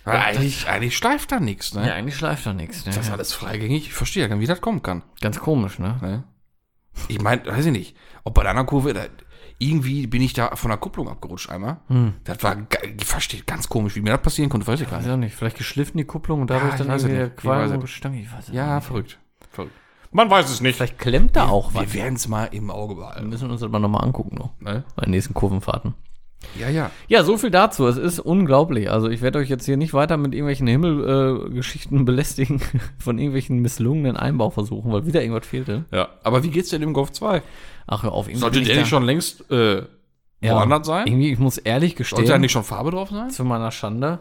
Weil 0.04 0.18
eigentlich, 0.18 0.68
eigentlich 0.68 0.98
schleift 0.98 1.32
da 1.32 1.40
nichts, 1.40 1.74
ne? 1.74 1.88
Ja, 1.88 1.94
eigentlich 1.94 2.18
schleift 2.18 2.46
da 2.46 2.54
nichts. 2.54 2.86
Ne? 2.86 2.92
Das 2.94 3.06
ist 3.06 3.12
alles 3.12 3.34
freigängig. 3.34 3.88
Ich 3.88 3.94
verstehe 3.94 4.24
ja 4.24 4.28
gar 4.28 4.36
nicht, 4.36 4.44
wie 4.44 4.48
das 4.48 4.62
kommen 4.62 4.84
kann. 4.84 5.02
Ganz 5.22 5.40
komisch, 5.40 5.80
ne? 5.80 5.98
Ne? 6.02 6.24
Ich 7.08 7.22
meine, 7.22 7.46
weiß 7.46 7.66
ich 7.66 7.72
nicht, 7.72 7.96
ob 8.24 8.34
bei 8.34 8.42
der 8.42 8.52
anderen 8.52 8.68
Kurve, 8.68 8.94
irgendwie 9.60 10.08
bin 10.08 10.22
ich 10.22 10.34
da 10.34 10.56
von 10.56 10.70
der 10.70 10.78
Kupplung 10.78 11.08
abgerutscht 11.10 11.50
einmal. 11.50 11.78
Das 12.24 12.42
war, 12.44 12.58
verstehe 13.04 13.42
ganz 13.46 13.70
komisch, 13.70 13.96
wie 13.96 14.02
mir 14.02 14.12
das 14.12 14.22
passieren 14.22 14.50
konnte, 14.50 14.68
weiß 14.68 14.82
ich 14.82 14.90
gar 14.90 14.98
Weiß 15.00 15.06
nicht. 15.06 15.10
ich 15.10 15.14
auch 15.14 15.18
nicht. 15.20 15.36
Vielleicht 15.36 15.58
geschliffen 15.58 15.98
die 15.98 16.06
Kupplung 16.06 16.42
und 16.42 16.50
dadurch 16.50 16.72
Ja, 16.74 16.78
dann 16.80 16.88
weiß 16.90 17.04
irgendwie 17.04 17.18
der 17.20 17.28
weiß 17.30 17.36
Qualm. 17.36 18.16
Ich 18.16 18.32
weiß 18.34 18.48
es 18.50 18.54
Ja, 18.54 18.76
nicht. 18.76 18.86
verrückt. 18.86 19.20
Verrückt. 19.52 19.74
Man 20.12 20.30
weiß 20.30 20.50
es 20.52 20.62
nicht. 20.62 20.76
Vielleicht 20.76 21.00
klemmt 21.00 21.36
da 21.36 21.48
auch 21.48 21.74
was. 21.74 21.94
Wir 21.94 22.02
werden 22.04 22.16
es 22.16 22.28
mal 22.28 22.46
im 22.52 22.70
Auge 22.70 22.96
Wir 22.96 23.02
behalten. 23.02 23.30
müssen 23.30 23.50
uns 23.50 23.62
das 23.62 23.72
mal 23.72 23.80
nochmal 23.80 24.04
angucken 24.04 24.36
noch. 24.38 24.52
Ne? 24.60 24.84
Bei 24.96 25.04
den 25.06 25.12
nächsten 25.12 25.34
Kurvenfahrten. 25.34 25.96
Ja, 26.60 26.68
ja. 26.70 26.92
Ja, 27.08 27.24
so 27.24 27.38
viel 27.38 27.52
dazu. 27.52 27.88
Es 27.88 27.96
ist 27.98 28.20
unglaublich. 28.20 28.92
Also 28.92 29.08
ich 29.10 29.22
werde 29.22 29.40
euch 29.40 29.50
jetzt 29.50 29.66
hier 29.66 29.78
nicht 29.78 29.94
weiter 29.94 30.18
mit 30.18 30.34
irgendwelchen 30.34 30.68
Himmelgeschichten 30.68 32.02
äh, 32.02 32.04
belästigen 32.04 32.62
von 33.00 33.18
irgendwelchen 33.18 33.60
misslungenen 33.60 34.18
Einbauversuchen, 34.18 34.92
weil 34.92 35.06
wieder 35.06 35.22
irgendwas 35.24 35.48
fehlte. 35.48 35.86
Ja. 35.92 36.10
Aber 36.22 36.44
wie 36.44 36.50
geht's 36.50 36.70
denn 36.70 36.82
im 36.82 36.94
Golf 36.94 37.12
2? 37.14 37.42
Ach, 37.88 38.04
hör 38.04 38.12
auf. 38.14 38.28
Sollte 38.34 38.62
der 38.62 38.78
nicht 38.78 38.88
schon 38.90 39.04
längst 39.04 39.50
äh, 39.52 39.84
Ja. 40.42 40.56
woanders 40.56 40.88
sein? 40.88 41.08
Irgendwie, 41.08 41.32
ich 41.32 41.40
muss 41.40 41.58
ehrlich 41.58 41.92
Sollte 41.98 42.14
da 42.16 42.18
gestehen, 42.22 42.42
nicht 42.42 42.52
schon 42.52 42.64
Farbe 42.64 42.92
drauf 42.92 43.10
sein? 43.10 43.30
zu 43.30 43.44
meiner 43.44 43.72
Schande, 43.72 44.20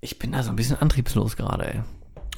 ich 0.00 0.18
bin 0.18 0.32
da 0.32 0.42
so 0.42 0.50
ein 0.50 0.56
bisschen 0.56 0.76
antriebslos 0.80 1.36
gerade, 1.36 1.74
ey. 1.74 1.80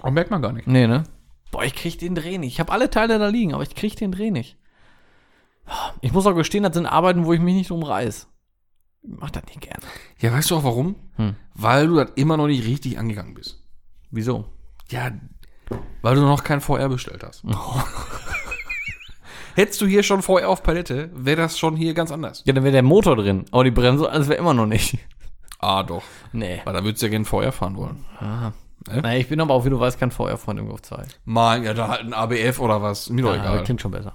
Oh, 0.02 0.10
merkt 0.10 0.30
man 0.30 0.42
gar 0.42 0.52
nicht. 0.52 0.66
Nee, 0.66 0.86
ne? 0.86 1.04
Boah, 1.52 1.64
ich 1.64 1.74
krieg 1.74 1.98
den 1.98 2.14
Dreh 2.14 2.38
nicht. 2.38 2.54
Ich 2.54 2.60
habe 2.60 2.72
alle 2.72 2.90
Teile 2.90 3.18
da 3.18 3.28
liegen, 3.28 3.54
aber 3.54 3.62
ich 3.62 3.74
krieg 3.74 3.94
den 3.96 4.10
Dreh 4.10 4.30
nicht. 4.30 4.56
Ich 6.00 6.12
muss 6.12 6.26
auch 6.26 6.34
gestehen, 6.34 6.64
das 6.64 6.74
sind 6.74 6.86
Arbeiten, 6.86 7.24
wo 7.24 7.32
ich 7.32 7.40
mich 7.40 7.54
nicht 7.54 7.70
drum 7.70 7.82
reiß. 7.82 8.26
Ich 9.02 9.10
mach 9.18 9.30
das 9.30 9.44
nicht 9.46 9.60
gerne. 9.60 9.82
Ja, 10.18 10.32
weißt 10.32 10.50
du 10.50 10.56
auch 10.56 10.64
warum? 10.64 10.96
Hm. 11.16 11.36
Weil 11.54 11.86
du 11.88 11.96
das 11.96 12.10
immer 12.16 12.36
noch 12.36 12.46
nicht 12.46 12.66
richtig 12.66 12.98
angegangen 12.98 13.34
bist. 13.34 13.62
Wieso? 14.10 14.46
Ja, 14.90 15.10
weil 16.02 16.16
du 16.16 16.22
noch 16.22 16.42
kein 16.44 16.60
VR 16.60 16.88
bestellt 16.88 17.22
hast. 17.22 17.44
Oh. 17.44 17.82
Hättest 19.54 19.80
du 19.80 19.86
hier 19.86 20.02
schon 20.02 20.22
VR 20.22 20.48
auf 20.48 20.62
Palette, 20.62 21.10
wäre 21.14 21.36
das 21.42 21.58
schon 21.58 21.76
hier 21.76 21.94
ganz 21.94 22.10
anders. 22.12 22.42
Ja, 22.46 22.52
dann 22.52 22.64
wäre 22.64 22.72
der 22.72 22.82
Motor 22.82 23.16
drin, 23.16 23.44
aber 23.50 23.64
die 23.64 23.70
Bremse, 23.70 24.08
alles 24.10 24.28
wäre 24.28 24.38
immer 24.38 24.54
noch 24.54 24.66
nicht. 24.66 24.98
Ah, 25.58 25.82
doch. 25.82 26.02
Nee. 26.32 26.60
Weil 26.64 26.72
da 26.74 26.82
würdest 26.82 27.02
du 27.02 27.06
ja 27.06 27.10
gerne 27.10 27.24
VR 27.24 27.52
fahren 27.52 27.76
wollen. 27.76 28.04
Aha. 28.18 28.52
Äh? 28.90 29.00
Naja, 29.00 29.18
ich 29.20 29.28
bin 29.28 29.40
aber 29.40 29.54
auch, 29.54 29.64
wie 29.64 29.70
du 29.70 29.78
weißt, 29.78 29.98
kein 30.00 30.10
VR-Freund 30.10 30.58
im 30.58 30.66
Golf 30.68 30.82
2. 30.82 31.04
Mal, 31.24 31.62
ja, 31.64 31.72
da 31.72 31.86
halt 31.88 32.00
ein 32.00 32.12
ABF 32.14 32.58
oder 32.58 32.82
was. 32.82 33.10
Mir 33.10 33.22
doch 33.22 33.30
Ah, 33.30 33.36
egal. 33.36 33.62
klingt 33.62 33.80
schon 33.80 33.92
besser. 33.92 34.14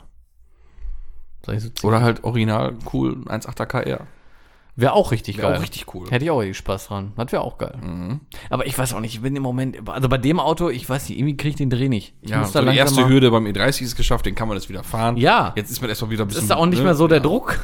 So? 1.45 1.87
Oder 1.87 2.01
halt 2.01 2.25
original 2.25 2.75
cool 2.91 3.13
1.8er 3.27 3.65
KR. 3.65 4.07
Wäre 4.79 4.93
auch 4.93 5.11
richtig 5.11 5.37
Wäre 5.37 5.47
geil. 5.47 5.57
auch 5.57 5.61
richtig 5.63 5.93
cool. 5.95 6.07
Hätte 6.09 6.23
ich 6.23 6.31
auch 6.31 6.39
richtig 6.39 6.57
Spaß 6.57 6.87
dran. 6.87 7.11
Das 7.17 7.31
wäre 7.31 7.41
auch 7.41 7.57
geil. 7.57 7.75
Mhm. 7.81 8.21
Aber 8.51 8.67
ich 8.67 8.77
weiß 8.77 8.93
auch 8.93 8.99
nicht, 8.99 9.15
ich 9.15 9.21
bin 9.21 9.35
im 9.35 9.41
Moment, 9.41 9.89
also 9.89 10.07
bei 10.07 10.19
dem 10.19 10.39
Auto, 10.39 10.69
ich 10.69 10.87
weiß 10.87 11.09
nicht, 11.09 11.17
irgendwie 11.17 11.35
kriege 11.35 11.49
ich 11.49 11.55
den 11.55 11.71
Dreh 11.71 11.89
nicht. 11.89 12.13
Ich 12.21 12.29
Ja, 12.29 12.37
muss 12.39 12.49
so 12.53 12.53
da 12.53 12.59
die 12.61 12.65
langsam 12.67 12.85
erste 12.85 13.01
mal- 13.01 13.09
Hürde 13.09 13.31
beim 13.31 13.45
E30 13.47 13.81
ist 13.81 13.95
geschafft, 13.97 14.25
den 14.27 14.35
kann 14.35 14.47
man 14.47 14.55
jetzt 14.55 14.69
wieder 14.69 14.83
fahren. 14.83 15.17
Ja. 15.17 15.51
Jetzt 15.55 15.71
ist 15.71 15.81
man 15.81 15.89
erstmal 15.89 16.11
wieder 16.11 16.23
ein 16.25 16.27
Das 16.27 16.35
bisschen. 16.35 16.43
ist 16.45 16.49
da 16.51 16.57
auch 16.57 16.65
nicht 16.67 16.77
ne? 16.79 16.85
mehr 16.85 16.95
so 16.95 17.07
der 17.07 17.17
ja. 17.17 17.23
Druck. 17.23 17.59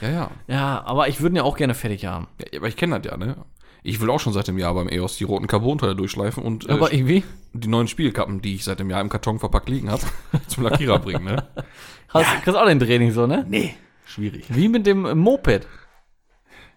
Ja, 0.00 0.08
ja. 0.10 0.30
Ja, 0.46 0.82
aber 0.86 1.08
ich 1.08 1.20
würde 1.20 1.34
ihn 1.34 1.36
ja 1.36 1.42
auch 1.42 1.56
gerne 1.56 1.74
fertig 1.74 2.06
haben. 2.06 2.28
ja 2.40 2.58
aber 2.60 2.68
ich 2.68 2.76
kenne 2.76 3.00
das 3.00 3.10
ja, 3.10 3.16
ne? 3.18 3.36
Ich 3.82 4.00
will 4.00 4.10
auch 4.10 4.20
schon 4.20 4.32
seit 4.34 4.46
dem 4.46 4.56
Jahr 4.58 4.74
beim 4.74 4.88
EOS 4.88 5.16
die 5.16 5.24
roten 5.24 5.46
Carbon-Teile 5.46 5.96
durchschleifen 5.96 6.42
und 6.44 6.68
äh, 6.68 6.72
Aber 6.72 6.92
irgendwie, 6.92 7.24
die 7.54 7.66
neuen 7.68 7.88
Spielkappen, 7.88 8.40
die 8.42 8.54
ich 8.54 8.64
seit 8.64 8.78
dem 8.78 8.88
Jahr 8.90 9.00
im 9.00 9.08
Karton 9.08 9.38
verpackt 9.38 9.68
liegen 9.68 9.90
habe, 9.90 10.02
zum 10.46 10.62
Lackierer 10.64 10.98
bringen, 11.00 11.24
ne? 11.24 11.44
hast, 12.10 12.26
kriegst 12.44 12.56
auch 12.56 12.66
den 12.66 12.78
Dreh 12.78 12.98
nicht 12.98 13.14
so, 13.14 13.26
ne? 13.26 13.44
Nee. 13.48 13.74
Schwierig. 14.06 14.44
Wie 14.48 14.68
mit 14.68 14.86
dem 14.86 15.06
äh, 15.06 15.14
Moped. 15.14 15.66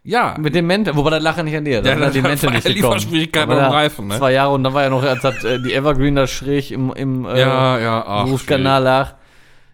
Ja. 0.04 0.36
Mit 0.38 0.54
dem 0.54 0.68
Mente, 0.68 0.96
wobei 0.96 1.12
das 1.12 1.24
lache 1.24 1.44
nicht 1.44 1.56
an 1.56 1.66
dir. 1.66 1.82
Da 1.82 1.94
Ja, 1.94 2.00
ja 2.00 2.10
die 2.10 2.22
das 2.22 2.42
Mente 2.42 2.52
nicht 2.52 2.66
gekommen. 2.66 2.94
Lieferschwierigkeiten 2.96 3.52
am 3.52 3.58
ja 3.58 3.70
Reifen, 3.70 4.08
ne? 4.08 4.18
Zwei 4.18 4.34
Jahre 4.34 4.54
und 4.54 4.64
dann 4.64 4.74
war 4.74 4.84
ja 4.84 4.90
noch, 4.90 5.02
als 5.02 5.24
hat 5.24 5.44
äh, 5.44 5.62
die 5.62 5.74
Evergreen 5.74 6.16
da 6.16 6.28
schräg 6.28 6.72
im, 6.72 6.92
im 6.94 7.26
äh, 7.26 7.40
ja, 7.40 7.80
ja, 7.80 8.04
ach. 8.06 8.26
Berufskanal 8.26 8.84
lag. 8.84 9.16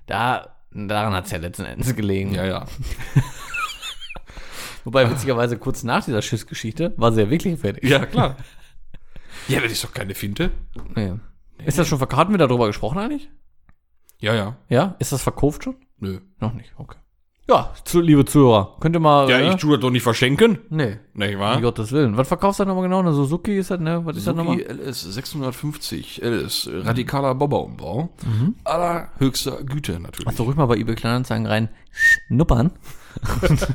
Da, 0.05 0.55
daran 0.71 1.13
hat's 1.13 1.31
ja 1.31 1.39
letzten 1.39 1.65
Endes 1.65 1.95
gelegen. 1.95 2.33
Ja, 2.33 2.45
ja. 2.45 2.65
Wobei, 4.83 5.09
witzigerweise, 5.09 5.57
kurz 5.57 5.83
nach 5.83 6.05
dieser 6.05 6.21
Schiffsgeschichte 6.21 6.93
war 6.97 7.11
sie 7.11 7.21
ja 7.21 7.29
wirklich 7.29 7.59
fertig. 7.59 7.83
Ja, 7.83 8.05
klar. 8.05 8.37
ja, 9.47 9.59
das 9.59 9.71
ist 9.71 9.83
doch 9.83 9.93
keine 9.93 10.15
Finte. 10.15 10.51
Nee. 10.95 11.13
Ist 11.65 11.77
das 11.77 11.87
schon 11.87 11.97
verkauft? 11.97 12.19
Hatten 12.19 12.33
wir 12.33 12.37
darüber 12.37 12.67
gesprochen 12.67 12.99
eigentlich? 12.99 13.29
Ja, 14.19 14.33
ja. 14.33 14.55
Ja? 14.69 14.95
Ist 14.99 15.11
das 15.11 15.21
verkauft 15.21 15.63
schon? 15.63 15.75
Nö. 15.97 16.19
Noch 16.39 16.53
nicht, 16.53 16.73
okay. 16.77 16.97
Ja, 17.49 17.73
zu, 17.83 17.99
liebe 17.99 18.25
Zuhörer, 18.25 18.75
könnt 18.79 18.95
ihr 18.95 18.99
mal. 18.99 19.27
Ja, 19.27 19.39
äh, 19.39 19.49
ich 19.49 19.55
tue 19.55 19.71
das 19.71 19.81
doch 19.81 19.89
nicht 19.89 20.03
verschenken. 20.03 20.59
Nee, 20.69 20.97
Nicht 21.15 21.33
um 21.33 21.41
wahr? 21.41 21.59
Gottes 21.59 21.91
Willen. 21.91 22.15
Was 22.15 22.27
verkaufst 22.27 22.59
du 22.59 22.63
da 22.63 22.67
nochmal 22.67 22.83
genau? 22.83 22.99
Eine 22.99 23.11
Suzuki 23.11 23.57
ist 23.57 23.71
das, 23.71 23.79
ne? 23.79 24.05
Was 24.05 24.17
ist 24.17 24.27
das 24.27 24.35
Suzuki 24.35 24.59
nochmal? 24.59 24.77
LS 24.77 25.01
650 25.01 26.21
LS, 26.21 26.69
radikaler 26.71 27.33
Bobberumbau. 27.33 28.09
Allerhöchster 28.65 29.63
Güte 29.63 29.99
natürlich. 29.99 30.27
Also 30.27 30.43
ruhig 30.43 30.57
mal 30.57 30.67
bei 30.67 30.75
eBay 30.75 30.93
Kleinanzeigen 30.93 31.47
rein 31.47 31.69
schnuppern. 31.89 32.69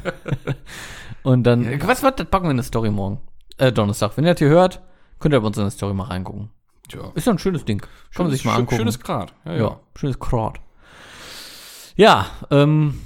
Und 1.25 1.43
dann, 1.43 1.65
Ja, 1.65 1.89
was, 1.89 2.05
was, 2.05 2.15
das 2.15 2.29
packen 2.29 2.45
wir 2.45 2.51
in 2.53 2.57
eine 2.59 2.63
Story 2.63 2.91
morgen. 2.93 3.19
Äh, 3.59 3.73
Donnerstag. 3.73 4.17
Wenn 4.17 4.25
ihr 4.25 4.35
das 4.35 4.39
hier 4.39 4.51
hört, 4.51 4.83
könnt 5.19 5.35
ihr 5.35 5.41
bei 5.41 5.47
uns 5.49 5.57
in 5.57 5.63
eine 5.63 5.73
Story 5.73 5.95
mal 5.95 6.05
reingucken. 6.05 6.51
Tja. 6.89 7.11
Ist 7.17 7.27
ja 7.27 7.33
ein 7.33 7.41
schönes 7.41 7.65
Ding. 7.65 7.81
Kann 8.15 8.27
man 8.27 8.31
sich 8.31 8.45
mal 8.45 8.55
angucken. 8.55 8.77
Schönes 8.77 9.01
Grad. 9.01 9.33
Ja, 9.45 9.53
ja. 9.53 9.59
ja. 9.59 9.81
schönes 9.97 10.21
Kraut. 10.21 10.61
Ja, 11.97 12.27
ähm, 12.53 13.01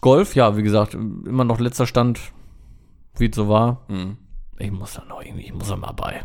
Golf, 0.00 0.34
ja, 0.34 0.56
wie 0.56 0.62
gesagt, 0.62 0.94
immer 0.94 1.44
noch 1.44 1.60
letzter 1.60 1.86
Stand, 1.86 2.20
wie 3.16 3.28
es 3.28 3.36
so 3.36 3.48
war. 3.48 3.84
Mhm. 3.88 4.16
Ich 4.58 4.70
muss 4.70 4.94
da 4.94 5.04
noch 5.04 5.22
irgendwie, 5.22 5.44
ich 5.46 5.54
muss 5.54 5.68
da 5.68 5.76
mal 5.76 5.92
bei. 5.92 6.24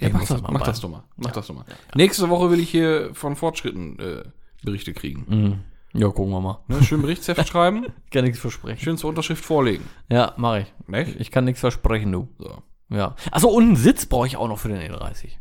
Ja, 0.00 0.08
mach, 0.10 0.26
das, 0.26 0.40
mach 0.42 0.62
das 0.62 0.80
doch 0.80 0.88
mal. 0.88 1.04
Mach 1.16 1.32
das 1.32 1.46
doch 1.46 1.54
mal. 1.54 1.64
Nächste 1.94 2.28
Woche 2.30 2.50
will 2.50 2.60
ich 2.60 2.70
hier 2.70 3.14
von 3.14 3.36
Fortschritten 3.36 3.98
äh, 3.98 4.22
Berichte 4.62 4.92
kriegen. 4.94 5.24
Mhm. 5.28 5.60
Ja, 6.00 6.08
gucken 6.08 6.32
wir 6.32 6.40
mal. 6.40 6.60
Ne? 6.68 6.82
Schön 6.82 7.02
Berichtsheft 7.02 7.46
schreiben, 7.48 7.86
Ich 8.06 8.10
kann 8.10 8.24
nichts 8.24 8.38
versprechen. 8.40 8.82
schön 8.82 8.96
zur 8.96 9.10
Unterschrift 9.10 9.44
vorlegen. 9.44 9.84
Ja, 10.10 10.32
mache 10.38 10.60
ich. 10.60 10.88
Nicht? 10.88 11.20
Ich 11.20 11.30
kann 11.30 11.44
nichts 11.44 11.60
versprechen, 11.60 12.10
du. 12.10 12.28
So. 12.38 12.62
Ja. 12.88 13.14
Achso, 13.30 13.48
und 13.48 13.64
einen 13.64 13.76
Sitz 13.76 14.06
brauche 14.06 14.26
ich 14.26 14.36
auch 14.38 14.48
noch 14.48 14.58
für 14.58 14.68
den 14.68 14.78
E30. 14.78 15.32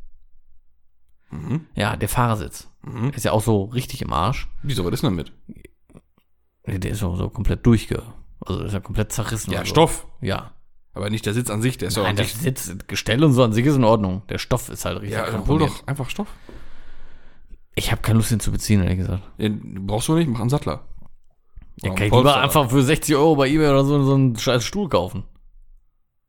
Mhm. 1.31 1.67
Ja, 1.75 1.95
der 1.95 2.09
Fahrersitz. 2.09 2.69
Mhm. 2.81 3.11
Ist 3.11 3.23
ja 3.23 3.31
auch 3.31 3.41
so 3.41 3.63
richtig 3.65 4.01
im 4.01 4.11
Arsch. 4.11 4.49
Wieso, 4.63 4.83
was 4.83 4.93
ist 4.93 5.03
denn 5.03 5.11
damit? 5.11 5.31
Der 6.67 6.91
ist 6.91 6.99
so, 6.99 7.15
so 7.15 7.29
komplett 7.29 7.65
durchge... 7.65 8.01
Also 8.43 8.63
ist 8.63 8.73
ja 8.73 8.79
komplett 8.79 9.11
zerrissen. 9.11 9.51
Ja, 9.51 9.59
und 9.59 9.67
so. 9.67 9.71
Stoff. 9.71 10.07
Ja. 10.19 10.51
Aber 10.93 11.09
nicht 11.09 11.25
der 11.25 11.33
Sitz 11.33 11.49
an 11.49 11.61
sich, 11.61 11.77
der 11.77 11.89
ist 11.89 11.97
ja 11.97 12.03
Nein, 12.03 12.15
nicht. 12.15 12.35
Sitz, 12.35 12.75
Gestell 12.87 13.23
und 13.23 13.33
so 13.33 13.43
an 13.43 13.53
sich 13.53 13.65
ist 13.65 13.75
in 13.75 13.83
Ordnung. 13.83 14.23
Der 14.29 14.39
Stoff 14.39 14.67
ist 14.69 14.83
halt 14.83 14.97
richtig 15.01 15.17
Ja, 15.17 15.29
dann 15.29 15.47
hol 15.47 15.59
doch 15.59 15.87
einfach 15.87 16.09
Stoff. 16.09 16.27
Ich 17.75 17.91
habe 17.91 18.01
keine 18.01 18.17
Lust, 18.17 18.31
den 18.31 18.39
zu 18.39 18.51
beziehen, 18.51 18.81
ehrlich 18.81 18.97
gesagt. 18.97 19.21
Den 19.37 19.85
brauchst 19.85 20.07
du 20.07 20.15
nicht, 20.15 20.27
mach 20.27 20.41
einen 20.41 20.49
Sattler. 20.49 20.81
Ja, 21.81 21.93
kann 21.93 22.07
ich 22.07 22.13
lieber 22.13 22.41
einfach 22.41 22.69
für 22.69 22.81
60 22.83 23.15
Euro 23.15 23.35
bei 23.35 23.47
Ebay 23.47 23.69
oder 23.69 23.85
so 23.85 24.03
so 24.03 24.13
einen 24.13 24.35
scheiß 24.35 24.63
Stuhl 24.63 24.89
kaufen. 24.89 25.23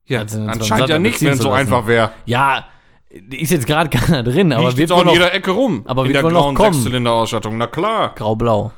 Ja, 0.05 0.21
Also, 0.21 0.37
so 0.37 0.41
einen 0.43 0.51
anscheinend 0.51 0.89
ja 0.89 0.99
nicht, 0.99 1.21
wenn 1.23 1.33
es 1.33 1.39
so 1.41 1.51
einfach 1.51 1.87
wäre. 1.87 2.13
Ja, 2.27 2.67
ist 3.09 3.51
jetzt 3.51 3.67
gerade 3.67 3.91
keiner 3.91 4.23
drin, 4.25 4.53
aber 4.53 4.71
jetzt 4.71 4.93
auch 4.93 5.01
in 5.01 5.07
noch 5.07 5.13
jeder 5.13 5.35
Ecke 5.35 5.51
rum. 5.51 5.83
aber 5.87 6.03
in 6.05 6.13
wird 6.13 6.25
der 6.25 6.31
noch 6.31 6.55
kommen. 6.55 6.73
Sechszylinder-Ausstattung. 6.75 7.59
Na 7.59 7.67
klar. 7.67 8.15
grau-blau. 8.15 8.73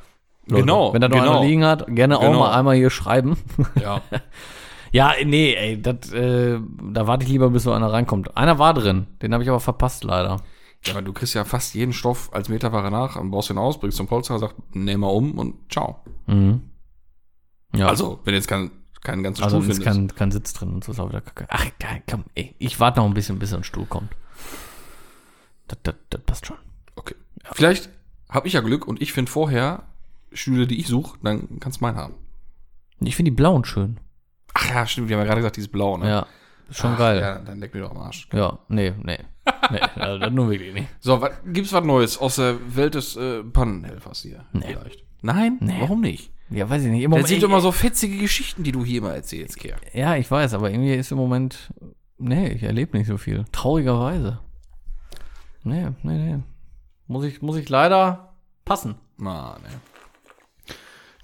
Leute, 0.47 0.61
Genau, 0.61 0.93
Wenn 0.93 1.01
da 1.01 1.07
noch 1.09 1.19
genau. 1.19 1.39
einer 1.39 1.47
liegen 1.47 1.65
hat, 1.65 1.85
gerne 1.87 2.17
auch 2.17 2.21
Genau. 2.21 2.39
mal 2.39 2.51
einmal 2.57 2.75
hier 2.75 2.89
schreiben. 2.89 3.37
Ja. 3.81 4.01
ja, 4.91 5.13
nee, 5.25 5.53
ey, 5.55 5.81
das, 5.81 6.11
äh, 6.11 6.59
da 6.91 7.07
warte 7.07 7.23
ich 7.25 7.29
lieber, 7.31 7.49
bis 7.49 7.63
so 7.63 7.71
einer 7.71 7.91
reinkommt. 7.91 8.35
Einer 8.37 8.59
war 8.59 8.73
drin, 8.73 9.07
den 9.21 9.33
habe 9.33 9.43
ich 9.43 9.49
aber 9.49 9.59
verpasst 9.59 10.03
leider. 10.03 10.41
ja, 10.85 10.93
aber 10.93 11.01
du 11.01 11.13
kriegst 11.13 11.33
ja 11.33 11.43
fast 11.45 11.73
jeden 11.73 11.93
Stoff 11.93 12.29
als 12.33 12.47
Meterware 12.49 12.91
nach 12.91 13.15
und 13.15 13.31
baust 13.31 13.49
ihn 13.49 13.57
aus, 13.57 13.79
bringst 13.79 13.97
zum 13.97 14.07
Polster, 14.07 14.37
sagst, 14.39 14.55
nehm 14.73 14.99
mal 15.01 15.07
um 15.07 15.37
und 15.37 15.55
ciao. 15.71 15.99
Mhm. 16.27 16.61
Ja, 17.75 17.87
Also, 17.87 18.19
wenn 18.23 18.33
jetzt 18.35 18.47
kein, 18.47 18.71
kein 19.01 19.21
ganzer 19.23 19.43
also 19.43 19.57
Stuhl 19.61 19.71
ist 19.71 19.83
findest. 19.83 19.97
kein, 20.09 20.15
kein 20.15 20.31
Sitz 20.31 20.53
drin 20.53 20.69
und 20.73 20.83
so 20.83 20.91
ist 20.91 20.99
auch 20.99 21.09
wieder 21.09 21.21
kacke. 21.21 21.45
Ach, 21.49 21.65
geil, 21.79 22.01
komm, 22.09 22.23
ey, 22.35 22.55
ich 22.59 22.79
warte 22.79 22.99
noch 22.99 23.05
ein 23.07 23.13
bisschen, 23.13 23.37
bis 23.39 23.53
ein 23.53 23.63
Stuhl 23.63 23.85
kommt. 23.85 24.11
Das, 25.67 25.79
das, 25.83 25.95
das 26.11 26.21
passt 26.21 26.45
schon. 26.45 26.57
Okay. 26.95 27.15
Vielleicht 27.51 27.89
habe 28.29 28.47
ich 28.47 28.53
ja 28.53 28.61
Glück 28.61 28.87
und 28.87 29.01
ich 29.01 29.11
finde 29.13 29.31
vorher 29.31 29.83
Stühle, 30.35 30.67
die 30.67 30.79
ich 30.79 30.87
suche, 30.87 31.17
dann 31.23 31.59
kannst 31.59 31.81
du 31.81 31.85
meinen 31.85 31.97
haben. 31.97 32.13
Ich 32.99 33.15
finde 33.15 33.31
die 33.31 33.35
blauen 33.35 33.65
schön. 33.65 33.99
Ach 34.53 34.69
ja, 34.69 34.85
stimmt, 34.85 35.09
wir 35.09 35.15
haben 35.17 35.21
ja 35.23 35.25
gerade 35.27 35.41
gesagt, 35.41 35.57
dieses 35.57 35.69
Blau, 35.71 35.97
ne? 35.97 36.07
Ja, 36.07 36.25
ist 36.69 36.77
schon 36.77 36.93
Ach, 36.93 36.97
geil. 36.97 37.19
Ja, 37.19 37.39
dann 37.39 37.59
leck 37.59 37.73
mir 37.73 37.81
doch 37.81 37.91
am 37.91 37.97
Arsch. 37.97 38.27
Ja, 38.31 38.59
nee, 38.69 38.93
nee. 39.03 39.19
nee, 39.71 39.79
also 39.95 40.19
das 40.19 40.31
nur 40.31 40.49
wirklich 40.49 40.73
nicht. 40.73 40.87
So, 41.01 41.19
was, 41.21 41.31
gibt's 41.45 41.73
was 41.73 41.83
Neues 41.83 42.17
aus 42.17 42.35
der 42.37 42.55
Welt 42.75 42.95
des 42.95 43.15
äh, 43.17 43.43
Pannenhelfers 43.43 44.21
hier? 44.21 44.45
Nee. 44.53 44.67
Vielleicht. 44.67 45.03
Nein? 45.21 45.57
Nee. 45.59 45.77
Warum 45.81 46.01
nicht? 46.01 46.31
Ja, 46.49 46.69
weiß 46.69 46.83
ich 46.83 46.91
nicht. 46.91 47.03
Im 47.03 47.11
Das 47.11 47.17
Moment, 47.21 47.27
sind 47.27 47.43
immer 47.43 47.59
so 47.59 47.71
fetzige 47.71 48.17
Geschichten, 48.17 48.63
die 48.63 48.71
du 48.71 48.85
hier 48.85 48.99
immer 48.99 49.13
erzählst, 49.13 49.57
Kerl. 49.59 49.79
ja, 49.93 50.15
ich 50.15 50.29
weiß, 50.29 50.53
aber 50.53 50.69
irgendwie 50.69 50.93
ist 50.93 51.11
im 51.11 51.17
Moment, 51.17 51.73
nee, 52.17 52.49
ich 52.49 52.63
erlebe 52.63 52.97
nicht 52.97 53.07
so 53.07 53.17
viel. 53.17 53.45
Traurigerweise. 53.51 54.39
Nee, 55.63 55.87
nee, 56.03 56.17
nee. 56.35 56.43
Muss 57.07 57.25
ich, 57.25 57.41
muss 57.41 57.57
ich 57.57 57.67
leider 57.69 58.35
passen. 58.63 58.95
Mann, 59.17 59.59
ey. 59.65 59.75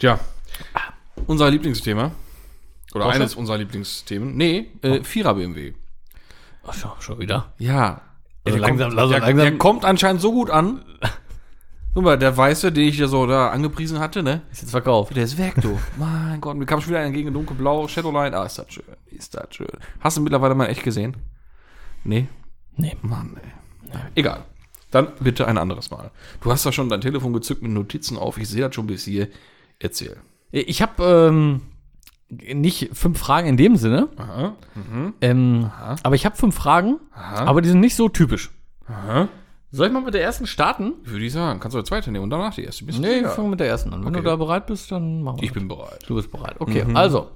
Tja, 0.01 0.19
unser 1.27 1.51
Lieblingsthema. 1.51 2.09
Oder 2.95 3.03
Porsche? 3.03 3.19
eines 3.19 3.35
unserer 3.35 3.59
Lieblingsthemen. 3.59 4.35
Nee, 4.35 4.71
äh, 4.81 5.03
Vierer 5.03 5.35
BMW. 5.35 5.73
Ach, 6.65 6.73
schon, 6.73 6.89
schon 6.99 7.19
wieder. 7.19 7.53
Ja. 7.59 8.01
Also 8.43 8.57
der, 8.57 8.67
langsam- 8.67 8.87
kommt, 8.89 8.95
langsam- 8.95 9.09
der, 9.11 9.19
langsam- 9.19 9.37
der 9.37 9.57
kommt 9.59 9.85
anscheinend 9.85 10.19
so 10.19 10.31
gut 10.31 10.49
an. 10.49 10.83
Guck 11.93 12.03
mal, 12.03 12.17
der 12.17 12.35
Weiße, 12.35 12.71
den 12.71 12.87
ich 12.87 12.97
ja 12.97 13.05
so 13.05 13.27
da 13.27 13.49
angepriesen 13.51 13.99
hatte, 13.99 14.23
ne? 14.23 14.41
Ist 14.51 14.63
jetzt 14.63 14.71
verkauft. 14.71 15.15
Der 15.15 15.23
ist 15.23 15.37
weg, 15.37 15.53
du. 15.61 15.79
mein 15.97 16.41
Gott, 16.41 16.57
mir 16.57 16.65
kam 16.65 16.81
schon 16.81 16.89
wieder 16.89 17.01
ein 17.01 17.13
gegen 17.13 17.31
dunkelblau 17.31 17.87
Shadowline. 17.87 18.35
Ah, 18.35 18.45
ist 18.47 18.57
das 18.57 18.73
schön. 18.73 18.83
Ist 19.11 19.35
das 19.35 19.53
schön. 19.53 19.67
Hast 19.99 20.17
du 20.17 20.21
mittlerweile 20.21 20.55
mal 20.55 20.65
echt 20.65 20.81
gesehen? 20.81 21.15
Nee. 22.03 22.27
Nee. 22.75 22.97
Mann, 23.03 23.37
ey. 23.39 23.99
Egal. 24.15 24.45
Dann 24.89 25.09
bitte 25.19 25.47
ein 25.47 25.59
anderes 25.59 25.91
Mal. 25.91 26.09
Du 26.41 26.51
hast 26.51 26.65
da 26.65 26.71
schon 26.71 26.89
dein 26.89 27.01
Telefon 27.01 27.33
gezückt 27.33 27.61
mit 27.61 27.71
Notizen 27.71 28.17
auf. 28.17 28.39
Ich 28.39 28.49
sehe 28.49 28.61
das 28.61 28.73
schon 28.73 28.87
bis 28.87 29.03
hier. 29.05 29.27
Erzähl. 29.81 30.17
Ich 30.51 30.81
habe 30.81 31.03
ähm, 31.29 31.61
nicht 32.29 32.89
fünf 32.93 33.17
Fragen 33.19 33.47
in 33.47 33.57
dem 33.57 33.75
Sinne. 33.75 34.09
Aha. 34.17 34.55
Ähm, 35.21 35.69
aber 36.03 36.15
ich 36.15 36.25
habe 36.25 36.35
fünf 36.37 36.55
Fragen, 36.55 36.99
aber 37.13 37.61
die 37.61 37.69
sind 37.69 37.79
nicht 37.79 37.95
so 37.95 38.07
typisch. 38.09 38.51
Aha. 38.87 39.27
Soll 39.73 39.87
ich 39.87 39.93
mal 39.93 40.01
mit 40.01 40.13
der 40.13 40.21
ersten 40.21 40.45
starten? 40.47 40.93
Würde 41.03 41.23
ich 41.25 41.31
sagen. 41.31 41.61
Kannst 41.61 41.75
du 41.75 41.79
die 41.81 41.87
zweite 41.87 42.11
nehmen 42.11 42.23
und 42.25 42.29
danach 42.29 42.53
die 42.53 42.63
erste. 42.65 42.83
Bist 42.83 42.99
Nee, 42.99 43.07
wir 43.07 43.15
sicher? 43.19 43.29
fangen 43.29 43.49
mit 43.49 43.59
der 43.61 43.67
ersten 43.67 43.93
an. 43.93 44.01
Wenn 44.01 44.09
Okay. 44.13 44.17
du 44.23 44.29
da 44.29 44.35
bereit 44.35 44.67
bist, 44.67 44.91
dann 44.91 45.23
machen 45.23 45.37
wir. 45.39 45.43
Ich 45.45 45.53
bin 45.53 45.67
bereit. 45.69 46.03
Du 46.07 46.15
bist 46.15 46.29
bereit. 46.29 46.55
Okay, 46.59 46.85
also. 46.93 47.31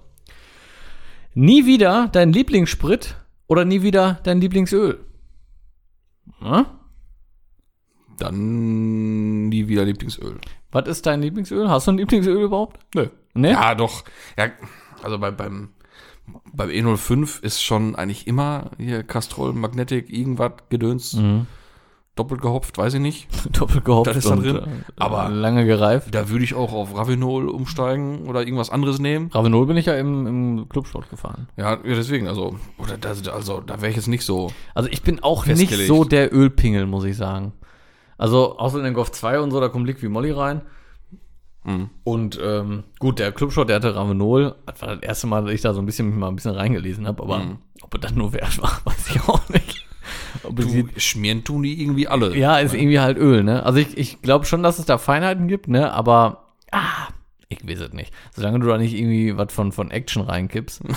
Nie 1.34 1.66
wieder 1.66 2.10
dein 2.12 2.32
Lieblingssprit 2.34 3.16
oder 3.48 3.64
nie 3.66 3.82
wieder 3.82 4.20
dein 4.24 4.42
Lieblingsöl? 4.42 5.00
Na? 6.42 6.66
Dann 8.18 9.48
nie 9.50 9.68
wieder 9.68 9.84
Lieblingsöl. 9.86 10.40
Was 10.76 10.88
ist 10.90 11.06
dein 11.06 11.22
Lieblingsöl? 11.22 11.70
Hast 11.70 11.88
du 11.88 11.92
ein 11.94 11.98
Lieblingsöl 11.98 12.36
überhaupt? 12.42 12.80
Nö. 12.94 13.08
Ne? 13.34 13.52
Ja, 13.52 13.76
doch. 13.76 14.04
Ja, 14.38 14.48
also 15.02 15.18
bei, 15.18 15.32
beim, 15.32 15.70
beim 16.54 16.70
E05 16.70 17.42
ist 17.44 17.64
schon 17.64 17.96
eigentlich 17.96 18.28
immer 18.28 18.72
hier 18.78 19.04
Castrol, 19.04 19.54
Magnetic, 19.54 20.10
irgendwas, 20.12 20.52
Gedöns, 20.70 21.18
doppelt 22.18 22.42
gehopft, 22.42 22.78
weiß 22.78 22.96
ich 22.96 23.00
nicht. 23.02 23.28
Doppelt 23.60 23.86
gehopft 23.86 24.08
Das 24.10 24.18
ist 24.18 24.28
da 24.30 24.34
und, 24.34 24.44
drin. 24.44 24.56
äh, 24.58 24.62
Aber- 24.98 25.30
lange 25.30 25.66
gereift. 25.66 26.14
Da 26.14 26.30
würde 26.30 26.44
ich 26.44 26.54
auch 26.54 26.74
auf 26.74 26.94
Ravinol 26.98 27.48
umsteigen 27.50 28.28
oder 28.28 28.42
irgendwas 28.42 28.70
anderes 28.70 29.00
nehmen. 29.00 29.30
Ravenol 29.34 29.66
bin 29.68 29.78
ich 29.78 29.86
ja 29.86 29.96
im, 29.96 30.28
im 30.28 30.70
Clubsport 30.70 31.10
gefahren. 31.10 31.48
Ja, 31.58 31.72
ja, 31.72 31.80
deswegen, 31.84 32.28
also, 32.28 32.56
oder 32.78 32.98
das, 32.98 33.26
also 33.30 33.62
da 33.62 33.82
wäre 33.82 33.90
ich 33.92 33.96
jetzt 33.98 34.08
nicht 34.08 34.26
so. 34.26 34.52
Also 34.74 34.90
ich 34.90 35.04
bin 35.04 35.22
auch 35.24 35.46
nicht 35.46 35.74
so 35.88 36.04
der 36.04 36.34
Ölpingel, 36.34 36.86
muss 36.86 37.04
ich 37.06 37.16
sagen. 37.18 37.54
Also 38.18 38.58
außer 38.58 38.78
in 38.80 38.84
den 38.86 38.94
Golf 38.94 39.12
2 39.12 39.40
und 39.40 39.52
so, 39.52 39.60
da 39.60 39.68
kommt 39.70 39.88
Liqui 39.88 40.08
Molly 40.10 40.32
rein. 40.32 40.62
Mhm. 41.64 41.90
Und 42.04 42.40
ähm, 42.42 42.84
gut, 43.00 43.20
der 43.20 43.32
Clubshot, 43.32 43.70
der 43.70 43.78
hatte 43.78 43.96
Ravenol. 43.96 44.56
Das 44.68 44.82
war 44.82 44.96
das 44.96 45.04
erste 45.04 45.28
Mal, 45.28 45.44
dass 45.46 45.54
ich 45.54 45.62
da 45.62 45.74
so 45.74 45.82
ein 45.82 45.86
bisschen 45.86 46.18
mal 46.18 46.28
ein 46.30 46.36
bisschen 46.36 46.52
reingelesen 46.54 47.08
habe, 47.08 47.24
aber 47.24 47.40
Mhm. 47.40 47.58
ob 47.82 47.94
er 47.96 48.00
das 48.00 48.14
nur 48.14 48.34
wert 48.34 48.62
war, 48.62 48.80
weiß 48.86 49.10
ich 49.10 49.22
auch 49.28 49.50
nicht. 49.50 49.86
Ob 50.44 50.56
Du, 50.58 50.64
jetzt- 50.68 51.02
schmieren 51.02 51.44
tun 51.44 51.64
die 51.64 51.82
irgendwie 51.82 52.08
alle. 52.08 52.36
ja, 52.38 52.60
ist 52.60 52.74
irgendwie 52.76 53.00
halt 53.00 53.18
Öl, 53.18 53.44
ne? 53.44 53.64
Also 53.64 53.80
ich, 53.80 53.98
ich 53.98 54.22
glaube 54.22 54.46
schon, 54.46 54.62
dass 54.64 54.78
es 54.80 54.86
da 54.86 54.98
Feinheiten 55.00 55.48
gibt, 55.48 55.68
ne? 55.68 55.92
Aber 55.92 56.54
ah, 56.72 57.08
ich 57.50 57.68
weiß 57.68 57.80
es 57.80 57.94
nicht. 57.94 58.14
Solange 58.36 58.60
du 58.60 58.68
da 58.68 58.78
nicht 58.78 58.94
irgendwie 58.94 59.36
was 59.38 59.52
von, 59.52 59.72
von 59.72 59.90
Action 59.92 60.22
reinkippst. 60.24 60.84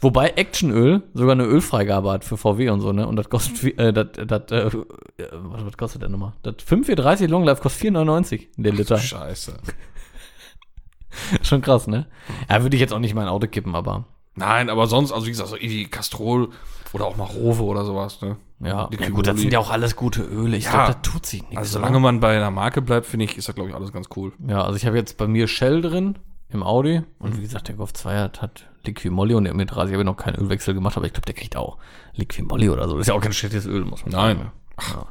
Wobei 0.00 0.28
Actionöl 0.30 1.02
sogar 1.12 1.32
eine 1.32 1.44
Ölfreigabe 1.44 2.10
hat 2.12 2.24
für 2.24 2.36
VW 2.36 2.70
und 2.70 2.80
so, 2.80 2.92
ne? 2.92 3.06
Und 3.06 3.16
das 3.16 3.28
kostet, 3.28 3.78
äh, 3.78 3.92
das, 3.92 4.08
das, 4.26 4.42
äh, 4.52 4.66
äh, 4.68 5.28
was, 5.32 5.76
kostet 5.76 6.02
der 6.02 6.08
nochmal? 6.08 6.32
Das 6.42 6.54
5,30 6.56 7.26
Long 7.26 7.44
Life 7.44 7.62
kostet 7.62 7.92
4,99 7.92 8.46
der 8.56 8.72
Liter. 8.72 8.98
Scheiße. 8.98 9.54
Schon 11.42 11.60
krass, 11.62 11.86
ne? 11.86 12.06
Ja, 12.48 12.62
würde 12.62 12.76
ich 12.76 12.80
jetzt 12.80 12.92
auch 12.92 12.98
nicht 12.98 13.14
mein 13.14 13.28
Auto 13.28 13.46
kippen, 13.46 13.74
aber 13.74 14.06
Nein, 14.34 14.70
aber 14.70 14.86
sonst, 14.86 15.12
also 15.12 15.26
wie 15.26 15.30
gesagt, 15.30 15.50
so 15.50 15.56
irgendwie 15.56 15.84
Castrol 15.86 16.48
oder 16.94 17.04
auch 17.04 17.16
mal 17.16 17.24
Rowe 17.24 17.62
oder 17.64 17.84
sowas, 17.84 18.22
ne? 18.22 18.36
ja. 18.60 18.88
Ja 18.98 19.08
gut, 19.10 19.26
das 19.26 19.38
sind 19.38 19.52
ja 19.52 19.58
auch 19.58 19.70
alles 19.70 19.94
gute 19.94 20.22
Öle. 20.22 20.56
Ich 20.56 20.64
Ja. 20.64 20.70
glaube, 20.70 20.92
da 20.92 20.94
tut 21.00 21.26
sich 21.26 21.42
nichts. 21.42 21.56
Also 21.58 21.78
oder? 21.78 21.86
solange 21.86 22.00
man 22.00 22.20
bei 22.20 22.34
einer 22.36 22.50
Marke 22.50 22.80
bleibt, 22.80 23.06
finde 23.06 23.26
ich, 23.26 23.36
ist 23.36 23.48
das, 23.48 23.54
glaube 23.54 23.68
ich, 23.68 23.76
alles 23.76 23.92
ganz 23.92 24.08
cool. 24.16 24.32
Ja, 24.46 24.62
also 24.64 24.76
ich 24.76 24.86
habe 24.86 24.96
jetzt 24.96 25.18
bei 25.18 25.26
mir 25.26 25.48
Shell 25.48 25.82
drin 25.82 26.18
im 26.54 26.62
Audi 26.62 27.02
und 27.18 27.36
wie 27.36 27.42
gesagt, 27.42 27.68
der 27.68 27.74
Golf 27.76 27.92
2 27.92 28.16
hat, 28.18 28.42
hat 28.42 28.66
Liquimolli 28.84 29.34
und 29.34 29.44
der 29.44 29.54
M30 29.54 29.76
habe 29.76 29.90
ich 29.98 30.04
noch 30.04 30.16
keinen 30.16 30.36
Ölwechsel 30.36 30.74
gemacht, 30.74 30.96
aber 30.96 31.06
ich 31.06 31.12
glaube, 31.12 31.26
der 31.26 31.34
kriegt 31.34 31.56
auch 31.56 31.78
Liquimolli 32.14 32.68
oder 32.68 32.88
so. 32.88 32.94
Das 32.96 33.02
ist 33.02 33.08
ja 33.08 33.14
auch 33.14 33.20
kein 33.20 33.32
schlechtes 33.32 33.66
Öl, 33.66 33.84
muss 33.84 34.04
man 34.04 34.12
Nein. 34.12 34.36
sagen. 34.36 34.52
Ja. 34.94 35.06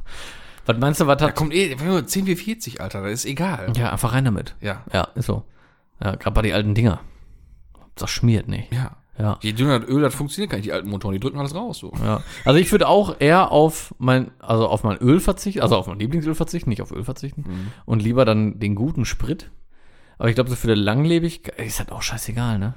Was 0.66 0.78
meinst 0.78 1.00
du, 1.00 1.06
was 1.06 1.16
Da 1.18 1.28
hat? 1.28 1.34
kommt 1.34 1.52
eh, 1.54 1.76
wenn 1.78 1.90
wir 1.90 2.06
10 2.06 2.26
wie 2.26 2.36
40, 2.36 2.80
Alter, 2.80 3.02
das 3.02 3.12
ist 3.12 3.24
egal. 3.24 3.72
Ja, 3.76 3.90
einfach 3.90 4.12
rein 4.12 4.24
damit. 4.24 4.54
Ja. 4.60 4.84
Ja, 4.92 5.08
ist 5.14 5.26
so. 5.26 5.44
Ja, 6.02 6.14
gerade 6.16 6.34
bei 6.34 6.42
den 6.42 6.52
alten 6.54 6.74
Dinger. 6.74 7.00
Das 7.96 8.10
schmiert 8.10 8.48
nicht. 8.48 8.72
Ja. 8.72 8.96
Ja. 9.18 9.38
Je 9.42 9.52
dünner 9.52 9.78
das 9.80 9.88
Öl, 9.90 10.00
das 10.00 10.14
funktioniert 10.14 10.50
gar 10.50 10.56
nicht, 10.56 10.66
die 10.66 10.72
alten 10.72 10.88
Motoren, 10.88 11.12
die 11.12 11.20
drücken 11.20 11.38
alles 11.38 11.54
raus, 11.54 11.78
so. 11.78 11.92
Ja. 12.02 12.22
Also 12.44 12.58
ich 12.58 12.72
würde 12.72 12.88
auch 12.88 13.16
eher 13.20 13.52
auf 13.52 13.94
mein, 13.98 14.30
also 14.38 14.66
auf 14.68 14.84
mein 14.84 14.96
Öl 14.98 15.20
verzichten, 15.20 15.60
also 15.60 15.76
auf 15.76 15.86
mein 15.86 15.98
Lieblingsöl 15.98 16.34
verzichten, 16.34 16.70
nicht 16.70 16.80
auf 16.80 16.92
Öl 16.92 17.04
verzichten. 17.04 17.44
Und 17.84 18.02
lieber 18.02 18.24
dann 18.24 18.58
den 18.58 18.74
guten 18.74 19.04
Sprit. 19.04 19.50
Aber 20.22 20.28
ich 20.28 20.36
glaube, 20.36 20.50
so 20.50 20.54
für 20.54 20.68
die 20.68 20.80
Langlebigkeit 20.80 21.58
ist 21.58 21.80
halt 21.80 21.90
auch 21.90 22.00
scheißegal, 22.00 22.56
ne? 22.56 22.74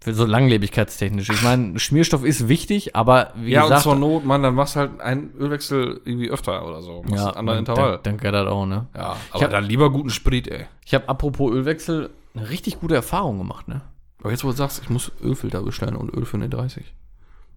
Für 0.00 0.12
so 0.12 0.24
langlebigkeitstechnisch. 0.26 1.30
Ich 1.30 1.42
meine, 1.44 1.78
Schmierstoff 1.78 2.24
ist 2.24 2.48
wichtig, 2.48 2.96
aber 2.96 3.32
wie 3.36 3.52
Ja, 3.52 3.60
und 3.62 3.68
gesagt. 3.68 3.84
zur 3.84 3.94
Not, 3.94 4.24
man, 4.24 4.42
dann 4.42 4.56
machst 4.56 4.74
halt 4.74 5.00
einen 5.00 5.32
Ölwechsel 5.38 6.00
irgendwie 6.04 6.28
öfter 6.30 6.66
oder 6.66 6.82
so. 6.82 7.02
Machst 7.02 7.14
ja, 7.14 7.26
einen 7.28 7.36
anderen 7.36 7.64
dann, 7.64 7.74
Intervall. 7.76 8.00
dann 8.02 8.16
geht 8.18 8.34
das 8.34 8.48
auch, 8.48 8.66
ne? 8.66 8.88
ja, 8.96 9.14
Ich 9.28 9.34
aber 9.36 9.44
hab- 9.44 9.50
dann 9.52 9.62
lieber 9.64 9.90
guten 9.92 10.10
Sprit, 10.10 10.48
ey. 10.48 10.66
Ich 10.84 10.92
habe 10.94 11.08
apropos 11.08 11.52
Ölwechsel 11.52 12.10
eine 12.34 12.50
richtig 12.50 12.80
gute 12.80 12.96
Erfahrung 12.96 13.38
gemacht, 13.38 13.68
ne? 13.68 13.82
Aber 14.18 14.32
jetzt, 14.32 14.42
wo 14.42 14.48
du 14.48 14.56
sagst, 14.56 14.82
ich 14.82 14.90
muss 14.90 15.12
Ölfilter 15.22 15.62
bestellen 15.62 15.94
und 15.94 16.12
Öl 16.12 16.24
für 16.24 16.38
eine 16.38 16.48
30. 16.48 16.92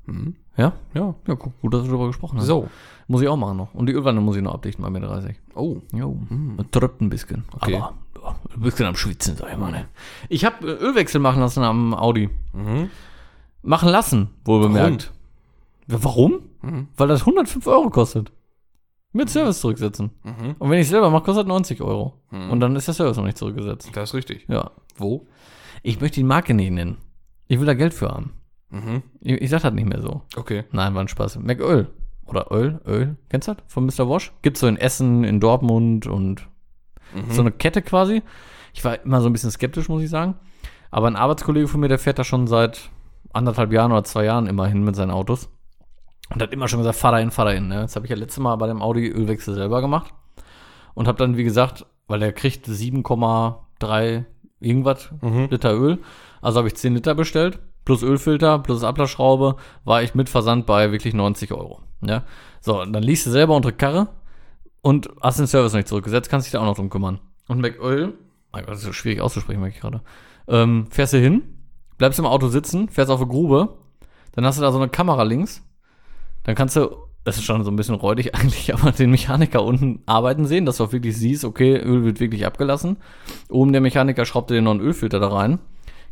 Mhm. 0.06 0.36
Ja? 0.58 0.74
Ja. 0.94 1.16
Ja, 1.28 1.34
gut, 1.34 1.54
gut 1.60 1.74
dass 1.74 1.82
du 1.82 1.88
darüber 1.88 2.06
gesprochen 2.06 2.38
hast. 2.38 2.46
So. 2.46 2.70
Muss 3.08 3.24
ich 3.24 3.28
auch 3.28 3.38
machen 3.38 3.58
noch. 3.58 3.74
Und 3.74 3.88
die 3.88 3.94
Ölwanne 3.94 4.22
muss 4.22 4.36
ich 4.36 4.44
noch 4.44 4.54
abdichten 4.54 4.84
bei 4.84 4.92
mir 4.92 5.00
30. 5.00 5.36
Oh. 5.56 5.78
Jo, 5.92 6.16
man 6.30 6.70
tröpft 6.70 7.02
ein 7.02 7.10
bisschen. 7.10 7.44
Okay. 7.56 7.76
Aber 7.78 7.94
ja, 8.26 8.36
ein 8.56 8.62
bisschen 8.62 8.86
am 8.86 8.96
Schwitzen, 8.96 9.36
sag 9.38 9.52
ich 9.52 9.58
mal. 9.58 9.72
Ne? 9.72 9.88
Ich 10.30 10.46
habe 10.46 10.68
Ölwechsel 10.68 11.20
machen 11.20 11.40
lassen 11.40 11.64
am 11.64 11.94
Audi. 11.94 12.30
Mhm. 12.54 12.90
Machen 13.62 13.90
lassen, 13.90 14.30
wohl 14.44 14.62
bemerkt. 14.62 15.12
Warum? 15.88 16.42
Mhm. 16.62 16.88
Weil 16.98 17.08
das 17.08 17.22
105 17.22 17.66
Euro 17.68 17.90
kostet. 17.90 18.32
Mit 19.14 19.30
Service 19.30 19.62
zurücksetzen. 19.62 20.12
Mhm. 20.24 20.56
Und 20.60 20.70
wenn 20.70 20.80
ich 20.80 20.90
selber 20.90 21.10
mache, 21.10 21.24
kostet 21.24 21.48
90 21.48 21.82
Euro. 21.82 22.20
Und 22.32 22.60
dann 22.60 22.76
ist 22.76 22.88
der 22.88 22.94
Service 22.94 23.16
noch 23.16 23.24
nicht 23.24 23.38
zurückgesetzt. 23.38 23.90
Das 23.94 24.10
ist 24.10 24.14
richtig. 24.14 24.46
Ja. 24.50 24.72
Wo? 24.98 25.26
Ich 25.84 26.02
möchte 26.02 26.16
die 26.16 26.26
Marke 26.26 26.54
nicht 26.54 26.72
nennen. 26.72 26.98
Ich 27.48 27.60
will 27.60 27.66
da 27.66 27.74
Geld 27.74 27.94
für 27.94 28.10
haben. 28.10 28.34
Mhm. 28.72 29.04
Ich, 29.22 29.42
ich 29.42 29.50
sag 29.50 29.62
das 29.62 29.74
nicht 29.74 29.88
mehr 29.88 30.02
so. 30.02 30.24
Okay. 30.36 30.66
Nein, 30.72 30.94
war 30.96 31.02
ein 31.02 31.08
Spaß. 31.08 31.40
McÖl. 31.40 31.88
Oder 32.26 32.52
Öl, 32.52 32.82
Öl. 32.86 33.16
Kennst 33.30 33.48
du 33.48 33.54
das? 33.54 33.64
Von 33.68 33.86
Mr. 33.86 34.10
Wash? 34.10 34.34
Gibt's 34.42 34.60
so 34.60 34.68
in 34.68 34.78
Essen, 34.78 35.24
in 35.24 35.40
Dortmund 35.40 36.08
und 36.08 36.48
Mhm. 37.16 37.32
so 37.32 37.42
eine 37.42 37.52
Kette 37.52 37.82
quasi. 37.82 38.22
Ich 38.74 38.84
war 38.84 39.02
immer 39.04 39.22
so 39.22 39.28
ein 39.30 39.34
bisschen 39.34 39.52
skeptisch, 39.52 39.90
muss 39.90 40.02
ich 40.04 40.10
sagen. 40.10 40.36
Aber 40.92 41.08
ein 41.08 41.16
Arbeitskollege 41.16 41.68
von 41.68 41.80
mir, 41.80 41.88
der 41.88 42.00
fährt 42.00 42.20
da 42.20 42.24
schon 42.24 42.48
seit 42.48 42.90
anderthalb 43.34 43.72
Jahren 43.72 43.92
oder 43.92 44.04
zwei 44.04 44.26
Jahren 44.26 44.48
immer 44.48 44.68
hin 44.68 44.84
mit 44.84 44.96
seinen 44.96 45.12
Autos. 45.12 45.50
Und 46.34 46.42
hat 46.42 46.54
immer 46.54 46.68
schon 46.68 46.80
gesagt, 46.80 46.98
fahr 46.98 47.12
da 47.12 47.18
hin, 47.20 47.32
fahr 47.32 47.46
da 47.46 47.52
hin. 47.52 47.68
Ne? 47.68 47.82
Jetzt 47.82 47.96
habe 47.96 48.06
ich 48.06 48.10
ja 48.10 48.16
letztes 48.16 48.40
Mal 48.42 48.56
bei 48.56 48.68
dem 48.68 48.82
Audi 48.82 49.08
Ölwechsel 49.08 49.54
selber 49.54 49.82
gemacht. 49.82 50.14
Und 50.94 51.08
habe 51.08 51.18
dann, 51.18 51.38
wie 51.38 51.44
gesagt, 51.44 51.86
weil 52.08 52.20
der 52.20 52.34
kriegt 52.34 52.68
7,3 52.68 54.26
irgendwas 54.60 55.10
Mhm. 55.22 55.48
Liter 55.50 55.74
Öl. 55.74 56.00
Also 56.42 56.58
habe 56.60 56.68
ich 56.68 56.76
10 56.76 56.96
Liter 56.96 57.16
bestellt. 57.16 57.60
Plus 57.84 58.02
Ölfilter, 58.02 58.58
plus 58.60 58.84
Ablassschraube, 58.84 59.58
war 59.84 60.02
ich 60.02 60.16
mit 60.16 60.28
Versand 60.30 60.66
bei 60.66 60.92
wirklich 60.92 61.14
90 61.14 61.52
Euro. 61.52 61.82
Ja? 62.02 62.24
So, 62.62 62.82
und 62.82 62.94
dann 62.94 63.04
liegst 63.04 63.28
du 63.28 63.30
selber 63.32 63.56
unter 63.56 63.72
Karre 63.72 64.08
und 64.86 65.10
hast 65.20 65.40
den 65.40 65.48
Service 65.48 65.74
nicht 65.74 65.88
zurückgesetzt, 65.88 66.30
kannst 66.30 66.46
dich 66.46 66.52
da 66.52 66.60
auch 66.60 66.66
noch 66.66 66.76
drum 66.76 66.92
kümmern. 66.92 67.20
Und 67.48 67.60
mein 68.52 68.66
Gott, 68.66 68.74
das 68.74 68.82
ist 68.82 68.86
so 68.86 68.94
schwierig 68.94 69.20
auszusprechen, 69.20 69.60
merke 69.60 69.74
ich 69.74 69.82
gerade. 69.82 70.02
Ähm, 70.48 70.86
fährst 70.92 71.14
du 71.14 71.18
hin, 71.18 71.42
bleibst 71.98 72.20
im 72.20 72.28
Auto 72.28 72.50
sitzen, 72.50 72.88
fährst 72.90 73.10
auf 73.10 73.20
eine 73.20 73.28
Grube, 73.28 73.80
dann 74.34 74.46
hast 74.46 74.60
du 74.60 74.62
da 74.62 74.72
so 74.72 74.78
eine 74.78 74.90
Kamera 74.90 75.24
links, 75.24 75.64
dann 76.44 76.54
kannst 76.54 76.76
du, 76.76 76.98
das 77.24 77.38
ist 77.38 77.46
schon 77.46 77.64
so 77.64 77.72
ein 77.72 77.76
bisschen 77.78 77.96
räudig 77.96 78.36
eigentlich, 78.40 78.76
aber 78.76 78.92
den 78.92 79.10
Mechaniker 79.10 79.64
unten 79.64 80.04
arbeiten 80.06 80.46
sehen, 80.46 80.68
dass 80.68 80.78
du 80.78 80.84
auch 80.84 80.92
wirklich 80.92 81.18
siehst, 81.18 81.46
okay, 81.46 81.78
Öl 81.78 82.04
wird 82.04 82.20
wirklich 82.20 82.46
abgelassen. 82.46 82.98
Oben 83.50 83.72
der 83.72 83.82
Mechaniker 83.82 84.24
schraubt 84.24 84.52
dir 84.52 84.62
noch 84.62 84.70
einen 84.70 84.82
Ölfilter 84.82 85.20
da 85.20 85.30
rein, 85.30 85.58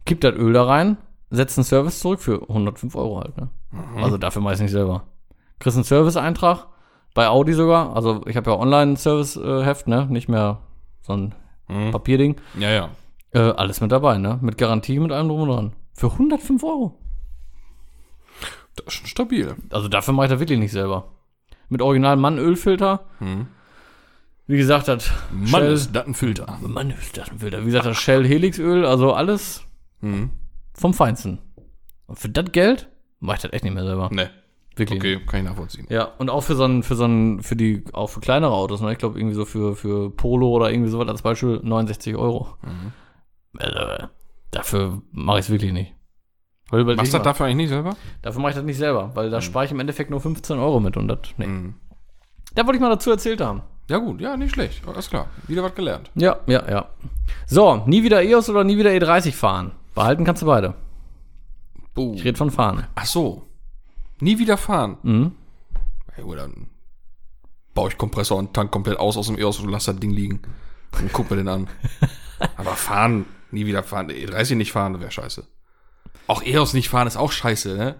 kippt 0.07 0.23
das 0.23 0.33
Öl 0.33 0.51
da 0.51 0.63
rein, 0.63 0.97
setzt 1.29 1.59
einen 1.59 1.65
Service 1.65 1.99
zurück 1.99 2.21
für 2.21 2.41
105 2.49 2.95
Euro 2.95 3.19
halt, 3.19 3.37
ne? 3.37 3.49
Also 3.97 4.17
dafür 4.17 4.41
meist 4.41 4.63
nicht 4.63 4.71
selber. 4.71 5.03
Kriegst 5.59 5.77
einen 5.77 5.83
Service-Eintrag, 5.83 6.72
bei 7.13 7.27
Audi 7.27 7.53
sogar, 7.53 7.95
also 7.95 8.21
ich 8.27 8.35
habe 8.37 8.49
ja 8.51 8.57
Online-Service-Heft, 8.57 9.87
ne? 9.87 10.07
Nicht 10.09 10.29
mehr 10.29 10.59
so 11.01 11.13
ein 11.13 11.35
Mhm. 11.69 11.91
Papierding. 11.91 12.35
Ja, 12.59 12.69
ja. 12.71 12.89
Äh, 13.31 13.39
alles 13.39 13.79
mit 13.81 13.91
dabei, 13.91 14.17
ne? 14.17 14.37
Mit 14.41 14.57
Garantie, 14.57 14.99
mit 14.99 15.11
allem 15.11 15.29
drum 15.29 15.41
und 15.41 15.49
dran. 15.49 15.73
Für 15.93 16.11
105 16.11 16.61
Euro. 16.63 16.99
Das 18.75 18.87
ist 18.87 18.93
schon 18.93 19.07
stabil. 19.07 19.55
Also 19.71 19.87
dafür 19.87 20.13
mache 20.13 20.25
ich 20.25 20.31
das 20.31 20.39
wirklich 20.39 20.59
nicht 20.59 20.71
selber. 20.71 21.11
Mit 21.69 21.81
original 21.81 22.17
Mann-Ölfilter. 22.17 23.05
Mhm. 23.19 23.47
Wie 24.45 24.57
gesagt, 24.57 24.87
das 24.89 25.09
Mann, 25.31 25.61
Shell, 25.61 25.71
ist 25.73 25.95
das 25.95 26.05
ein 26.05 26.13
Filter. 26.15 26.57
Mann 26.61 26.89
ist 26.91 27.15
das 27.17 27.29
ein 27.31 27.39
Filter. 27.39 27.61
Wie 27.61 27.65
gesagt, 27.65 27.85
das 27.85 27.97
Shell 27.97 28.27
Helixöl, 28.27 28.85
also 28.85 29.13
alles 29.13 29.63
Mhm. 30.01 30.31
vom 30.73 30.93
Feinsten. 30.93 31.39
Und 32.07 32.19
für 32.19 32.27
das 32.29 32.51
Geld 32.51 32.89
mache 33.21 33.37
ich 33.37 33.41
das 33.43 33.53
echt 33.53 33.63
nicht 33.63 33.73
mehr 33.73 33.85
selber. 33.85 34.09
Ne. 34.11 34.29
Wirklich. 34.75 34.99
Okay, 34.99 35.19
kann 35.25 35.41
ich 35.41 35.45
nachvollziehen. 35.45 35.85
Ja, 35.89 36.05
und 36.17 36.29
auch 36.29 36.41
für 36.41 36.55
so 36.55 36.65
ein, 36.65 36.81
für 36.83 36.95
so 36.95 37.05
ein, 37.05 37.41
für 37.43 37.55
die, 37.55 37.83
auch 37.93 38.07
für 38.07 38.19
kleinere 38.19 38.53
Autos, 38.53 38.81
ne? 38.81 38.91
Ich 38.91 38.97
glaube 38.97 39.19
irgendwie 39.19 39.35
so 39.35 39.45
für, 39.45 39.75
für 39.75 40.09
Polo 40.09 40.49
oder 40.49 40.71
irgendwie 40.71 40.89
sowas 40.89 41.07
als 41.07 41.21
Beispiel 41.21 41.59
69 41.63 42.15
Euro. 42.15 42.47
Also, 43.57 43.77
äh, 43.77 44.07
dafür 44.51 45.01
mache 45.11 45.39
ich 45.39 45.45
es 45.45 45.51
wirklich 45.51 45.73
nicht. 45.73 45.93
Machst 46.71 47.13
du 47.13 47.17
das 47.17 47.23
dafür 47.23 47.45
eigentlich 47.45 47.57
nicht 47.57 47.69
selber? 47.69 47.95
dafür 48.23 48.41
mache 48.41 48.51
ich 48.51 48.55
das 48.55 48.65
nicht 48.65 48.77
selber, 48.77 49.11
weil 49.13 49.29
da 49.29 49.41
spare 49.41 49.65
ich 49.65 49.71
im 49.71 49.79
Endeffekt 49.79 50.09
nur 50.09 50.21
15 50.21 50.57
Euro 50.57 50.79
mit 50.79 50.97
und 50.97 51.07
das, 51.07 51.19
nee. 51.37 51.45
Mhm. 51.45 51.75
Da 52.55 52.65
wollte 52.65 52.77
ich 52.77 52.81
mal 52.81 52.89
dazu 52.89 53.11
erzählt 53.11 53.41
haben. 53.41 53.61
Ja 53.89 53.97
gut, 53.97 54.21
ja, 54.21 54.37
nicht 54.37 54.53
schlecht. 54.53 54.87
Alles 54.87 55.09
klar. 55.09 55.27
Wieder 55.47 55.61
was 55.61 55.75
gelernt. 55.75 56.09
Ja, 56.15 56.37
ja, 56.47 56.63
ja. 56.69 56.89
So, 57.45 57.83
nie 57.85 58.01
wieder 58.03 58.23
EOS 58.23 58.49
oder 58.49 58.63
nie 58.63 58.77
wieder 58.77 58.91
E30 58.91 59.33
fahren. 59.33 59.71
Behalten 59.93 60.23
kannst 60.23 60.41
du 60.41 60.45
beide. 60.45 60.73
Buh. 61.93 62.13
Ich 62.15 62.23
rede 62.23 62.37
von 62.37 62.49
fahren. 62.49 62.87
Ach 62.95 63.05
so. 63.05 63.43
Nie 64.23 64.39
wieder 64.39 64.57
fahren. 64.57 64.97
Mhm. 65.03 65.31
Ja, 66.15 66.23
gut, 66.23 66.37
dann 66.37 66.67
baue 67.73 67.89
ich 67.89 67.97
Kompressor 67.97 68.37
und 68.37 68.53
Tank 68.53 68.71
komplett 68.71 68.97
aus 68.97 69.17
aus 69.17 69.27
dem 69.27 69.37
EOS 69.37 69.59
und 69.59 69.69
lass 69.69 69.85
das 69.85 69.97
Ding 69.97 70.11
liegen. 70.11 70.41
Und 70.97 71.11
guck 71.11 71.29
mir 71.29 71.37
den 71.37 71.49
an. 71.49 71.67
Aber 72.57 72.75
fahren, 72.75 73.25
nie 73.51 73.65
wieder 73.65 73.83
fahren. 73.83 74.09
E30 74.09 74.55
nicht 74.55 74.71
fahren, 74.71 74.99
wäre 75.01 75.11
scheiße. 75.11 75.45
Auch 76.27 76.41
EOS 76.41 76.73
nicht 76.73 76.87
fahren 76.87 77.07
ist 77.07 77.17
auch 77.17 77.33
scheiße, 77.33 77.75
ne? 77.75 77.95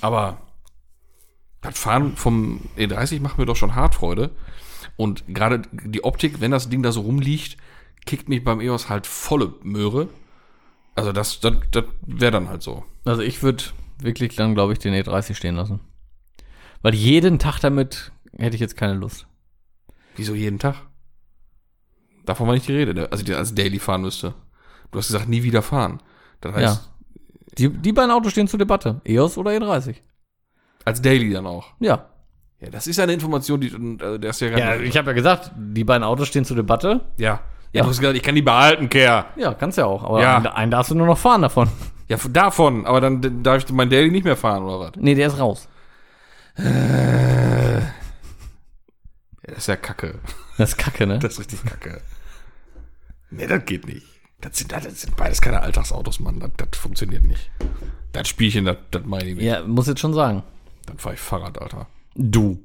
Aber 0.00 0.38
das 1.62 1.76
Fahren 1.76 2.16
vom 2.16 2.60
E30 2.76 3.20
macht 3.20 3.38
mir 3.38 3.46
doch 3.46 3.56
schon 3.56 3.74
hart 3.74 3.96
Freude. 3.96 4.30
Und 4.96 5.24
gerade 5.26 5.62
die 5.72 6.04
Optik, 6.04 6.40
wenn 6.40 6.52
das 6.52 6.68
Ding 6.68 6.82
da 6.84 6.92
so 6.92 7.00
rumliegt, 7.00 7.56
kickt 8.04 8.28
mich 8.28 8.44
beim 8.44 8.60
EOS 8.60 8.88
halt 8.88 9.08
volle 9.08 9.54
Möhre. 9.62 10.08
Also 10.94 11.12
das, 11.12 11.40
das, 11.40 11.54
das 11.72 11.84
wäre 12.06 12.30
dann 12.30 12.48
halt 12.48 12.62
so. 12.62 12.84
Also 13.04 13.22
ich 13.22 13.42
würde 13.42 13.64
wirklich 14.00 14.36
dann, 14.36 14.54
glaube 14.54 14.72
ich, 14.72 14.78
den 14.78 14.94
E30 14.94 15.34
stehen 15.34 15.56
lassen. 15.56 15.80
Weil 16.82 16.94
jeden 16.94 17.38
Tag 17.38 17.58
damit 17.60 18.12
hätte 18.36 18.54
ich 18.54 18.60
jetzt 18.60 18.76
keine 18.76 18.94
Lust. 18.94 19.26
Wieso 20.16 20.34
jeden 20.34 20.58
Tag? 20.58 20.76
Davon 22.24 22.46
war 22.46 22.54
nicht 22.54 22.66
die 22.68 22.72
Rede, 22.74 22.94
ne? 22.94 23.08
also 23.10 23.24
die 23.24 23.34
als 23.34 23.54
Daily 23.54 23.78
fahren 23.78 24.02
müsste. 24.02 24.34
Du 24.90 24.98
hast 24.98 25.06
gesagt, 25.08 25.28
nie 25.28 25.42
wieder 25.42 25.62
fahren. 25.62 26.00
Das 26.40 26.54
heißt, 26.54 26.62
Ja. 26.64 26.92
Die, 27.58 27.70
die 27.70 27.92
beiden 27.92 28.10
Autos 28.10 28.32
stehen 28.32 28.48
zur 28.48 28.58
Debatte. 28.58 29.00
EOS 29.04 29.38
oder 29.38 29.50
E30. 29.52 29.96
als 30.84 31.00
Daily 31.00 31.32
dann 31.32 31.46
auch. 31.46 31.68
Ja. 31.80 32.10
Ja, 32.60 32.70
das 32.70 32.86
ist 32.86 32.96
ja 32.96 33.04
eine 33.04 33.12
Information, 33.14 33.60
die, 33.60 33.68
äh, 33.68 34.18
der 34.18 34.30
ist 34.30 34.40
ja 34.40 34.48
Ja, 34.56 34.76
ich 34.76 34.96
habe 34.96 35.08
ja 35.10 35.12
gesagt, 35.14 35.52
die 35.56 35.84
beiden 35.84 36.02
Autos 36.04 36.28
stehen 36.28 36.44
zur 36.44 36.56
Debatte. 36.56 37.00
ja. 37.16 37.40
Ja, 37.72 37.82
du 37.82 37.88
hast 37.90 37.98
gesagt, 37.98 38.16
ich 38.16 38.22
kann 38.22 38.34
die 38.34 38.42
behalten, 38.42 38.88
Kerl. 38.88 39.26
Ja, 39.36 39.52
kannst 39.52 39.76
ja 39.76 39.84
auch. 39.84 40.02
Aber 40.04 40.22
Ja. 40.22 40.38
einen 40.54 40.70
darfst 40.70 40.90
du 40.92 40.94
nur 40.94 41.06
noch 41.06 41.18
fahren 41.18 41.42
davon. 41.42 41.68
Ja, 42.08 42.16
von- 42.18 42.32
davon, 42.32 42.86
aber 42.86 43.00
dann 43.00 43.42
darf 43.42 43.64
ich 43.64 43.72
mein 43.72 43.90
Daily 43.90 44.10
nicht 44.10 44.24
mehr 44.24 44.36
fahren, 44.36 44.62
oder 44.62 44.78
was? 44.80 44.92
Nee, 44.96 45.14
der 45.14 45.26
ist 45.28 45.38
raus. 45.38 45.68
Ja, 46.58 47.82
das 49.46 49.58
ist 49.58 49.66
ja 49.68 49.76
kacke. 49.76 50.18
Das 50.58 50.70
ist 50.70 50.76
kacke, 50.78 51.06
ne? 51.06 51.18
Das 51.18 51.34
ist 51.34 51.40
richtig 51.40 51.64
kacke. 51.64 52.00
Nee, 53.30 53.46
das 53.46 53.64
geht 53.64 53.86
nicht. 53.86 54.06
Das 54.40 54.56
sind, 54.58 54.72
das 54.72 54.84
sind 55.00 55.16
beides 55.16 55.40
keine 55.40 55.60
Alltagsautos, 55.60 56.20
Mann. 56.20 56.38
Das, 56.40 56.50
das 56.56 56.78
funktioniert 56.80 57.24
nicht. 57.24 57.50
Das 58.12 58.28
Spielchen, 58.28 58.64
das, 58.64 58.76
das 58.90 59.04
meine 59.04 59.24
ich 59.30 59.34
nicht. 59.36 59.44
Ja, 59.44 59.62
muss 59.66 59.86
jetzt 59.86 60.00
schon 60.00 60.14
sagen. 60.14 60.42
Dann 60.86 60.98
fahre 60.98 61.14
ich 61.14 61.20
Fahrrad, 61.20 61.60
Alter. 61.60 61.86
Du. 62.14 62.58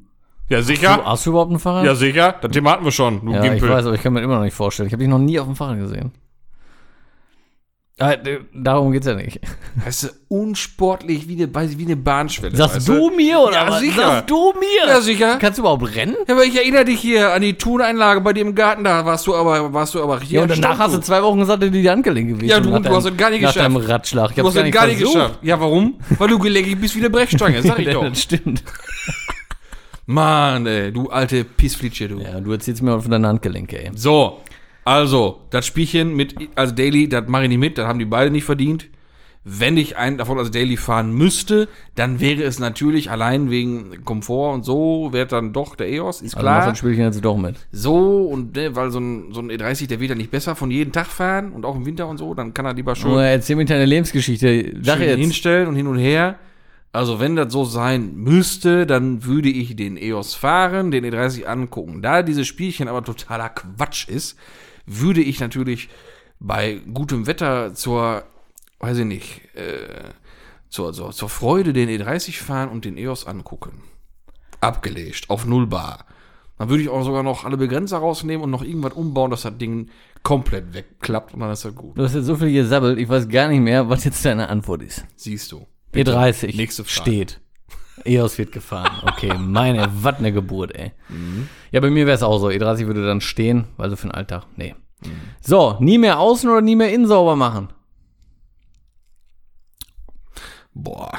Ja, 0.49 0.57
Du, 0.59 0.63
sicher? 0.63 1.03
hast 1.05 1.25
du 1.25 1.31
überhaupt 1.31 1.51
ein 1.51 1.59
Fahrrad? 1.59 1.85
Ja, 1.85 1.95
sicher. 1.95 2.35
Das 2.41 2.51
Thema 2.51 2.71
hatten 2.71 2.83
wir 2.85 2.91
schon, 2.91 3.25
du 3.25 3.31
Ja, 3.33 3.43
ich 3.43 3.51
Gimpel. 3.51 3.69
weiß, 3.69 3.85
aber 3.85 3.95
ich 3.95 4.01
kann 4.03 4.13
mir 4.13 4.21
immer 4.21 4.35
noch 4.35 4.43
nicht 4.43 4.53
vorstellen. 4.53 4.87
Ich 4.87 4.93
habe 4.93 5.01
dich 5.01 5.09
noch 5.09 5.17
nie 5.19 5.39
auf 5.39 5.47
dem 5.47 5.55
Fahrrad 5.55 5.79
gesehen. 5.79 6.11
Ah, 8.01 8.15
darum 8.53 8.91
geht's 8.91 9.05
ja 9.05 9.13
nicht. 9.13 9.39
Weißt 9.85 10.03
du, 10.03 10.07
unsportlich 10.27 11.27
wie 11.27 11.33
eine, 11.43 11.77
wie 11.77 11.85
eine 11.85 11.95
Bahnschwelle. 11.95 12.55
Sagst 12.55 12.75
weißt 12.77 12.87
du 12.87 13.09
mir 13.11 13.39
oder 13.39 13.53
Ja, 13.53 13.69
was? 13.69 13.79
sicher. 13.79 14.01
Sagst 14.01 14.29
du 14.31 14.53
mir? 14.59 14.87
Ja, 14.89 15.01
sicher. 15.01 15.37
Kannst 15.39 15.59
du 15.59 15.61
überhaupt 15.61 15.95
rennen? 15.95 16.15
Ja, 16.27 16.33
aber 16.33 16.43
ich 16.43 16.55
erinnere 16.55 16.85
dich 16.85 16.99
hier 16.99 17.31
an 17.31 17.41
die 17.41 17.53
Tuneinlage 17.53 18.21
bei 18.21 18.33
dir 18.33 18.41
im 18.41 18.55
Garten, 18.55 18.83
da 18.83 19.05
warst 19.05 19.27
du 19.27 19.35
aber, 19.35 19.71
warst 19.71 19.93
du 19.93 20.01
aber 20.01 20.19
hier. 20.19 20.37
Ja, 20.37 20.41
und 20.43 20.49
danach 20.51 20.79
hast 20.79 20.95
du 20.95 20.99
zwei 20.99 21.21
Wochen 21.21 21.39
gesagt, 21.39 21.61
dir 21.61 21.69
die 21.69 21.89
Handgelenke 21.89 22.33
gewesen 22.33 22.49
Ja, 22.49 22.59
du- 22.59 22.69
nach 22.71 22.81
du 22.81 22.89
hast 22.95 23.05
es 23.05 23.15
gar 23.15 23.29
nicht 23.29 23.41
nach 23.41 23.53
geschafft. 23.53 23.65
deinem 23.65 23.77
Ratschlag. 23.77 24.29
Ich 24.31 24.35
Du 24.37 24.47
hast 24.47 24.55
nicht, 24.55 24.71
gar 24.73 24.87
nicht 24.87 24.97
versucht. 24.97 25.15
geschafft. 25.15 25.39
Ja, 25.43 25.59
warum? 25.59 25.99
Weil 26.17 26.27
du 26.29 26.39
gelenkig 26.39 26.81
bist 26.81 26.95
wie 26.95 26.99
eine 26.99 27.09
Brechstange, 27.09 27.61
sag 27.61 27.77
ich 27.79 27.89
doch. 27.93 28.03
das 28.09 28.21
stimmt. 28.21 28.63
Mann, 30.07 30.65
ey, 30.65 30.91
du 30.91 31.09
alte 31.09 31.43
Pissflitsche, 31.43 32.07
du. 32.07 32.19
Ja, 32.19 32.39
du 32.41 32.51
erzählst 32.51 32.81
mir 32.81 32.99
von 32.99 33.11
deinen 33.11 33.25
Handgelenke, 33.27 33.77
ey. 33.83 33.91
So, 33.95 34.41
also, 34.83 35.41
das 35.49 35.65
Spielchen 35.65 36.15
mit, 36.15 36.35
als 36.55 36.75
Daily, 36.75 37.07
das 37.07 37.27
mache 37.27 37.43
ich 37.43 37.49
nicht 37.49 37.59
mit, 37.59 37.77
das 37.77 37.87
haben 37.87 37.99
die 37.99 38.05
beide 38.05 38.31
nicht 38.31 38.45
verdient. 38.45 38.87
Wenn 39.43 39.75
ich 39.75 39.97
einen 39.97 40.19
davon 40.19 40.37
als 40.37 40.51
Daily 40.51 40.77
fahren 40.77 41.13
müsste, 41.13 41.67
dann 41.95 42.19
wäre 42.19 42.43
es 42.43 42.59
natürlich 42.59 43.09
allein 43.09 43.49
wegen 43.49 44.05
Komfort 44.05 44.53
und 44.53 44.63
so, 44.63 45.09
wäre 45.13 45.25
dann 45.25 45.51
doch 45.51 45.75
der 45.75 45.89
EOS, 45.89 46.21
ist 46.21 46.35
Also 46.35 46.35
machst 46.35 46.35
du 46.35 46.39
klar. 46.41 46.69
das 46.69 46.77
Spielchen 46.77 47.03
jetzt 47.05 47.25
doch 47.25 47.37
mit. 47.37 47.55
So, 47.71 48.25
und 48.25 48.55
ne, 48.55 48.75
weil 48.75 48.91
so 48.91 48.99
ein, 48.99 49.33
so 49.33 49.41
ein 49.41 49.49
E30, 49.49 49.87
der 49.87 49.99
wird 49.99 50.11
ja 50.11 50.15
nicht 50.15 50.29
besser 50.29 50.55
von 50.55 50.69
jeden 50.69 50.91
Tag 50.91 51.07
fahren 51.07 51.53
und 51.53 51.65
auch 51.65 51.75
im 51.75 51.87
Winter 51.87 52.07
und 52.07 52.17
so, 52.17 52.35
dann 52.35 52.53
kann 52.53 52.67
er 52.67 52.75
lieber 52.75 52.95
schon 52.95 53.11
Nur 53.11 53.23
erzähl 53.23 53.55
mir 53.55 53.65
deine 53.65 53.85
Lebensgeschichte. 53.85 54.75
Sag 54.83 54.99
jetzt. 54.99 55.17
hinstellen 55.17 55.67
und 55.67 55.75
hin 55.75 55.87
und 55.87 55.97
her. 55.97 56.37
Also 56.93 57.19
wenn 57.19 57.35
das 57.35 57.51
so 57.51 57.63
sein 57.63 58.13
müsste, 58.15 58.85
dann 58.85 59.23
würde 59.23 59.49
ich 59.49 59.75
den 59.75 59.97
EOS 59.97 60.35
fahren, 60.35 60.91
den 60.91 61.05
E30 61.05 61.45
angucken. 61.45 62.03
Da 62.03 62.21
dieses 62.21 62.45
Spielchen 62.47 62.87
aber 62.87 63.03
totaler 63.03 63.49
Quatsch 63.49 64.07
ist, 64.07 64.37
würde 64.99 65.21
ich 65.21 65.39
natürlich 65.39 65.89
bei 66.39 66.81
gutem 66.93 67.27
Wetter 67.27 67.73
zur, 67.73 68.23
weiß 68.79 68.99
ich 68.99 69.05
nicht, 69.05 69.55
äh, 69.55 70.09
zur, 70.69 70.93
zur, 70.93 71.11
zur 71.11 71.29
Freude 71.29 71.73
den 71.73 71.89
E30 71.89 72.41
fahren 72.41 72.69
und 72.69 72.85
den 72.85 72.97
EOS 72.97 73.27
angucken. 73.27 73.83
Abgelegt, 74.59 75.29
auf 75.29 75.45
Null 75.45 75.67
Bar. 75.67 76.05
Dann 76.57 76.69
würde 76.69 76.83
ich 76.83 76.89
auch 76.89 77.03
sogar 77.03 77.23
noch 77.23 77.43
alle 77.43 77.57
Begrenzer 77.57 77.97
rausnehmen 77.97 78.43
und 78.43 78.51
noch 78.51 78.63
irgendwas 78.63 78.93
umbauen, 78.93 79.31
dass 79.31 79.41
das 79.41 79.57
Ding 79.57 79.89
komplett 80.21 80.73
wegklappt 80.73 81.33
und 81.33 81.39
dann 81.39 81.51
ist 81.51 81.65
das 81.65 81.73
gut. 81.73 81.97
Du 81.97 82.03
hast 82.03 82.13
jetzt 82.13 82.25
so 82.25 82.35
viel 82.35 82.53
gesabbelt, 82.53 82.99
ich 82.99 83.09
weiß 83.09 83.27
gar 83.29 83.47
nicht 83.47 83.61
mehr, 83.61 83.89
was 83.89 84.03
jetzt 84.03 84.23
deine 84.23 84.47
Antwort 84.47 84.83
ist. 84.83 85.05
Siehst 85.15 85.51
du. 85.51 85.65
E30 85.93 86.55
Nächste 86.55 86.83
Frage. 86.83 87.01
steht. 87.01 87.41
EOS 88.05 88.37
wird 88.37 88.51
gefahren. 88.51 89.03
Okay, 89.03 89.33
meine, 89.37 89.89
was 90.03 90.15
eine 90.15 90.31
Geburt, 90.31 90.75
ey. 90.75 90.91
Ja, 91.71 91.79
bei 91.79 91.89
mir 91.89 92.05
wäre 92.05 92.15
es 92.15 92.23
auch 92.23 92.37
so. 92.39 92.47
E30 92.47 92.87
würde 92.87 93.05
dann 93.05 93.21
stehen, 93.21 93.65
weil 93.77 93.89
so 93.89 93.95
für 93.95 94.07
den 94.07 94.15
Alltag. 94.15 94.45
Nee. 94.55 94.75
So, 95.41 95.77
nie 95.79 95.97
mehr 95.97 96.19
außen 96.19 96.49
oder 96.49 96.61
nie 96.61 96.75
mehr 96.75 96.93
innen 96.93 97.07
sauber 97.07 97.35
machen. 97.35 97.69
Boah. 100.73 101.11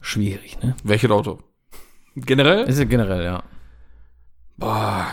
Schwierig, 0.00 0.60
ne? 0.62 0.76
Welches 0.84 1.10
Auto? 1.10 1.40
Generell? 2.14 2.64
Ist 2.64 2.78
ja 2.78 2.84
generell, 2.84 3.24
ja. 3.24 3.42
Boah. 4.56 5.06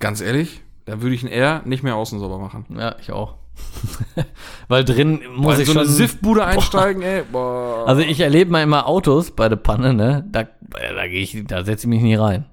Ganz 0.00 0.20
ehrlich, 0.20 0.62
da 0.84 1.02
würde 1.02 1.14
ich 1.14 1.22
ein 1.22 1.28
R 1.28 1.62
nicht 1.64 1.82
mehr 1.82 1.96
außen 1.96 2.18
sauber 2.18 2.38
machen. 2.38 2.66
Ja, 2.78 2.96
ich 3.00 3.12
auch. 3.12 3.36
weil 4.68 4.84
drin 4.84 5.20
muss 5.36 5.54
Weil 5.54 5.60
ich 5.60 5.66
so 5.66 5.72
schon. 5.74 5.82
eine 5.82 5.90
Siffbude 5.90 6.44
einsteigen, 6.44 7.02
ey. 7.02 7.22
Boah. 7.30 7.86
also 7.86 8.02
ich 8.02 8.20
erlebe 8.20 8.50
mal 8.50 8.62
immer 8.62 8.86
Autos 8.86 9.30
bei 9.30 9.48
der 9.48 9.56
Panne, 9.56 9.94
ne? 9.94 10.24
Da, 10.30 10.44
da 10.70 11.04
ich, 11.04 11.44
da 11.46 11.64
setze 11.64 11.86
ich 11.86 11.90
mich 11.90 12.02
nie 12.02 12.14
rein. 12.14 12.46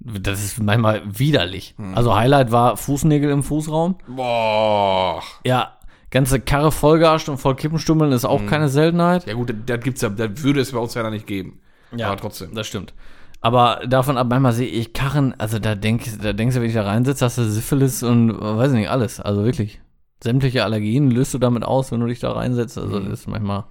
Das 0.00 0.42
ist 0.42 0.62
manchmal 0.62 1.02
widerlich. 1.06 1.74
Also 1.94 2.14
Highlight 2.14 2.52
war 2.52 2.76
Fußnägel 2.78 3.30
im 3.30 3.42
Fußraum. 3.42 3.96
Boah. 4.08 5.22
Ja, 5.44 5.76
ganze 6.10 6.40
Karre 6.40 6.72
vollgearscht 6.72 7.28
und 7.28 7.36
voll 7.36 7.54
Kippenstummeln 7.54 8.12
ist 8.12 8.24
auch 8.24 8.44
keine 8.46 8.68
Seltenheit. 8.68 9.26
Ja 9.26 9.34
gut, 9.34 9.54
das, 9.66 9.80
gibt's 9.80 10.00
ja, 10.00 10.08
das 10.08 10.42
würde 10.42 10.60
es 10.60 10.72
bei 10.72 10.78
uns 10.78 10.94
ja 10.94 11.08
nicht 11.10 11.26
geben. 11.26 11.60
Aber 11.92 12.16
trotzdem. 12.16 12.54
Das 12.54 12.66
stimmt. 12.66 12.94
Aber 13.42 13.80
davon 13.86 14.18
ab, 14.18 14.26
manchmal 14.28 14.52
sehe 14.52 14.68
ich 14.68 14.92
Karren, 14.92 15.34
also 15.38 15.58
da, 15.58 15.74
denk, 15.74 16.04
da 16.22 16.32
denkst 16.32 16.54
du, 16.56 16.60
wenn 16.60 16.68
ich 16.68 16.74
da 16.74 16.82
reinsitze, 16.82 17.24
hast 17.24 17.38
du 17.38 17.44
Syphilis 17.44 18.02
und 18.02 18.38
weiß 18.38 18.72
ich 18.72 18.78
nicht, 18.78 18.90
alles. 18.90 19.18
Also 19.20 19.44
wirklich. 19.44 19.80
Sämtliche 20.22 20.64
Allergien 20.64 21.10
löst 21.10 21.32
du 21.34 21.38
damit 21.38 21.64
aus, 21.64 21.92
wenn 21.92 22.00
du 22.00 22.06
dich 22.06 22.20
da 22.20 22.32
reinsetzt. 22.32 22.76
Also 22.78 23.00
das 23.00 23.20
ist 23.20 23.28
manchmal. 23.28 23.64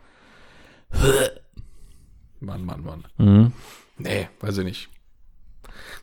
Mann, 2.40 2.66
Mann, 2.66 2.84
Mann. 2.84 3.04
Mhm. 3.18 3.52
Nee, 3.98 4.28
weiß 4.40 4.58
ich 4.60 4.66
nicht. 4.66 4.90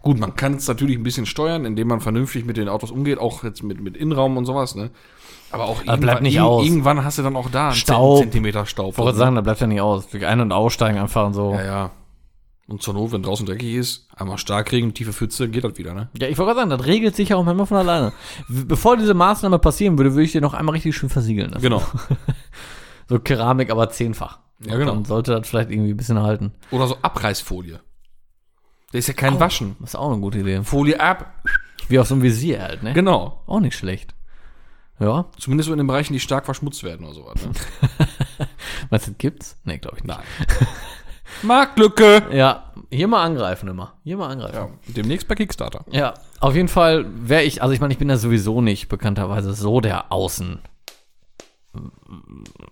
Gut, 0.03 0.19
man 0.21 0.37
kann 0.37 0.55
es 0.55 0.69
natürlich 0.69 0.97
ein 0.97 1.03
bisschen 1.03 1.27
steuern, 1.27 1.65
indem 1.65 1.89
man 1.89 2.01
vernünftig 2.01 2.45
mit 2.45 2.57
den 2.57 2.69
Autos 2.69 2.91
umgeht, 2.91 3.19
auch 3.19 3.43
jetzt 3.43 3.63
mit, 3.63 3.81
mit 3.81 3.97
Innenraum 3.97 4.37
und 4.37 4.45
sowas, 4.45 4.75
ne? 4.75 4.91
Aber 5.51 5.65
auch 5.65 5.81
Aber 5.87 5.97
bleibt 5.97 6.23
nicht 6.23 6.41
aus. 6.41 6.65
irgendwann 6.65 7.05
hast 7.05 7.19
du 7.19 7.23
dann 7.23 7.37
auch 7.37 7.51
da 7.51 7.69
einen 7.69 7.77
Staub. 7.77 8.19
Zentimeter 8.21 8.67
Staub. 8.67 8.93
Ich 8.93 8.99
wollte 8.99 9.19
sagen, 9.19 9.35
da 9.37 9.41
bleibt 9.41 9.61
ja 9.61 9.67
nicht 9.67 9.81
aus. 9.81 10.09
Durch 10.09 10.27
Ein- 10.27 10.41
und 10.41 10.53
Aussteigen 10.53 10.99
einfach 10.99 11.27
und 11.27 11.35
so. 11.35 11.55
Ja, 11.55 11.65
ja. 11.65 11.91
Und 12.69 12.83
zur 12.83 12.95
Not, 12.95 13.13
wenn 13.13 13.23
draußen 13.23 13.47
dreckig 13.47 13.75
ist, 13.75 14.09
einmal 14.17 14.39
Starkregen, 14.39 14.93
tiefe 14.93 15.13
Pfütze, 15.13 15.49
geht 15.49 15.63
das 15.63 15.79
wieder, 15.79 15.95
ne? 15.95 16.09
ich 16.15 16.37
wollte 16.37 16.55
gerade 16.55 16.61
sagen, 16.61 16.71
das 16.71 16.85
regelt 16.85 17.15
sich 17.15 17.29
ja 17.29 17.37
auch 17.37 17.45
manchmal 17.45 17.67
von 17.67 17.77
alleine. 17.77 18.13
Bevor 18.49 18.97
diese 18.97 19.15
Maßnahme 19.15 19.61
passieren 19.61 19.97
würde, 19.97 20.15
würde 20.15 20.25
ich 20.25 20.33
dir 20.33 20.41
noch 20.41 20.53
einmal 20.53 20.73
richtig 20.73 20.97
schön 20.97 21.09
versiegeln 21.09 21.51
lassen. 21.51 21.63
Genau. 21.63 21.83
So 23.09 23.21
Keramik, 23.21 23.71
aber 23.71 23.89
zehnfach. 23.91 24.41
Ja, 24.65 24.77
genau. 24.77 24.95
Dann 24.95 25.05
sollte 25.05 25.33
das 25.33 25.49
vielleicht 25.49 25.71
irgendwie 25.71 25.91
ein 25.91 25.97
bisschen 25.97 26.21
halten. 26.21 26.53
Oder 26.71 26.89
so 26.89 26.97
Abreißfolie. 27.03 27.81
Das 28.93 28.99
ist 28.99 29.09
ja 29.09 29.15
kein 29.15 29.39
Waschen. 29.39 29.77
Das 29.81 29.91
ist 29.91 29.95
auch 29.97 30.11
eine 30.11 30.21
gute 30.21 30.39
Idee. 30.39 30.63
Folie 30.65 30.99
ab. 30.99 31.35
Wie 31.89 31.99
auf 31.99 32.09
so 32.09 32.15
einem 32.15 32.23
Visier 32.23 32.63
halt, 32.63 32.83
ne? 32.83 32.93
Genau. 32.95 33.43
Auch 33.47 33.61
nicht 33.61 33.77
schlecht. 33.77 34.15
Ja. 34.99 35.27
Zumindest 35.39 35.67
so 35.67 35.73
in 35.73 35.79
den 35.79 35.87
Bereichen, 35.87 36.15
die 36.15 36.21
stark 36.21 36.47
verschmutzt 36.47 36.83
werden 36.83 37.05
oder 37.05 37.15
sowas. 37.15 37.45
Ne? 37.45 37.53
Meinst 38.91 39.07
du, 39.07 39.11
das 39.13 39.19
gibt's? 39.19 39.57
Nee, 39.65 39.79
glaube 39.79 39.99
ich 39.99 40.05
nicht. 40.05 40.17
Nein. 40.17 40.27
Marktlücke. 41.43 42.23
Ja, 42.33 42.73
hier 42.91 43.09
mal 43.09 43.25
angreifen 43.25 43.69
immer. 43.69 43.95
Hier 44.05 44.17
mal 44.17 44.29
angreifen. 44.29 44.55
Ja, 44.55 44.93
demnächst 44.95 45.29
bei 45.29 45.35
Kickstarter. 45.35 45.85
Ja, 45.91 46.15
auf 46.41 46.55
jeden 46.55 46.69
Fall 46.69 47.07
wäre 47.09 47.43
ich, 47.43 47.63
also 47.63 47.75
ich 47.75 47.81
meine, 47.81 47.93
ich 47.93 47.99
bin 47.99 48.09
ja 48.09 48.17
sowieso 48.17 48.61
nicht 48.61 48.89
bekannterweise 48.89 49.53
so 49.55 49.81
der 49.81 50.13
Außen. 50.13 50.61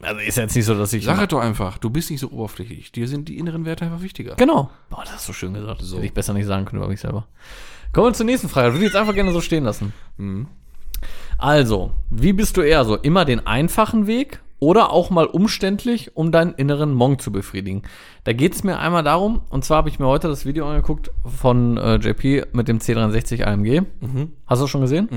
Also 0.01 0.21
ist 0.21 0.37
jetzt 0.37 0.57
nicht 0.57 0.65
so, 0.65 0.75
dass 0.75 0.93
ich. 0.93 1.05
Sag 1.05 1.21
es 1.21 1.29
doch 1.29 1.41
einfach, 1.41 1.79
du 1.79 1.91
bist 1.91 2.11
nicht 2.11 2.21
so 2.21 2.31
oberflächlich. 2.31 2.93
Dir 2.93 3.09
sind 3.09 3.29
die 3.29 3.39
inneren 3.39 3.65
Werte 3.65 3.85
einfach 3.85 4.03
wichtiger. 4.03 4.35
Genau. 4.37 4.71
Boah, 4.91 5.03
das 5.03 5.15
hast 5.15 5.29
du 5.29 5.33
schön 5.33 5.55
gesagt. 5.55 5.83
So. 5.83 5.97
hätte 5.97 6.07
ich 6.07 6.15
besser 6.15 6.33
nicht 6.33 6.47
sagen 6.47 6.65
können 6.65 6.81
über 6.83 6.89
mich 6.89 7.01
selber. 7.01 7.27
Kommen 7.93 8.09
wir 8.09 8.13
zur 8.15 8.27
nächsten 8.27 8.49
Frage. 8.49 8.73
Würde 8.73 8.79
ich 8.79 8.93
jetzt 8.93 8.97
einfach 8.97 9.15
gerne 9.15 9.33
so 9.33 9.41
stehen 9.41 9.65
lassen. 9.65 9.93
Mhm. 10.17 10.49
Also, 11.39 11.93
wie 12.11 12.33
bist 12.33 12.57
du 12.57 12.63
eher 12.63 12.85
so? 12.85 12.97
Immer 12.97 13.25
den 13.25 13.47
einfachen 13.47 14.07
Weg 14.07 14.41
oder 14.65 14.91
auch 14.91 15.11
mal 15.11 15.27
umständlich, 15.27 16.17
um 16.17 16.33
deinen 16.33 16.55
inneren 16.55 16.95
Monk 16.95 17.21
zu 17.21 17.31
befriedigen? 17.31 17.83
Da 18.25 18.33
geht 18.33 18.55
es 18.55 18.65
mir 18.65 18.79
einmal 18.79 19.03
darum, 19.03 19.43
und 19.51 19.63
zwar 19.63 19.77
habe 19.77 19.91
ich 19.91 19.99
mir 19.99 20.07
heute 20.07 20.29
das 20.29 20.47
Video 20.47 20.67
angeguckt 20.67 21.11
von 21.25 21.77
äh, 21.77 21.97
JP 21.97 22.47
mit 22.55 22.67
dem 22.67 22.79
C63 22.79 23.45
AMG. 23.45 23.83
Hast 24.47 24.61
du 24.61 24.65
das 24.65 24.71
schon 24.71 24.81
gesehen? 24.81 25.09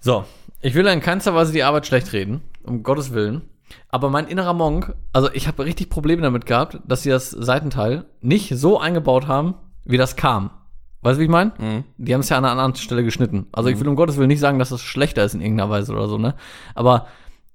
So, 0.00 0.24
ich 0.60 0.74
will 0.74 0.84
in 0.88 0.98
keinster 1.00 1.32
Weise 1.36 1.52
die 1.52 1.62
Arbeit 1.62 1.86
schlecht 1.86 2.12
reden, 2.12 2.42
um 2.64 2.82
Gottes 2.82 3.12
Willen. 3.12 3.42
Aber 3.88 4.10
mein 4.10 4.26
innerer 4.26 4.52
Monk, 4.52 4.94
also 5.12 5.30
ich 5.32 5.46
habe 5.46 5.64
richtig 5.64 5.88
Probleme 5.88 6.22
damit 6.22 6.44
gehabt, 6.44 6.80
dass 6.84 7.02
sie 7.04 7.10
das 7.10 7.30
Seitenteil 7.30 8.04
nicht 8.20 8.52
so 8.58 8.80
eingebaut 8.80 9.28
haben, 9.28 9.54
wie 9.84 9.96
das 9.96 10.16
kam. 10.16 10.50
Weißt 11.02 11.16
du, 11.16 11.20
wie 11.20 11.24
ich 11.24 11.30
meine? 11.30 11.52
Die 11.98 12.14
haben 12.14 12.20
es 12.20 12.28
ja 12.28 12.38
an 12.38 12.44
einer 12.44 12.52
anderen 12.52 12.76
Stelle 12.76 13.02
geschnitten. 13.02 13.46
Also 13.52 13.68
ich 13.68 13.80
will 13.80 13.88
um 13.88 13.96
Gottes 13.96 14.18
Willen 14.18 14.28
nicht 14.28 14.40
sagen, 14.40 14.60
dass 14.60 14.68
das 14.68 14.82
schlechter 14.82 15.24
ist 15.24 15.34
in 15.34 15.40
irgendeiner 15.40 15.68
Weise 15.68 15.92
oder 15.92 16.06
so, 16.06 16.16
ne? 16.16 16.34
Aber 16.76 17.06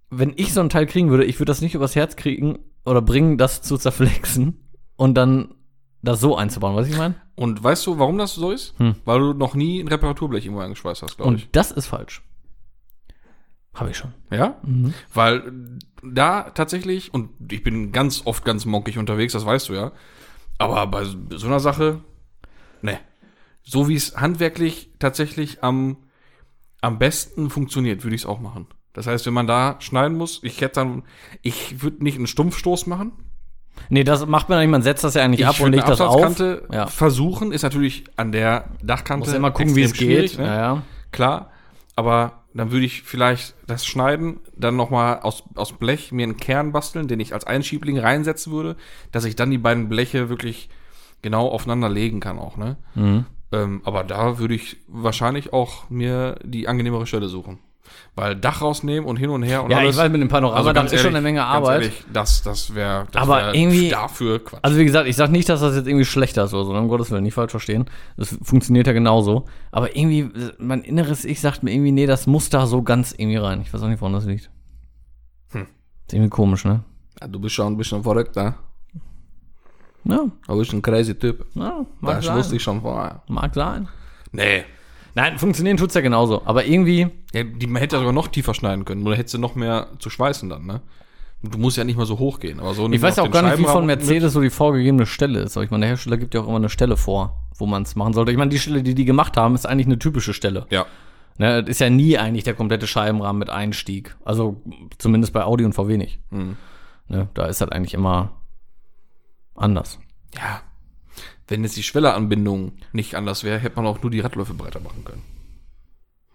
wenn 0.10 0.34
ich 0.36 0.54
so 0.54 0.62
ein 0.62 0.70
Teil 0.70 0.86
kriegen 0.86 1.10
würde, 1.10 1.26
ich 1.26 1.40
würde 1.40 1.52
das 1.52 1.62
nicht 1.62 1.76
übers 1.76 1.96
Herz 1.96 2.16
kriegen 2.16 2.60
oder 2.86 3.02
bringen, 3.02 3.38
das 3.38 3.62
zu 3.62 3.78
zerflexen 3.78 4.60
und 4.96 5.16
dann 5.16 5.54
das 6.02 6.20
so 6.22 6.38
einzubauen. 6.38 6.76
Weißt 6.76 6.88
du, 6.90 6.94
ich 6.94 6.98
meine? 6.98 7.16
Und 7.36 7.64
weißt 7.64 7.86
du, 7.86 8.00
warum 8.00 8.18
das 8.18 8.34
so 8.36 8.52
ist? 8.52 8.76
Weil 9.06 9.20
du 9.20 9.34
noch 9.34 9.56
nie 9.56 9.80
ein 9.80 9.88
Reparaturblech 9.88 10.46
irgendwo 10.46 10.62
eingeschweißt 10.62 11.04
hast, 11.04 11.18
glaube 11.18 11.30
Und 11.30 11.36
ich. 11.38 11.52
das 11.52 11.72
ist 11.72 11.88
falsch. 11.88 12.24
Habe 13.74 13.92
ich 13.92 13.98
schon. 13.98 14.14
Ja? 14.32 14.60
Weil 15.14 15.52
da 16.04 16.50
tatsächlich, 16.52 17.14
und 17.14 17.30
ich 17.52 17.62
bin 17.62 17.92
ganz 17.92 18.24
oft 18.26 18.44
ganz 18.44 18.66
monkig 18.66 18.98
unterwegs, 18.98 19.34
das 19.34 19.46
weißt 19.46 19.70
du 19.70 19.74
ja. 19.74 19.92
Aber 20.58 20.88
bei 20.88 21.04
so 21.04 21.48
einer 21.48 21.60
Sache, 21.60 22.02
ne. 22.82 23.00
So 23.62 23.88
wie 23.90 23.96
es 23.96 24.16
handwerklich 24.16 24.92
tatsächlich 24.98 25.62
am, 25.64 25.98
am 26.82 26.98
besten 27.00 27.50
funktioniert, 27.50 28.04
würde 28.04 28.16
ich 28.16 28.22
es 28.22 28.26
auch 28.26 28.40
machen. 28.40 28.68
Das 28.98 29.06
heißt, 29.06 29.28
wenn 29.28 29.34
man 29.36 29.46
da 29.46 29.76
schneiden 29.78 30.18
muss, 30.18 30.40
ich 30.42 30.60
hätte 30.60 30.80
dann, 30.80 31.04
ich 31.44 31.84
würde 31.84 32.04
nicht 32.04 32.18
einen 32.18 32.26
Stumpfstoß 32.26 32.88
machen. 32.88 33.12
Nee, 33.90 34.04
das 34.04 34.26
macht 34.26 34.50
man 34.50 34.58
nicht, 34.58 34.72
man 34.72 34.82
setzt 34.82 35.04
das 35.04 35.14
ja 35.14 35.24
eigentlich 35.24 35.46
ab 35.46 35.60
und 35.60 35.72
legt 35.72 35.88
das 35.88 36.02
auf. 36.02 36.40
Ja. 36.72 36.88
versuchen, 36.88 37.52
ist 37.52 37.62
natürlich 37.62 38.06
an 38.16 38.32
der 38.32 38.66
Dachkante 38.82 39.28
Muss 39.28 39.36
immer 39.36 39.52
gucken, 39.52 39.76
wie 39.76 39.84
es 39.84 39.94
geht. 39.94 40.40
Ne? 40.40 40.48
Ja, 40.48 40.56
ja. 40.56 40.82
Klar, 41.12 41.52
aber 41.96 42.42
dann 42.56 42.72
würde 42.72 42.88
ich 42.88 43.04
vielleicht 43.04 43.54
das 43.68 43.86
schneiden, 43.86 44.40
dann 44.58 44.76
nochmal 44.76 45.20
aus, 45.20 45.44
aus 45.54 45.74
Blech 45.74 46.12
mir 46.12 46.24
einen 46.24 46.38
Kern 46.38 46.72
basteln, 46.72 47.08
den 47.08 47.20
ich 47.20 47.36
als 47.36 47.46
Einschiebling 47.46 48.00
reinsetzen 48.00 48.52
würde, 48.52 48.78
dass 49.12 49.26
ich 49.26 49.36
dann 49.36 49.52
die 49.52 49.60
beiden 49.60 49.90
Bleche 49.90 50.28
wirklich 50.28 50.70
genau 51.22 51.50
aufeinander 51.50 51.88
legen 51.88 52.20
kann 52.20 52.40
auch, 52.40 52.58
ne? 52.58 52.78
Mhm. 52.96 53.28
Ähm, 53.52 53.82
aber 53.84 54.04
da 54.04 54.40
würde 54.40 54.56
ich 54.56 54.78
wahrscheinlich 54.88 55.54
auch 55.54 55.88
mir 55.92 56.40
die 56.44 56.68
angenehmere 56.68 57.06
Stelle 57.06 57.28
suchen. 57.28 57.60
Weil 58.16 58.36
Dach 58.36 58.62
rausnehmen 58.62 59.08
und 59.08 59.18
hin 59.18 59.30
und 59.30 59.44
her 59.44 59.64
und 59.64 59.70
Ja, 59.72 59.78
alles. 59.78 59.96
ich 59.96 60.02
weiß, 60.02 60.10
mit 60.12 60.22
dem 60.22 60.28
Panorama, 60.28 60.58
also 60.58 60.74
das 60.74 60.92
ist 60.92 61.02
schon 61.02 61.12
eine 61.12 61.22
Menge 61.22 61.40
ganz 61.40 61.50
Arbeit. 61.52 61.82
Ehrlich, 61.84 62.04
das, 62.12 62.42
das 62.42 62.74
wäre 62.74 63.06
das 63.12 63.22
Aber 63.22 63.38
wär 63.38 63.54
irgendwie- 63.54 63.90
dafür 63.90 64.44
Quatsch. 64.44 64.60
Also 64.64 64.78
wie 64.78 64.86
gesagt, 64.86 65.08
ich 65.08 65.16
sag 65.16 65.30
nicht, 65.30 65.48
dass 65.50 65.60
das 65.62 65.76
jetzt 65.76 65.88
irgendwie 65.88 66.06
schlechter 66.06 66.46
ist 66.46 66.54
oder 66.54 66.66
so, 66.66 66.74
ne? 66.74 66.80
um 66.80 66.88
Gottes 66.88 67.12
Willen, 67.12 67.24
nicht 67.24 67.36
falsch 67.36 67.52
verstehen. 67.52 67.86
Das 68.18 68.36
funktioniert 68.42 68.88
ja 68.88 68.94
genauso. 68.94 69.46
Aber 69.72 69.96
irgendwie, 69.96 70.30
mein 70.58 70.82
inneres 70.82 71.26
Ich 71.26 71.42
sagt 71.42 71.62
mir 71.64 71.72
irgendwie, 71.72 71.92
nee, 71.92 72.08
das 72.08 72.26
muss 72.28 72.50
da 72.50 72.66
so 72.66 72.82
ganz 72.82 73.14
irgendwie 73.16 73.38
rein. 73.38 73.62
Ich 73.62 73.72
weiß 73.74 73.84
auch 73.84 73.88
nicht, 73.88 74.02
woran 74.02 74.14
das 74.14 74.26
liegt. 74.26 74.50
Hm. 75.52 75.62
Ist 76.08 76.14
irgendwie 76.14 76.30
komisch, 76.30 76.66
ne? 76.66 76.84
ja, 77.22 77.28
du 77.28 77.40
bist 77.40 77.56
schon 77.56 77.68
ein 77.74 77.78
bisschen 77.78 78.02
verrückt, 78.04 78.36
ne? 78.36 78.56
Ja, 80.06 80.26
Du 80.48 80.58
bist 80.58 80.72
ein 80.74 80.82
crazy 80.82 81.16
Typ. 81.16 81.46
ja 81.56 81.86
mag 82.00 82.16
Das 82.18 82.26
sein. 82.26 82.38
wusste 82.38 82.56
ich 82.56 82.64
schon 82.64 82.82
vorher. 82.82 83.22
Mag 83.28 83.54
sein. 83.54 83.88
Nee. 84.32 84.64
Nein, 85.18 85.40
funktionieren 85.40 85.78
tut's 85.78 85.96
ja 85.96 86.02
genauso. 86.02 86.44
Aber 86.46 86.66
irgendwie, 86.66 87.08
Ja, 87.34 87.44
die, 87.44 87.66
man 87.66 87.82
hätte 87.82 87.98
sogar 87.98 88.14
noch 88.14 88.28
tiefer 88.28 88.54
schneiden 88.54 88.86
können. 88.86 89.02
Oder 89.06 89.16
hättest 89.16 89.34
du 89.34 89.40
noch 89.40 89.56
mehr 89.56 89.88
zu 89.98 90.12
schweißen 90.12 90.48
dann, 90.48 90.68
ne? 90.68 90.82
Du 91.42 91.58
musst 91.58 91.76
ja 91.76 91.84
nicht 91.84 91.98
mal 91.98 92.06
so 92.06 92.20
hoch 92.20 92.40
gehen. 92.40 92.60
Aber 92.60 92.76
so 92.76 92.88
ich 92.88 93.02
weiß 93.02 93.16
ja 93.16 93.24
auch 93.24 93.32
gar 93.32 93.42
nicht, 93.42 93.58
wie 93.58 93.64
von 93.64 93.88
Mercedes. 93.88 94.10
Mercedes 94.10 94.34
so 94.34 94.42
die 94.42 94.52
vorgegebene 94.52 95.08
Stelle 95.08 95.40
ist. 95.40 95.58
Aber 95.58 95.64
ich 95.64 95.72
meine, 95.72 95.82
der 95.82 95.90
Hersteller 95.90 96.18
gibt 96.18 96.36
ja 96.36 96.42
auch 96.42 96.48
immer 96.48 96.58
eine 96.58 96.70
Stelle 96.70 96.98
vor, 96.98 97.48
wo 97.56 97.66
man 97.66 97.82
es 97.82 97.96
machen 97.96 98.14
sollte. 98.14 98.32
Ich 98.32 98.38
meine, 98.38 98.52
die 98.52 98.60
Stelle, 98.60 98.84
die 98.84 98.94
die 98.94 99.06
gemacht 99.06 99.38
haben, 99.38 99.56
ist 99.56 99.66
eigentlich 99.66 99.88
eine 99.88 99.98
typische 99.98 100.36
Stelle. 100.36 100.68
Ja. 100.70 100.86
Ne, 101.40 101.64
das 101.64 101.72
ist 101.72 101.80
ja 101.80 101.90
nie 101.90 102.20
eigentlich 102.20 102.44
der 102.44 102.54
komplette 102.54 102.86
Scheibenrahmen 102.86 103.40
mit 103.40 103.50
Einstieg. 103.50 104.16
Also 104.24 104.62
zumindest 105.00 105.34
bei 105.34 105.44
Audi 105.44 105.66
und 105.66 105.74
VW 105.74 105.98
nicht. 105.98 106.20
Mhm. 106.30 106.58
Ne, 107.08 107.28
da 107.34 107.48
ist 107.48 107.62
halt 107.62 107.74
eigentlich 107.74 107.96
immer 107.96 108.34
anders. 109.56 109.98
Ja. 110.36 110.62
Wenn 111.48 111.64
jetzt 111.64 111.78
die 111.78 111.84
Schwelleranbindung 111.84 112.74
nicht 112.92 113.16
anders 113.16 113.44
wäre, 113.44 113.60
hätte 113.60 113.76
man 113.78 113.86
auch 113.86 114.02
nur 114.02 114.12
die 114.12 114.20
Radläufe 114.20 114.54
breiter 114.54 114.80
machen 114.80 115.04
können. 115.06 115.24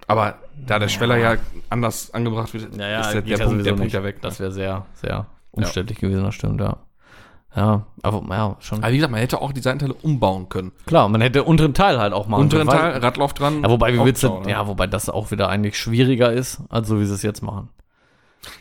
Aber 0.08 0.34
da 0.66 0.78
der 0.78 0.88
Schweller 0.88 1.16
ja 1.16 1.36
anders 1.70 2.12
angebracht 2.12 2.52
wird, 2.54 2.64
ist 2.64 2.76
der, 3.12 3.22
der, 3.22 3.44
Punkt, 3.44 3.66
der 3.66 3.74
Punkt 3.74 3.92
ja 3.92 4.02
weg. 4.02 4.16
ne? 4.16 4.20
Das 4.22 4.40
wäre 4.40 4.50
sehr, 4.52 4.86
sehr 4.94 5.26
umständlich 5.52 5.98
gewesen, 5.98 6.24
das 6.24 6.34
stimmt, 6.34 6.60
ja. 6.60 6.76
Ja, 7.54 7.84
aber 8.02 8.22
ja, 8.34 8.56
schon. 8.60 8.82
Aber 8.82 8.90
wie 8.92 8.96
gesagt, 8.96 9.10
man 9.10 9.20
hätte 9.20 9.42
auch 9.42 9.52
die 9.52 9.60
Seitenteile 9.60 9.92
umbauen 9.92 10.48
können. 10.48 10.72
Klar, 10.86 11.10
man 11.10 11.20
hätte 11.20 11.44
unteren 11.44 11.74
Teil 11.74 11.98
halt 11.98 12.14
auch 12.14 12.26
machen 12.26 12.40
Unteren 12.44 12.66
Teil, 12.66 12.96
Radlauf 13.02 13.34
dran. 13.34 13.62
Ja, 13.62 13.68
wobei, 13.68 13.92
wie 13.92 14.02
willst 14.02 14.22
du, 14.22 14.38
ne? 14.40 14.50
ja, 14.50 14.66
wobei 14.66 14.86
das 14.86 15.10
auch 15.10 15.30
wieder 15.30 15.50
eigentlich 15.50 15.78
schwieriger 15.78 16.32
ist, 16.32 16.62
als 16.70 16.88
so 16.88 16.98
wie 16.98 17.04
sie 17.04 17.12
es 17.12 17.22
jetzt 17.22 17.42
machen. 17.42 17.68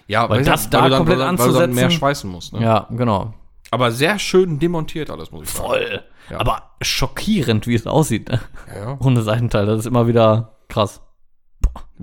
ja 0.08 0.30
weil 0.30 0.44
das 0.44 0.70
da 0.70 0.90
dann, 0.90 0.98
komplett 1.06 1.20
weil, 1.20 1.26
du 1.26 1.38
dann- 1.38 1.40
weil 1.40 1.48
du 1.48 1.54
dann 1.60 1.74
mehr 1.74 1.86
anzusetzen- 1.86 1.92
schweißen 2.00 2.30
musst. 2.30 2.52
Ne? 2.54 2.62
Ja, 2.64 2.88
genau. 2.92 3.34
Aber 3.72 3.92
sehr 3.92 4.20
schön 4.20 4.60
demontiert 4.60 5.10
alles, 5.10 5.32
muss 5.32 5.44
ich 5.44 5.50
sagen. 5.50 5.68
Voll. 5.68 6.04
Ja. 6.30 6.40
Aber 6.40 6.72
schockierend, 6.82 7.68
wie 7.68 7.76
es 7.76 7.88
aussieht, 7.88 8.30
ne? 8.30 8.42
Ja. 8.76 8.98
Ohne 9.00 9.22
Seitenteil. 9.22 9.66
Das 9.66 9.80
ist 9.80 9.86
immer 9.86 10.08
wieder 10.08 10.58
krass. 10.68 11.02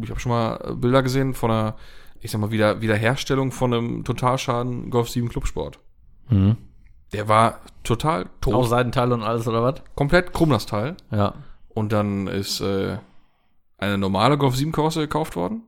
Ich 0.00 0.10
habe 0.10 0.18
schon 0.18 0.32
mal 0.32 0.56
äh, 0.64 0.74
Bilder 0.74 1.02
gesehen 1.02 1.34
von 1.34 1.50
einer, 1.50 1.76
ich 2.20 2.30
sag 2.30 2.40
mal, 2.40 2.50
wieder, 2.50 2.80
Wiederherstellung 2.80 3.52
von 3.52 3.74
einem 3.74 4.04
Totalschaden 4.04 4.90
Golf 4.90 5.10
7 5.10 5.28
Clubsport. 5.28 5.78
Mhm. 6.30 6.56
Der 7.12 7.28
war 7.28 7.60
total 7.84 8.26
tot. 8.40 8.54
Auch 8.54 8.66
Seitenteile 8.66 9.14
und 9.14 9.22
alles, 9.22 9.46
oder 9.46 9.62
was? 9.62 9.82
komplett 9.94 10.32
krumm 10.32 10.50
das 10.50 10.66
Teil. 10.66 10.96
Ja. 11.10 11.34
Und 11.68 11.92
dann 11.92 12.26
ist 12.26 12.60
äh, 12.60 12.98
eine 13.78 13.98
normale 13.98 14.38
Golf 14.38 14.56
7 14.56 14.72
Karosse 14.72 15.00
gekauft 15.00 15.36
worden, 15.36 15.62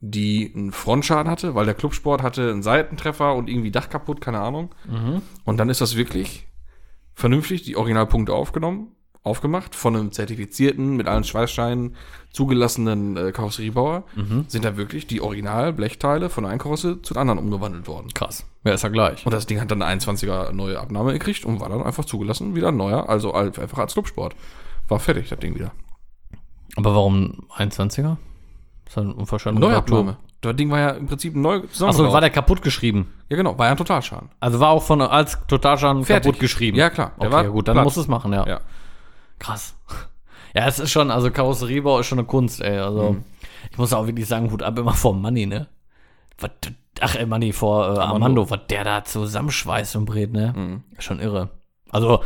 die 0.00 0.52
einen 0.54 0.72
Frontschaden 0.72 1.30
hatte, 1.30 1.54
weil 1.54 1.66
der 1.66 1.74
Clubsport 1.74 2.22
hatte 2.22 2.50
einen 2.50 2.62
Seitentreffer 2.62 3.34
und 3.34 3.48
irgendwie 3.50 3.70
Dach 3.70 3.90
kaputt, 3.90 4.20
keine 4.20 4.40
Ahnung. 4.40 4.74
Und 5.44 5.56
dann 5.58 5.68
ist 5.68 5.80
das 5.82 5.96
wirklich 5.96 6.46
vernünftig, 7.14 7.62
die 7.62 7.76
Originalpunkte 7.76 8.32
aufgenommen, 8.32 8.88
aufgemacht, 9.22 9.74
von 9.74 9.94
einem 9.94 10.12
zertifizierten, 10.12 10.96
mit 10.96 11.06
allen 11.06 11.24
Schweißscheinen 11.24 11.96
zugelassenen 12.32 13.16
äh, 13.18 13.32
Karosseriebauer, 13.32 14.04
sind 14.48 14.64
da 14.64 14.78
wirklich 14.78 15.06
die 15.06 15.20
Original-Blechteile 15.20 16.30
von 16.30 16.46
einer 16.46 16.56
Karosse 16.56 17.02
zu 17.02 17.12
den 17.12 17.20
anderen 17.20 17.38
umgewandelt 17.38 17.86
worden. 17.86 18.08
Krass. 18.14 18.46
Ja, 18.64 18.72
ist 18.72 18.82
ja 18.82 18.88
gleich. 18.88 19.26
Und 19.26 19.34
das 19.34 19.44
Ding 19.46 19.60
hat 19.60 19.70
dann 19.70 19.82
eine 19.82 20.00
21er 20.00 20.52
neue 20.52 20.80
Abnahme 20.80 21.12
gekriegt 21.12 21.44
und 21.44 21.60
war 21.60 21.68
dann 21.68 21.82
einfach 21.82 22.06
zugelassen, 22.06 22.54
wieder 22.56 22.68
ein 22.68 22.76
neuer, 22.78 23.10
also 23.10 23.32
als- 23.34 23.58
einfach 23.58 23.78
als 23.78 23.92
Clubsport. 23.92 24.34
War 24.88 24.98
fertig, 25.00 25.28
das 25.28 25.38
Ding 25.40 25.54
wieder. 25.54 25.72
Aber 26.76 26.94
warum 26.94 27.46
21er? 27.56 28.16
Ist 28.90 28.96
halt 28.96 29.06
ein 29.06 29.12
Unverständnis. 29.14 29.62
Neuabnahme. 29.68 30.16
Das 30.40 30.56
Ding 30.56 30.68
war 30.68 30.80
ja 30.80 30.90
im 30.90 31.06
Prinzip 31.06 31.36
neu 31.36 31.62
Achso, 31.80 32.12
war 32.12 32.20
der 32.20 32.30
kaputt 32.30 32.60
geschrieben? 32.60 33.12
Ja, 33.28 33.36
genau, 33.36 33.56
war 33.56 33.66
ja 33.66 33.70
ein 33.70 33.76
Totalschaden. 33.76 34.30
Also 34.40 34.58
war 34.58 34.70
auch 34.70 34.82
von 34.82 35.00
als 35.00 35.38
Totalschaden 35.46 36.04
Fertig. 36.04 36.24
kaputt 36.32 36.40
geschrieben. 36.40 36.76
Ja, 36.76 36.90
klar. 36.90 37.12
Der 37.20 37.28
Okay, 37.28 37.32
war 37.36 37.42
ja, 37.44 37.48
gut, 37.50 37.68
dann 37.68 37.74
platt. 37.76 37.84
muss 37.84 37.96
es 37.96 38.08
machen, 38.08 38.32
ja. 38.32 38.44
Ja. 38.46 38.60
Krass. 39.38 39.74
Ja, 40.52 40.66
es 40.66 40.80
ist 40.80 40.90
schon, 40.90 41.12
also 41.12 41.30
Karosseriebau 41.30 42.00
ist 42.00 42.06
schon 42.08 42.18
eine 42.18 42.26
Kunst, 42.26 42.60
ey. 42.60 42.76
Also, 42.80 43.12
Mhm. 43.12 43.24
ich 43.70 43.78
muss 43.78 43.92
auch 43.92 44.08
wirklich 44.08 44.26
sagen, 44.26 44.50
Hut 44.50 44.64
ab 44.64 44.76
immer 44.80 44.94
vor 44.94 45.14
Money, 45.14 45.46
ne? 45.46 45.68
Was, 46.40 46.50
ach, 47.00 47.14
ey, 47.14 47.24
Money 47.24 47.52
vor 47.52 47.94
äh, 47.94 48.00
Armando, 48.00 48.50
was 48.50 48.58
der 48.68 48.82
da 48.82 49.04
zusammenschweißt 49.04 49.94
und 49.94 50.06
brät, 50.06 50.32
ne? 50.32 50.52
Mhm. 50.56 50.82
Schon 50.98 51.20
irre. 51.20 51.50
Also, 51.92 52.24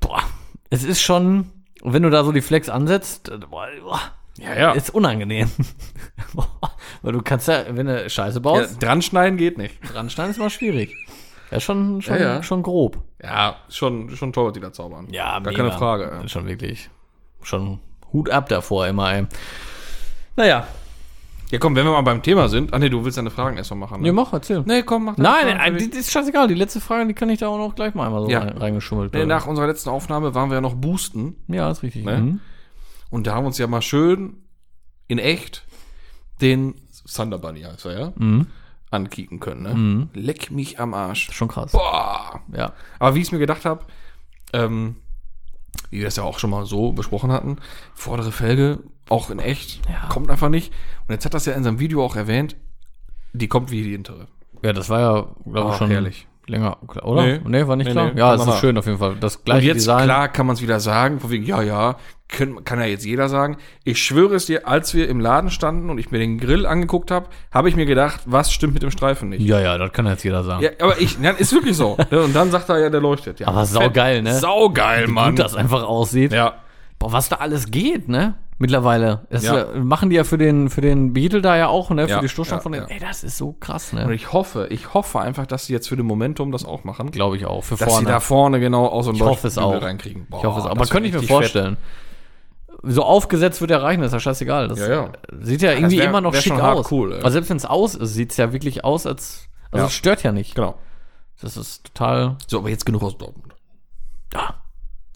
boah, 0.00 0.20
es 0.68 0.84
ist 0.84 1.00
schon, 1.00 1.50
wenn 1.82 2.02
du 2.02 2.10
da 2.10 2.24
so 2.24 2.32
die 2.32 2.42
Flex 2.42 2.68
ansetzt, 2.68 3.30
äh, 3.30 3.38
boah, 3.38 3.68
boah, 3.82 4.00
Ja, 4.38 4.54
ja. 4.58 4.72
ist 4.72 4.92
unangenehm. 4.94 5.48
Weil 7.02 7.12
du 7.12 7.22
kannst 7.22 7.48
ja, 7.48 7.64
wenn 7.70 7.86
du 7.86 8.08
Scheiße 8.10 8.36
ja 8.38 8.40
baust, 8.40 8.82
dran 8.82 9.02
schneiden 9.02 9.36
geht 9.38 9.58
nicht. 9.58 9.78
dran 9.92 10.10
schneiden 10.10 10.30
ist 10.32 10.38
mal 10.38 10.50
schwierig. 10.50 10.94
Ja, 11.50 11.60
schon, 11.60 12.02
schon, 12.02 12.16
Ja, 12.16 12.20
ja. 12.36 12.42
schon 12.42 12.62
grob. 12.62 12.98
Ja, 13.22 13.56
schon, 13.68 14.10
schon 14.16 14.32
toll, 14.32 14.52
die 14.52 14.60
da 14.60 14.72
zaubern. 14.72 15.06
Ja, 15.10 15.32
Gar 15.38 15.40
mega. 15.52 15.56
keine 15.56 15.72
Frage. 15.72 16.04
Ja. 16.22 16.28
Schon 16.28 16.46
wirklich. 16.46 16.90
Schon 17.42 17.78
Hut 18.12 18.30
ab 18.30 18.48
davor 18.48 18.86
immer, 18.88 19.12
ey. 19.12 19.26
Naja. 20.36 20.66
ja, 21.50 21.58
komm, 21.58 21.76
wenn 21.76 21.84
wir 21.84 21.92
mal 21.92 22.00
beim 22.00 22.22
Thema 22.22 22.48
sind. 22.48 22.72
Ach 22.72 22.78
nee, 22.78 22.88
du 22.88 23.04
willst 23.04 23.18
deine 23.18 23.30
Fragen 23.30 23.56
erstmal 23.56 23.78
machen. 23.78 24.00
Ne? 24.00 24.08
Ja, 24.08 24.12
mach, 24.12 24.32
erzähl. 24.32 24.62
Nee, 24.66 24.82
komm, 24.82 25.04
mach 25.04 25.16
Nein, 25.16 25.56
Fragen. 25.56 25.76
äh, 25.76 25.78
die, 25.78 25.96
ist 25.98 26.10
scheißegal. 26.10 26.48
Die 26.48 26.54
letzte 26.54 26.80
Frage, 26.80 27.06
die 27.06 27.14
kann 27.14 27.28
ich 27.28 27.38
da 27.38 27.48
auch 27.48 27.58
noch 27.58 27.74
gleich 27.76 27.94
mal 27.94 28.06
einmal 28.06 28.22
so 28.22 28.30
Ja. 28.30 28.40
rein, 28.40 28.56
reingeschummelt. 28.58 29.12
Nee, 29.12 29.26
nach 29.26 29.46
unserer 29.46 29.66
letzten 29.68 29.90
Aufnahme 29.90 30.34
waren 30.34 30.48
wir 30.50 30.54
ja 30.56 30.60
noch 30.60 30.74
boosten. 30.74 31.36
ja, 31.48 31.70
ist 31.70 31.82
richtig. 31.84 32.04
Ne? 32.04 32.16
Mhm. 32.18 32.40
Und 33.10 33.26
da 33.26 33.34
haben 33.34 33.44
wir 33.44 33.48
uns 33.48 33.58
ja 33.58 33.66
mal 33.66 33.82
schön 33.82 34.36
in 35.08 35.18
echt 35.18 35.66
den 36.40 36.74
Thunder 37.14 37.38
Bunny, 37.38 37.62
heißt 37.62 37.84
er 37.86 37.98
ja, 38.00 38.12
Mhm. 38.16 38.46
ankicken 38.90 39.40
können. 39.40 39.62
Ne? 39.62 40.08
Leck 40.14 40.50
mich 40.50 40.80
am 40.80 40.94
Arsch. 40.94 41.30
Schon 41.32 41.48
krass. 41.48 41.72
Boah. 41.72 42.40
Ja. 42.52 42.72
Aber 42.98 43.14
wie 43.14 43.20
ich 43.20 43.26
es 43.26 43.32
mir 43.32 43.38
gedacht 43.38 43.64
habe, 43.64 43.84
ähm, 44.52 44.96
wie 45.90 45.98
wir 45.98 46.04
das 46.04 46.16
ja 46.16 46.22
auch 46.22 46.38
schon 46.38 46.50
mal 46.50 46.66
so 46.66 46.92
besprochen 46.92 47.30
hatten. 47.32 47.56
Vordere 47.94 48.32
Felge, 48.32 48.80
auch 49.08 49.30
in 49.30 49.38
echt, 49.40 49.80
Ja. 49.88 50.08
kommt 50.08 50.30
einfach 50.30 50.48
nicht. 50.48 50.72
Und 51.06 51.12
jetzt 51.12 51.24
hat 51.24 51.34
das 51.34 51.46
ja 51.46 51.52
in 51.54 51.64
seinem 51.64 51.80
Video 51.80 52.04
auch 52.04 52.16
erwähnt, 52.16 52.56
die 53.32 53.48
kommt 53.48 53.70
wie 53.70 53.82
die 53.82 53.90
hintere. 53.92 54.28
Ja, 54.62 54.72
das 54.72 54.88
war 54.88 55.00
ja, 55.00 55.12
glaube 55.44 55.68
ich, 55.68 55.74
Ach, 55.74 55.78
schon 55.78 55.90
herrlich. 55.90 56.26
Länger, 56.46 56.78
oder? 57.02 57.22
Nee. 57.22 57.40
Nee, 57.46 57.66
war 57.66 57.76
nicht 57.76 57.86
Nee, 57.86 57.92
klar? 57.92 58.10
nee, 58.12 58.18
ja, 58.20 58.34
es 58.34 58.46
ist 58.46 58.58
schön 58.60 58.76
auf 58.78 58.86
jeden 58.86 58.98
Fall. 58.98 59.16
Das 59.20 59.36
Und 59.36 59.44
gleiche 59.46 59.66
jetzt, 59.68 59.76
Design. 59.76 60.04
klar, 60.04 60.28
kann 60.28 60.46
man 60.46 60.54
es 60.54 60.62
wieder 60.62 60.80
sagen, 60.80 61.20
von 61.20 61.30
wegen, 61.30 61.44
ja, 61.44 61.62
ja, 61.62 61.96
können, 62.28 62.64
kann 62.64 62.80
ja 62.80 62.86
jetzt 62.86 63.04
jeder 63.04 63.28
sagen. 63.28 63.58
Ich 63.84 64.02
schwöre 64.02 64.34
es 64.34 64.46
dir, 64.46 64.66
als 64.66 64.94
wir 64.94 65.08
im 65.08 65.20
Laden 65.20 65.50
standen 65.50 65.90
und 65.90 65.98
ich 65.98 66.10
mir 66.10 66.18
den 66.18 66.38
Grill 66.38 66.66
angeguckt 66.66 67.10
habe, 67.10 67.26
habe 67.52 67.68
ich 67.68 67.76
mir 67.76 67.86
gedacht, 67.86 68.22
was 68.26 68.52
stimmt 68.52 68.74
mit 68.74 68.82
dem 68.82 68.90
Streifen 68.90 69.28
nicht? 69.28 69.42
Ja, 69.42 69.60
ja, 69.60 69.78
das 69.78 69.92
kann 69.92 70.06
jetzt 70.06 70.24
jeder 70.24 70.42
sagen. 70.42 70.62
Ja, 70.62 70.70
aber 70.80 71.00
ich, 71.00 71.18
ja, 71.20 71.30
ist 71.30 71.52
wirklich 71.52 71.76
so. 71.76 71.96
Und 72.10 72.34
dann 72.34 72.50
sagt 72.50 72.68
er 72.70 72.78
ja, 72.78 72.90
der 72.90 73.00
leuchtet. 73.00 73.40
Ja, 73.40 73.48
Aber 73.48 73.64
saugeil, 73.66 74.22
ne? 74.22 74.34
Saugeil, 74.34 75.06
Wie 75.08 75.12
Mann. 75.12 75.30
gut 75.36 75.44
das 75.44 75.54
einfach 75.54 75.82
aussieht. 75.84 76.32
Ja. 76.32 76.54
Boah, 77.04 77.12
was 77.12 77.28
da 77.28 77.36
alles 77.36 77.70
geht, 77.70 78.08
ne? 78.08 78.34
Mittlerweile. 78.58 79.26
Das 79.30 79.42
Ja. 79.44 79.56
ja. 79.74 79.80
machen 79.82 80.10
die 80.10 80.16
ja 80.16 80.24
für 80.24 80.38
den, 80.38 80.70
für 80.70 80.80
den 80.80 81.12
Beetle 81.12 81.42
da 81.42 81.56
ja 81.56 81.66
auch, 81.68 81.90
ne? 81.90 82.04
Für 82.06 82.14
Ja, 82.14 82.20
die 82.20 82.28
Stoßstange 82.28 82.60
ja, 82.60 82.62
von 82.62 82.72
den. 82.72 82.84
Ey, 82.88 82.98
das 83.00 83.24
ist 83.24 83.36
so 83.36 83.52
krass, 83.52 83.92
Und 83.92 84.06
ne? 84.06 84.14
ich 84.14 84.32
hoffe, 84.32 84.68
ich 84.70 84.94
hoffe 84.94 85.20
einfach, 85.20 85.46
dass 85.46 85.66
sie 85.66 85.72
jetzt 85.72 85.88
für 85.88 85.96
den 85.96 86.06
Momentum 86.06 86.52
das 86.52 86.64
auch 86.64 86.84
machen. 86.84 87.10
Glaube 87.10 87.36
ich 87.36 87.46
auch. 87.46 87.62
Für 87.64 87.74
Dass 87.76 87.88
vorne. 87.88 88.06
sie 88.06 88.12
da 88.12 88.20
vorne 88.20 88.60
genau 88.60 88.86
aus 88.86 89.08
und 89.08 89.16
Ich 89.16 89.22
hoffe 89.22 89.48
es 89.48 89.58
auch. 89.58 89.82
reinkriegen. 89.82 90.26
Boah, 90.30 90.38
ich 90.38 90.44
hoffe 90.44 90.60
es 90.60 90.66
auch. 90.66 90.70
Aber 90.70 90.86
könnte 90.86 91.08
ich 91.08 91.14
mir 91.14 91.22
vorstellen. 91.22 91.76
So 92.82 93.02
aufgesetzt 93.02 93.60
wird 93.60 93.70
er 93.70 93.82
reichen, 93.82 94.02
ist 94.02 94.12
ja 94.12 94.20
scheißegal. 94.20 94.68
Das 94.68 94.78
sieht 94.78 95.62
ja 95.62 95.72
irgendwie 95.72 95.98
wär- 95.98 96.04
immer 96.08 96.20
noch 96.20 96.34
schick 96.34 96.52
aus. 96.52 96.90
cool, 96.92 97.14
also 97.14 97.30
selbst 97.30 97.48
wenn 97.50 97.56
es 97.56 97.64
aus 97.64 97.94
ist, 97.94 98.14
sieht 98.14 98.30
es 98.32 98.36
ja 98.36 98.52
wirklich 98.52 98.84
aus, 98.84 99.06
als. 99.06 99.48
Also 99.70 99.86
es 99.86 99.92
stört 99.94 100.22
ja 100.22 100.32
nicht. 100.32 100.48
Fett. 100.50 100.56
Genau. 100.56 100.74
Das 101.40 101.56
ist 101.56 101.84
total. 101.86 102.36
So, 102.46 102.58
aber 102.58 102.68
jetzt 102.68 102.86
genug 102.86 103.02
aus 103.02 103.18
Dortmund. 103.18 103.54
Ja. 104.32 104.54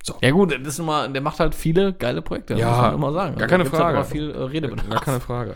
So. 0.02 0.14
Ja 0.22 0.30
gut, 0.30 0.52
das 0.52 0.74
ist 0.74 0.78
immer, 0.78 1.08
der 1.08 1.20
macht 1.20 1.38
halt 1.40 1.54
viele 1.54 1.92
geile 1.92 2.22
Projekte, 2.22 2.54
Ja, 2.54 2.68
muss 2.70 2.76
man 2.80 2.94
immer 2.94 3.12
sagen. 3.12 3.36
gar 3.36 3.48
keine 3.48 3.64
gibt's 3.64 3.78
Frage. 3.78 3.96
Halt 3.98 4.06
immer 4.06 4.12
viel 4.12 4.30
äh, 4.30 4.42
Redebedarf. 4.42 4.88
Gar 4.88 5.00
keine 5.02 5.20
Frage. 5.20 5.54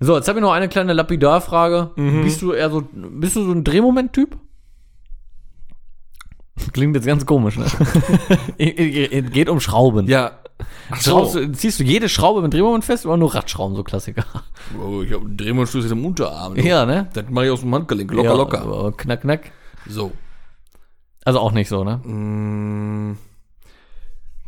So, 0.00 0.16
jetzt 0.16 0.28
habe 0.28 0.38
ich 0.38 0.42
noch 0.42 0.52
eine 0.52 0.68
kleine 0.68 0.92
Lapidarfrage. 0.92 1.90
Mhm. 1.96 2.22
Bist 2.24 2.42
du 2.42 2.52
eher 2.52 2.70
so, 2.70 2.82
bist 2.92 3.36
du 3.36 3.44
so 3.44 3.52
ein 3.52 3.64
Drehmoment-Typ? 3.64 4.36
Klingt 6.72 6.96
jetzt 6.96 7.06
ganz 7.06 7.24
komisch, 7.26 7.58
ne? 7.58 7.66
Geht 8.58 9.48
um 9.48 9.60
Schrauben. 9.60 10.06
Ja. 10.08 10.32
Ach 10.90 11.00
Schraubst 11.02 11.34
du, 11.34 11.52
ziehst 11.52 11.80
du 11.80 11.84
jede 11.84 12.08
Schraube 12.08 12.40
mit 12.40 12.52
Drehmoment 12.54 12.82
fest 12.84 13.04
oder 13.04 13.18
nur 13.18 13.34
Radschrauben, 13.34 13.76
so 13.76 13.84
Klassiker? 13.84 14.24
Oh, 14.80 15.02
ich 15.02 15.12
habe 15.12 15.24
einen 15.26 15.36
Drehmomentschlüssel 15.36 15.92
im 15.92 16.04
Unterarm. 16.04 16.56
Ja, 16.56 16.86
ne? 16.86 17.08
Das 17.12 17.26
mache 17.28 17.44
ich 17.46 17.50
aus 17.50 17.60
dem 17.60 17.74
Handgelenk. 17.74 18.10
Locker, 18.10 18.28
ja, 18.28 18.34
locker. 18.34 18.62
aber 18.62 18.92
Knack, 18.96 19.20
knack. 19.20 19.50
So. 19.86 20.12
Also 21.26 21.40
auch 21.40 21.50
nicht 21.52 21.68
so, 21.68 21.82
ne? 21.84 21.96
Mm, 22.06 23.18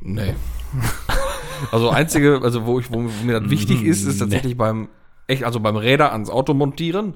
nee. 0.01 0.35
also 1.73 1.91
einzige, 1.91 2.41
also 2.43 2.67
wo 2.67 2.79
ich, 2.79 2.93
wo, 2.93 3.01
mir 3.01 3.41
das 3.41 3.51
wichtig 3.51 3.83
ist, 3.83 4.05
ist 4.05 4.19
tatsächlich 4.19 4.57
beim 4.57 4.89
echt, 5.27 5.43
also 5.45 5.61
beim 5.61 5.77
Räder 5.77 6.13
ans 6.13 6.31
Auto 6.31 6.55
montieren 6.55 7.15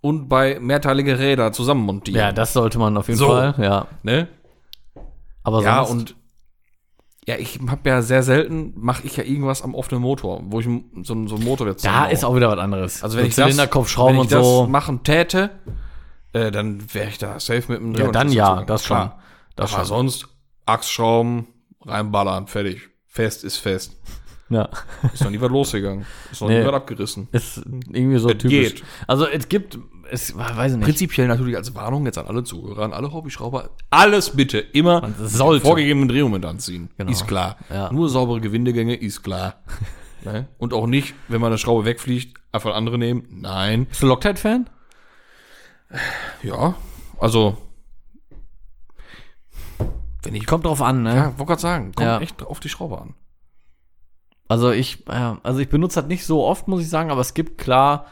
und 0.00 0.28
bei 0.28 0.58
mehrteilige 0.60 1.18
Räder 1.18 1.52
zusammen 1.52 1.84
montieren. 1.84 2.20
Ja, 2.20 2.32
das 2.32 2.52
sollte 2.52 2.78
man 2.78 2.96
auf 2.96 3.08
jeden 3.08 3.18
So. 3.18 3.26
Fall, 3.28 3.54
ja. 3.58 3.88
ne? 4.02 4.28
Aber 5.42 5.60
Ja, 5.62 5.84
sonst, 5.84 6.12
und 6.12 6.16
ja, 7.26 7.36
ich 7.36 7.58
habe 7.68 7.88
ja 7.90 8.00
sehr 8.00 8.22
selten, 8.22 8.72
mache 8.76 9.02
ich 9.06 9.16
ja 9.16 9.24
irgendwas 9.24 9.62
am 9.62 9.74
offenen 9.74 10.02
Motor, 10.02 10.40
wo 10.44 10.60
ich 10.60 10.66
so, 11.02 11.14
einen- 11.14 11.26
so 11.26 11.34
einen 11.34 11.44
Motor 11.44 11.66
jetzt 11.66 11.84
da 11.84 12.06
ist 12.06 12.24
auch 12.24 12.36
wieder 12.36 12.48
was 12.48 12.58
anderes. 12.58 13.02
also 13.02 13.16
wenn 13.16 13.24
So 13.24 13.28
ich 13.28 13.34
das, 13.34 13.44
Zylinderkopfschrauben 13.46 14.18
und 14.18 14.30
so. 14.30 14.60
das 14.62 14.68
machen 14.70 15.02
täte, 15.02 15.50
äh, 16.46 16.50
dann 16.50 16.82
wäre 16.94 17.08
ich 17.08 17.18
da 17.18 17.38
safe 17.40 17.64
mit 17.72 17.80
dem 17.80 17.94
Ja, 17.94 18.10
dann 18.12 18.30
ja, 18.32 18.46
zusammen. 18.46 18.66
das 18.66 18.84
schon. 18.86 18.96
Klar. 18.96 19.18
Das 19.56 19.72
Aber 19.74 19.80
schon. 19.84 19.88
sonst 19.88 20.28
Achsschrauben, 20.66 21.46
reinballern, 21.84 22.46
fertig. 22.46 22.88
Fest 23.06 23.44
ist 23.44 23.56
fest. 23.56 23.96
Ja. 24.50 24.68
Ist 25.12 25.22
noch 25.24 25.30
nie 25.30 25.40
was 25.40 25.50
losgegangen. 25.50 26.06
Ist 26.32 26.40
noch 26.40 26.48
Nee. 26.48 26.60
nie 26.60 26.66
was 26.66 26.74
abgerissen. 26.74 27.28
Ist 27.32 27.58
irgendwie 27.92 28.18
so 28.18 28.28
Es 28.30 28.38
typisch. 28.38 28.74
geht. 28.76 28.84
Also 29.06 29.26
es 29.26 29.48
gibt, 29.48 29.78
es 30.10 30.34
weiß 30.36 30.72
ich 30.72 30.78
nicht. 30.78 30.84
Prinzipiell 30.86 31.26
natürlich 31.28 31.56
als 31.56 31.74
Warnung 31.74 32.06
jetzt 32.06 32.16
an 32.16 32.26
alle 32.26 32.44
Zuhörer, 32.44 32.82
an 32.84 32.92
alle 32.94 33.12
Hobbyschrauber, 33.12 33.70
alles 33.90 34.30
bitte 34.30 34.58
immer 34.58 35.06
vorgegebenen 35.60 36.08
Drehmoment 36.08 36.46
anziehen. 36.46 36.88
Genau. 36.96 37.10
Ist 37.10 37.26
klar. 37.26 37.56
Ja. 37.70 37.92
Nur 37.92 38.08
saubere 38.08 38.40
Gewindegänge 38.40 38.94
ist 38.94 39.22
klar. 39.22 39.56
ne? 40.24 40.48
Und 40.56 40.72
auch 40.72 40.86
nicht, 40.86 41.14
wenn 41.28 41.40
man 41.42 41.48
eine 41.48 41.58
Schraube 41.58 41.84
wegfliegt, 41.84 42.38
einfach 42.52 42.74
andere 42.74 42.96
nehmen. 42.96 43.24
Nein. 43.30 43.84
Bist 43.86 44.02
du 44.02 44.06
Loctite-Fan? 44.06 44.70
Ja, 46.42 46.74
also 47.18 47.56
wenn 50.22 50.34
ich 50.34 50.46
Kommt 50.46 50.66
drauf 50.66 50.82
an, 50.82 51.02
ne? 51.02 51.14
ja, 51.14 51.24
wollte 51.38 51.44
gerade 51.46 51.60
sagen, 51.60 51.92
kommt 51.94 52.06
Ja. 52.06 52.20
echt 52.20 52.42
auf 52.42 52.60
die 52.60 52.68
Schraube 52.68 53.00
an. 53.00 53.14
Also 54.48 54.70
ich, 54.70 55.04
ja, 55.08 55.38
also 55.42 55.60
ich 55.60 55.68
benutze 55.68 56.00
das 56.00 56.08
nicht 56.08 56.24
so 56.26 56.44
oft, 56.44 56.68
muss 56.68 56.80
ich 56.82 56.88
sagen, 56.90 57.10
aber 57.10 57.20
es 57.20 57.34
gibt 57.34 57.58
klar 57.58 58.06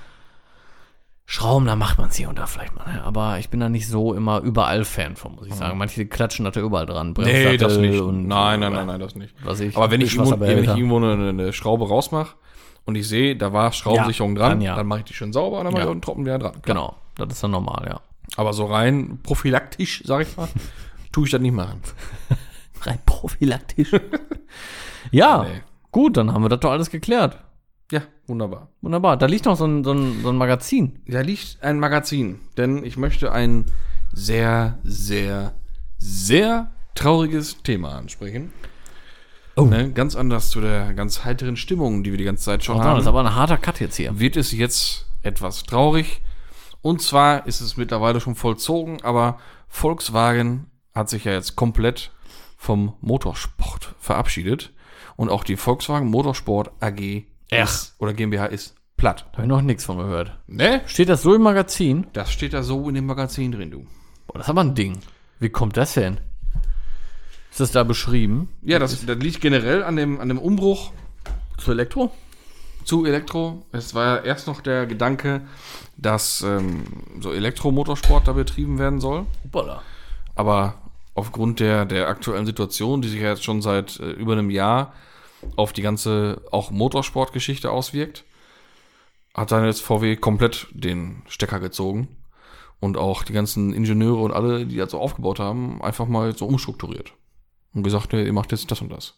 Schrauben, 1.29 1.67
da 1.67 1.75
macht 1.75 1.99
man 1.99 2.09
es 2.11 2.15
hier 2.15 2.29
und 2.29 2.39
da 2.39 2.47
vielleicht 2.47 2.77
mal. 2.77 2.87
Ne? 2.87 3.03
Aber 3.03 3.41
ich 3.41 3.49
bin 3.51 3.59
da 3.59 3.69
nicht 3.69 3.89
so 3.89 4.15
immer 4.15 4.41
überall 4.43 4.85
Fan 4.85 5.17
von, 5.17 5.35
muss 5.35 5.49
ich 5.49 5.55
sagen. 5.55 5.77
Manche 5.77 6.07
klatschen 6.07 6.45
da 6.49 6.61
überall 6.61 6.87
dran. 6.87 7.15
Nee, 7.19 7.57
das 7.57 7.79
nicht. 7.79 7.99
Und, 8.01 8.29
nein, 8.29 8.61
nein, 8.61 8.73
nein, 8.73 8.87
nein, 8.87 9.01
das 9.01 9.17
nicht. 9.17 9.35
Was 9.45 9.59
ich, 9.59 9.77
Aber 9.77 9.91
wenn 9.91 10.01
ich, 10.03 10.15
irgendwo, 10.15 10.39
wenn 10.39 10.59
ich 10.63 10.69
irgendwo 10.69 10.99
eine, 10.99 11.31
eine 11.31 11.53
Schraube 11.53 11.89
rausmache 11.89 12.37
und 12.85 12.95
ich 12.95 13.09
sehe, 13.09 13.35
da 13.35 13.53
war 13.53 13.73
Schraubensicherung 13.73 14.37
Ja, 14.37 14.43
dran, 14.43 14.51
dann 14.53 14.61
ja. 14.61 14.77
dann 14.77 14.87
mache 14.87 15.01
ich 15.01 15.05
die 15.07 15.15
schön 15.15 15.33
sauber 15.33 15.59
und 15.59 15.65
dann 15.65 15.73
mache 15.73 15.81
ich 15.83 15.85
Ja. 15.87 15.89
auch 15.89 15.93
einen 15.95 16.03
Tropfen 16.03 16.25
wieder 16.25 16.39
dran. 16.39 16.63
Klar. 16.63 16.63
Genau, 16.65 16.97
das 17.17 17.29
ist 17.33 17.43
dann 17.43 17.51
normal, 17.53 17.87
ja. 17.89 18.01
Aber 18.37 18.53
so 18.53 18.67
rein 18.67 19.19
prophylaktisch, 19.23 20.03
sag 20.05 20.23
ich 20.27 20.37
mal, 20.37 20.49
tue 21.13 21.25
ich 21.27 21.31
das 21.31 21.41
nicht 21.41 21.55
machen. 21.55 21.81
Rein 22.83 22.99
prophylaktisch. 23.07 23.91
ja, 25.11 25.43
Nee. 25.45 25.63
gut, 25.91 26.17
dann 26.17 26.33
haben 26.33 26.43
wir 26.45 26.49
das 26.49 26.61
doch 26.61 26.71
alles 26.71 26.91
geklärt. 26.91 27.39
Ja, 27.91 28.03
wunderbar. 28.27 28.69
Wunderbar. 28.83 29.17
Da 29.17 29.27
liegt 29.27 29.45
noch 29.47 29.57
so 29.57 29.65
ein, 29.67 29.83
so 29.83 29.93
ein, 29.93 30.23
so 30.23 30.29
ein 30.29 30.37
Magazin. 30.37 31.01
Da 31.07 31.21
liegt 31.23 31.59
ein 31.63 31.79
Magazin, 31.81 32.39
denn 32.57 32.85
ich 32.85 32.97
möchte 32.97 33.33
ein 33.33 33.65
sehr, 34.13 34.79
sehr, 34.85 35.55
sehr 35.99 36.71
trauriges 36.95 37.63
Thema 37.63 37.97
ansprechen. 37.97 38.53
Oh. 39.57 39.65
Ne, 39.65 39.91
ganz 39.93 40.15
anders 40.17 40.51
zu 40.51 40.61
der 40.61 40.93
ganz 40.95 41.25
heiteren 41.25 41.57
Stimmung, 41.57 42.03
die 42.05 42.11
wir 42.11 42.19
die 42.19 42.25
ganze 42.25 42.45
Zeit 42.45 42.63
schon 42.65 42.77
Das 42.77 42.87
haben. 42.87 43.01
ist 43.01 43.07
aber 43.07 43.21
ein 43.21 43.35
harter 43.35 43.57
Cut 43.57 43.81
jetzt 43.81 43.97
hier. 43.97 44.19
wird 44.21 44.37
es 44.37 44.53
jetzt 44.53 45.07
etwas 45.23 45.63
traurig. 45.65 46.21
Und 46.87 47.03
zwar 47.03 47.49
ist 47.49 47.61
es 47.61 47.77
mittlerweile 47.77 48.21
schon 48.21 48.37
vollzogen, 48.37 49.03
aber 49.03 49.41
Volkswagen 49.67 50.71
hat 50.95 51.09
sich 51.09 51.25
ja 51.25 51.33
jetzt 51.33 51.57
komplett 51.57 52.13
vom 52.57 52.95
Motorsport 53.01 53.97
verabschiedet. 53.99 54.73
Und 55.17 55.29
auch 55.29 55.43
die 55.43 55.57
Volkswagen 55.57 56.07
Motorsport 56.07 56.71
AG 56.79 57.25
ist, 57.51 57.97
oder 57.99 58.15
GmbH 58.15 58.47
ist 58.47 58.77
platt. 58.97 59.27
Da 59.33 59.39
habe 59.39 59.43
ich 59.43 59.49
noch 59.49 59.63
nichts 59.63 59.85
von 59.85 59.99
gehört. 59.99 60.39
Ne? 60.47 60.83
Steht 60.87 61.09
das 61.09 61.23
so 61.23 61.35
im 61.35 61.43
Magazin? 61.43 62.07
Das 62.13 62.31
steht 62.31 62.53
da 62.53 62.63
so 62.63 62.89
in 62.89 62.95
dem 62.95 63.07
Magazin 63.07 63.51
drin, 63.51 63.73
du. 63.73 63.85
Boah, 64.29 64.35
das 64.35 64.47
ist 64.47 64.51
aber 64.51 64.61
ein 64.61 64.77
Ding. 64.77 65.01
Wie 65.41 65.49
kommt 65.49 65.77
das 65.77 65.95
denn? 65.95 66.21
Ist 67.51 67.59
das 67.59 67.73
da 67.73 67.83
beschrieben? 67.83 68.49
Ja, 68.63 68.79
das, 68.79 69.05
das 69.05 69.19
liegt 69.19 69.41
generell 69.41 69.83
an 69.83 69.97
dem, 69.97 70.21
an 70.21 70.29
dem 70.29 70.39
Umbruch 70.39 70.93
Zu 71.59 71.73
Elektro? 71.73 72.13
zu 72.87 73.05
Elektro. 73.05 73.67
Es 73.73 73.95
war 73.95 74.05
ja 74.19 74.23
erst 74.23 74.47
noch 74.47 74.61
der 74.61 74.87
Gedanke, 74.87 75.43
dass 75.97 76.43
ähm, 76.43 76.85
so 77.21 77.33
Elektromotorsport 77.33 78.29
da 78.29 78.33
betrieben 78.33 78.79
werden 78.79 79.01
soll. 79.01 79.27
Hoppala. 79.45 79.83
Aber 80.35 80.75
aufgrund 81.15 81.61
der, 81.61 81.87
der 81.87 82.09
aktuellen 82.09 82.47
Situation, 82.47 83.03
die 83.03 83.09
sich 83.09 83.21
ja 83.21 83.31
jetzt 83.31 83.45
schon 83.45 83.63
seit 83.63 83.99
äh, 84.01 84.11
über 84.11 84.33
einem 84.33 84.51
Jahr 84.51 84.93
auf 85.57 85.73
die 85.73 85.83
ganze 85.83 86.43
auch 86.51 86.71
Motorsportgeschichte 86.71 87.71
auswirkt, 87.71 88.25
hat 89.35 89.53
dann 89.53 89.65
jetzt 89.65 89.83
VW 89.83 90.17
komplett 90.17 90.67
den 90.73 91.23
Stecker 91.29 91.61
gezogen 91.61 92.09
und 92.81 92.97
auch 92.97 93.23
die 93.23 93.33
ganzen 93.33 93.73
Ingenieure 93.73 94.23
und 94.23 94.33
alle, 94.33 94.67
die 94.67 94.77
das 94.77 94.91
so 94.91 95.01
aufgebaut 95.01 95.39
haben, 95.39 95.83
einfach 95.83 96.07
mal 96.07 96.37
so 96.37 96.47
umstrukturiert 96.47 97.13
und 97.75 97.83
gesagt, 97.83 98.13
nee, 98.13 98.25
ihr 98.25 98.33
macht 98.33 98.53
jetzt 98.53 98.71
das 98.71 98.81
und 98.81 98.91
das. 98.91 99.15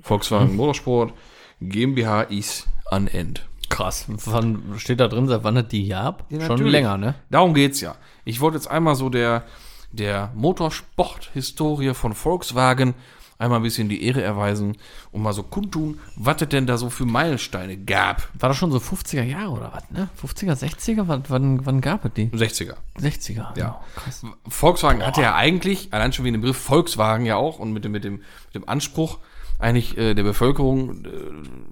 Volkswagen 0.00 0.56
Motorsport 0.56 1.12
GmbH 1.60 2.22
ist 2.22 2.68
an 2.90 3.06
End. 3.06 3.46
Krass. 3.74 4.06
Wann 4.08 4.74
steht 4.76 5.00
da 5.00 5.08
drin, 5.08 5.26
seit 5.26 5.42
wann 5.42 5.58
hat 5.58 5.72
die 5.72 5.88
gab? 5.88 6.24
Ja, 6.30 6.38
Schon 6.40 6.48
natürlich. 6.50 6.72
länger, 6.72 6.96
ne? 6.96 7.16
Darum 7.28 7.54
geht's 7.54 7.80
ja. 7.80 7.96
Ich 8.24 8.40
wollte 8.40 8.56
jetzt 8.56 8.68
einmal 8.68 8.94
so 8.94 9.08
der, 9.08 9.42
der 9.90 10.30
Motorsport-Historie 10.36 11.92
von 11.94 12.14
Volkswagen 12.14 12.94
einmal 13.36 13.58
ein 13.58 13.64
bisschen 13.64 13.88
die 13.88 14.04
Ehre 14.04 14.22
erweisen 14.22 14.76
und 15.10 15.22
mal 15.22 15.32
so 15.32 15.42
kundtun, 15.42 15.98
was 16.14 16.40
es 16.40 16.48
denn 16.50 16.68
da 16.68 16.78
so 16.78 16.88
für 16.88 17.04
Meilensteine 17.04 17.76
gab. 17.76 18.28
War 18.38 18.48
das 18.48 18.58
schon 18.58 18.70
so 18.70 18.78
50er 18.78 19.24
Jahre 19.24 19.50
oder 19.50 19.72
was, 19.72 19.90
ne? 19.90 20.08
50er, 20.22 20.54
60er? 20.54 21.08
Wann, 21.08 21.24
wann, 21.26 21.66
wann 21.66 21.80
gab 21.80 22.04
es 22.04 22.12
die? 22.14 22.28
60er. 22.28 22.76
60er. 23.00 23.58
Ja. 23.58 23.80
Oh, 23.80 24.00
krass. 24.00 24.22
Volkswagen 24.48 25.04
hatte 25.04 25.20
ja 25.22 25.34
eigentlich, 25.34 25.92
allein 25.92 26.12
schon 26.12 26.24
wegen 26.24 26.34
dem 26.34 26.42
Begriff 26.42 26.58
Volkswagen 26.58 27.26
ja 27.26 27.34
auch 27.34 27.58
und 27.58 27.72
mit 27.72 27.84
dem, 27.84 27.90
mit 27.90 28.04
dem, 28.04 28.14
mit 28.18 28.54
dem 28.54 28.68
Anspruch, 28.68 29.18
eigentlich 29.64 29.96
äh, 29.96 30.14
der 30.14 30.22
Bevölkerung 30.22 31.04
äh, 31.04 31.08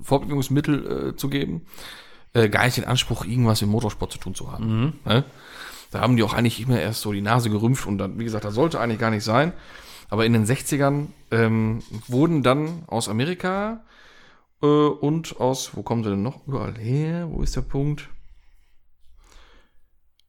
Fortbewegungsmittel 0.02 1.10
äh, 1.10 1.16
zu 1.16 1.28
geben, 1.28 1.62
äh, 2.32 2.48
gar 2.48 2.64
nicht 2.64 2.78
den 2.78 2.84
Anspruch, 2.84 3.24
irgendwas 3.24 3.62
im 3.62 3.68
Motorsport 3.68 4.12
zu 4.12 4.18
tun 4.18 4.34
zu 4.34 4.50
haben. 4.50 4.98
Ne? 5.04 5.24
Da 5.90 6.00
haben 6.00 6.16
die 6.16 6.22
auch 6.22 6.32
eigentlich 6.32 6.60
immer 6.60 6.80
erst 6.80 7.02
so 7.02 7.12
die 7.12 7.20
Nase 7.20 7.50
gerümpft 7.50 7.86
und 7.86 7.98
dann, 7.98 8.18
wie 8.18 8.24
gesagt, 8.24 8.44
das 8.44 8.54
sollte 8.54 8.80
eigentlich 8.80 8.98
gar 8.98 9.10
nicht 9.10 9.24
sein. 9.24 9.52
Aber 10.08 10.26
in 10.26 10.32
den 10.32 10.46
60ern 10.46 11.08
ähm, 11.30 11.82
wurden 12.08 12.42
dann 12.42 12.84
aus 12.86 13.08
Amerika 13.08 13.82
äh, 14.62 14.66
und 14.66 15.38
aus, 15.40 15.72
wo 15.74 15.82
kommen 15.82 16.02
sie 16.02 16.10
denn 16.10 16.22
noch 16.22 16.46
überall 16.46 16.76
her? 16.76 17.28
Wo 17.30 17.42
ist 17.42 17.56
der 17.56 17.62
Punkt? 17.62 18.08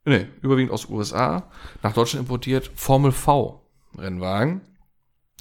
Nee, 0.06 0.28
überwiegend 0.42 0.74
aus 0.74 0.90
USA 0.90 1.50
nach 1.82 1.94
Deutschland 1.94 2.26
importiert 2.26 2.70
Formel 2.76 3.14
V 3.14 3.62
Rennwagen. 3.98 4.62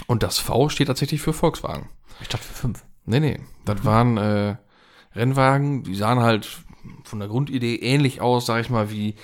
Und 0.06 0.22
das 0.22 0.38
V 0.38 0.68
steht 0.68 0.88
tatsächlich 0.88 1.22
für 1.22 1.32
Volkswagen. 1.32 1.88
Ich 2.20 2.28
dachte 2.28 2.44
für 2.44 2.54
fünf. 2.54 2.84
Nee, 3.04 3.20
nee. 3.20 3.40
Das 3.64 3.84
waren 3.84 4.16
äh, 4.16 4.56
Rennwagen, 5.14 5.82
die 5.84 5.94
sahen 5.94 6.20
halt 6.20 6.48
von 7.04 7.18
der 7.18 7.28
Grundidee 7.28 7.76
ähnlich 7.76 8.20
aus, 8.20 8.46
sag 8.46 8.60
ich 8.60 8.70
mal, 8.70 8.90
wie, 8.90 9.14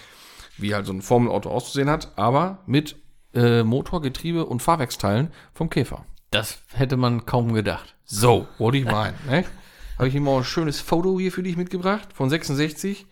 wie 0.56 0.74
halt 0.74 0.86
so 0.86 0.92
ein 0.92 1.02
Formelauto 1.02 1.50
auszusehen 1.50 1.90
hat, 1.90 2.12
aber 2.16 2.58
mit 2.66 2.96
äh, 3.34 3.62
Motor, 3.62 4.02
Getriebe 4.02 4.46
und 4.46 4.62
Fahrwerksteilen 4.62 5.32
vom 5.54 5.70
Käfer. 5.70 6.04
Das 6.30 6.58
hätte 6.74 6.96
man 6.96 7.26
kaum 7.26 7.52
gedacht. 7.54 7.94
So, 8.04 8.46
wollte 8.58 8.78
ich 8.78 8.84
meinen. 8.84 9.16
ne? 9.26 9.44
Habe 9.96 10.08
ich 10.08 10.14
ihm 10.14 10.24
mal 10.24 10.38
ein 10.38 10.44
schönes 10.44 10.80
Foto 10.80 11.18
hier 11.18 11.32
für 11.32 11.42
dich 11.42 11.56
mitgebracht, 11.56 12.08
von 12.14 12.30
66. 12.30 13.06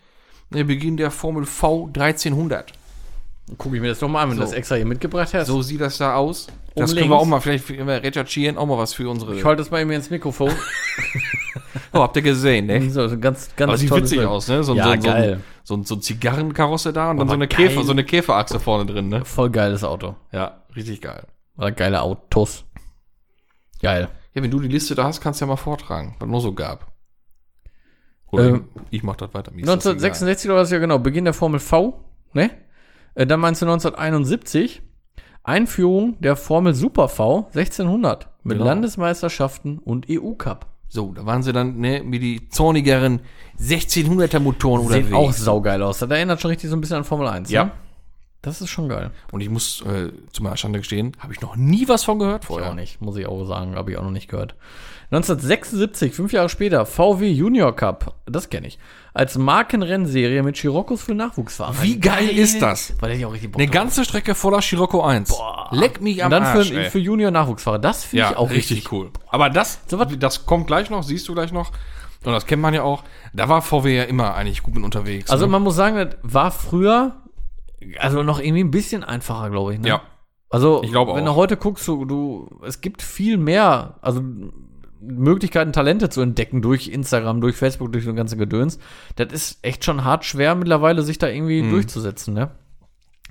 Der 0.51 0.63
Beginn 0.63 0.95
der 0.95 1.11
Formel 1.11 1.45
V 1.45 1.87
1300. 1.87 2.71
Gucke 3.57 3.75
ich 3.77 3.81
mir 3.81 3.87
das 3.89 3.99
doch 3.99 4.09
mal 4.09 4.23
an, 4.23 4.29
wenn 4.31 4.35
So. 4.37 4.41
du 4.43 4.47
das 4.49 4.55
extra 4.57 4.75
hier 4.75 4.85
mitgebracht 4.85 5.33
hast. 5.33 5.47
So 5.47 5.61
sieht 5.61 5.79
das 5.81 5.97
da 5.97 6.15
aus. 6.15 6.47
Das 6.75 6.91
Um 6.91 6.97
können 6.97 7.09
wir 7.09 7.15
links. 7.17 7.23
auch 7.23 7.25
mal 7.25 7.39
vielleicht 7.39 7.69
recherchieren, 7.69 8.57
auch 8.57 8.65
mal 8.65 8.77
was 8.77 8.93
für 8.93 9.09
unsere. 9.09 9.35
Ich 9.35 9.43
halte 9.45 9.61
das 9.61 9.71
mal 9.71 9.81
eben 9.81 9.91
ins 9.91 10.09
Mikrofon. 10.09 10.51
Oh, 11.93 12.01
habt 12.01 12.15
ihr 12.17 12.21
gesehen, 12.21 12.65
ne? 12.65 12.89
so, 12.89 13.07
so 13.07 13.17
ganz, 13.17 13.49
ganz 13.55 13.69
Aber 13.69 13.77
sieht 13.77 13.89
witzig 13.91 14.17
Bild. 14.17 14.27
aus, 14.29 14.47
ne? 14.49 14.63
So, 14.63 14.73
ein- 14.73 14.77
Ja, 14.77 14.85
so, 14.87 15.01
so, 15.01 15.07
geil. 15.07 15.39
so, 15.63 15.73
ein- 15.75 15.83
so 15.85 15.95
ein 15.95 16.01
Zigarrenkarosse 16.01 16.91
da 16.91 17.09
und 17.11 17.17
dann 17.17 17.21
Aber 17.21 17.29
so 17.29 17.33
eine, 17.35 17.47
geil. 17.47 17.67
Käfer, 17.69 17.83
so 17.83 17.91
eine 17.91 18.03
Käferachse 18.03 18.59
vorne 18.59 18.85
drin, 18.85 19.07
ne? 19.07 19.23
Voll 19.25 19.49
geiles 19.49 19.83
Auto. 19.83 20.15
Ja, 20.31 20.63
richtig 20.75 21.01
geil. 21.01 21.23
Oder 21.57 21.71
geile 21.71 22.01
Autos. 22.01 22.65
Geil. 23.81 24.09
Ja, 24.33 24.43
wenn 24.43 24.51
du 24.51 24.59
die 24.59 24.67
Liste 24.67 24.95
da 24.95 25.05
hast, 25.05 25.21
kannst 25.21 25.39
du 25.39 25.45
ja 25.45 25.47
mal 25.49 25.55
vortragen, 25.55 26.15
was 26.19 26.27
noch 26.29 26.39
so 26.41 26.53
gab. 26.53 26.87
Oder 28.31 28.47
Ähm, 28.49 28.67
ich 28.91 29.01
mach 29.03 29.15
das 29.15 29.33
weiter. 29.33 29.51
mir 29.51 29.61
ist 29.61 29.67
das 29.67 29.73
1966 29.85 30.49
war 30.49 30.57
das 30.57 30.71
ja 30.71 30.79
genau, 30.79 30.99
Beginn 30.99 31.23
der 31.25 31.33
Formel 31.33 31.59
V, 31.59 32.03
ne? 32.33 32.51
Äh, 33.17 33.25
Dann 33.25 33.39
meinst 33.39 33.61
du 33.61 33.65
1971, 33.65 34.81
Einführung 35.43 36.19
der 36.21 36.35
Formel 36.35 36.73
Super 36.75 37.07
V 37.09 37.47
1600 37.53 38.27
mit 38.43 38.57
Genau. 38.57 38.65
Landesmeisterschaften 38.69 39.79
und 39.79 40.05
EU-Cup. 40.09 40.67
So, 40.89 41.11
da 41.13 41.25
waren 41.25 41.41
sie 41.43 41.51
dann, 41.51 41.77
ne, 41.79 42.01
mit 42.03 42.21
die 42.21 42.47
zornigeren 42.49 43.21
1600er 43.59 44.39
Motoren 44.39 44.81
Sieht 44.87 45.05
unterwegs. 45.05 45.15
auch 45.15 45.33
saugeil 45.33 45.81
aus. 45.83 45.99
Das 45.99 46.09
erinnert 46.09 46.39
schon 46.41 46.49
richtig 46.49 46.69
so 46.69 46.75
ein 46.77 46.81
bisschen 46.81 46.97
an 46.97 47.03
Formel 47.03 47.27
1. 47.27 47.49
Ja. 47.49 47.65
Ne? 47.65 47.71
Das 48.41 48.61
ist 48.61 48.69
schon 48.69 48.87
geil. 48.87 49.11
Und 49.31 49.41
ich 49.41 49.49
muss 49.49 49.81
äh, 49.81 50.11
zu 50.31 50.43
meiner 50.43 50.57
Schande 50.57 50.79
gestehen, 50.79 51.13
habe 51.19 51.33
ich 51.33 51.41
noch 51.41 51.55
nie 51.55 51.87
was 51.87 52.03
von 52.03 52.19
gehört 52.19 52.43
Ich 52.43 52.47
vorher. 52.47 52.69
auch 52.69 52.75
nicht, 52.75 53.01
muss 53.01 53.17
ich 53.17 53.25
auch 53.25 53.43
sagen, 53.45 53.75
habe 53.75 53.91
ich 53.91 53.97
auch 53.97 54.03
noch 54.03 54.11
nicht 54.11 54.29
gehört. 54.29 54.55
1976, 55.11 56.13
fünf 56.13 56.33
Jahre 56.33 56.49
später, 56.49 56.85
VW 56.85 57.29
Junior 57.31 57.75
Cup, 57.75 58.15
das 58.25 58.49
kenne 58.49 58.67
ich, 58.67 58.77
als 59.13 59.37
Markenrennserie 59.37 60.43
mit 60.43 60.57
Scirocco's 60.57 61.01
für 61.01 61.15
Nachwuchsfahrer. 61.15 61.81
Wie 61.81 61.99
geil 61.99 62.29
ist 62.29 62.61
das? 62.61 62.93
Weil 62.99 63.13
ich 63.13 63.25
auch 63.25 63.31
richtig 63.33 63.51
Bock 63.51 63.61
Eine 63.61 63.71
ganze 63.71 64.03
Strecke 64.03 64.35
voller 64.35 64.61
Scirocco 64.61 65.01
1. 65.01 65.33
Leck 65.71 66.01
mich 66.01 66.23
am 66.23 66.27
Und 66.27 66.31
dann 66.31 66.43
Arsch, 66.43 66.69
für, 66.69 66.91
für 66.91 66.99
Junior 66.99 67.31
Nachwuchsfahrer. 67.31 67.79
Das 67.79 68.03
finde 68.03 68.25
Ja, 68.25 68.31
ich 68.31 68.37
auch 68.37 68.49
richtig, 68.49 68.77
richtig, 68.77 68.91
cool. 68.91 69.09
Aber 69.29 69.49
das, 69.49 69.79
So 69.87 69.97
das 70.03 70.45
kommt 70.45 70.67
gleich 70.67 70.89
noch, 70.89 71.03
siehst 71.03 71.27
du 71.27 71.33
gleich 71.33 71.51
noch. 71.51 71.71
Und 72.23 72.33
das 72.33 72.45
kennt 72.45 72.61
man 72.61 72.73
ja 72.73 72.83
auch. 72.83 73.03
Da 73.33 73.47
war 73.47 73.61
VW 73.61 73.95
ja 73.95 74.03
immer 74.03 74.35
eigentlich 74.35 74.61
gut 74.61 74.75
mit 74.75 74.83
unterwegs. 74.83 75.29
Also 75.31 75.45
ne? 75.45 75.51
man 75.53 75.63
muss 75.63 75.75
sagen, 75.75 75.95
das 75.95 76.15
war 76.21 76.51
früher, 76.51 77.15
also 77.99 78.23
noch 78.23 78.39
irgendwie 78.39 78.63
ein 78.63 78.71
bisschen 78.71 79.03
einfacher, 79.03 79.49
glaube 79.49 79.73
ich. 79.73 79.79
Ne? 79.79 79.87
ja, 79.89 80.01
Also, 80.49 80.81
Ich 80.83 80.93
wenn 80.93 81.25
du 81.25 81.35
heute 81.35 81.57
guckst, 81.57 81.87
du, 81.87 82.05
du, 82.05 82.59
es 82.65 82.81
gibt 82.81 83.01
viel 83.01 83.37
mehr, 83.37 83.95
also 84.01 84.21
Möglichkeiten, 84.99 85.73
Talente 85.73 86.09
zu 86.09 86.21
entdecken 86.21 86.61
durch 86.61 86.87
Instagram, 86.87 87.39
durch 87.41 87.55
Facebook, 87.55 87.91
durch 87.91 88.03
so 88.03 88.13
ganze 88.13 88.35
Gedöns. 88.37 88.79
Das 89.15 89.31
ist 89.31 89.59
echt 89.61 89.85
schon 89.85 90.03
hart 90.03 90.25
schwer 90.25 90.55
mittlerweile, 90.55 91.03
sich 91.03 91.17
da 91.19 91.27
irgendwie 91.27 91.61
Mhm. 91.61 91.71
durchzusetzen, 91.71 92.33
ne? 92.33 92.51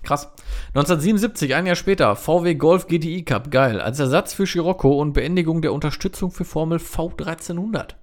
Krass. 0.04 0.30
1977, 0.74 1.54
ein 1.56 1.66
Jahr 1.66 1.74
später, 1.74 2.14
VW 2.14 2.54
Golf 2.54 2.86
GTI 2.86 3.24
Cup, 3.24 3.50
geil. 3.50 3.80
Als 3.80 3.98
Ersatz 3.98 4.32
für 4.34 4.46
Scirocco 4.46 5.00
und 5.00 5.12
Beendigung 5.14 5.62
der 5.62 5.72
Unterstützung 5.72 6.30
für 6.30 6.44
Formel 6.44 6.78
V1300 6.78 7.96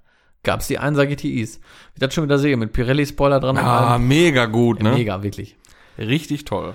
gab 0.44 0.60
es 0.60 0.68
die 0.68 0.78
1er 0.80 1.06
GTIs. 1.06 1.60
Wie 1.60 1.62
ich 1.96 2.00
das 2.02 2.14
schon 2.14 2.26
wieder 2.26 2.38
sehe, 2.40 2.58
mit 2.58 2.74
Pirelli-Spoiler 2.74 3.40
dran. 3.40 3.58
ah, 3.58 3.98
mega 3.98 4.46
gut, 4.48 4.84
ne? 4.84 4.92
Mega, 4.92 5.24
wirklich. 5.24 5.56
Richtig 5.98 6.46
toll. 6.46 6.74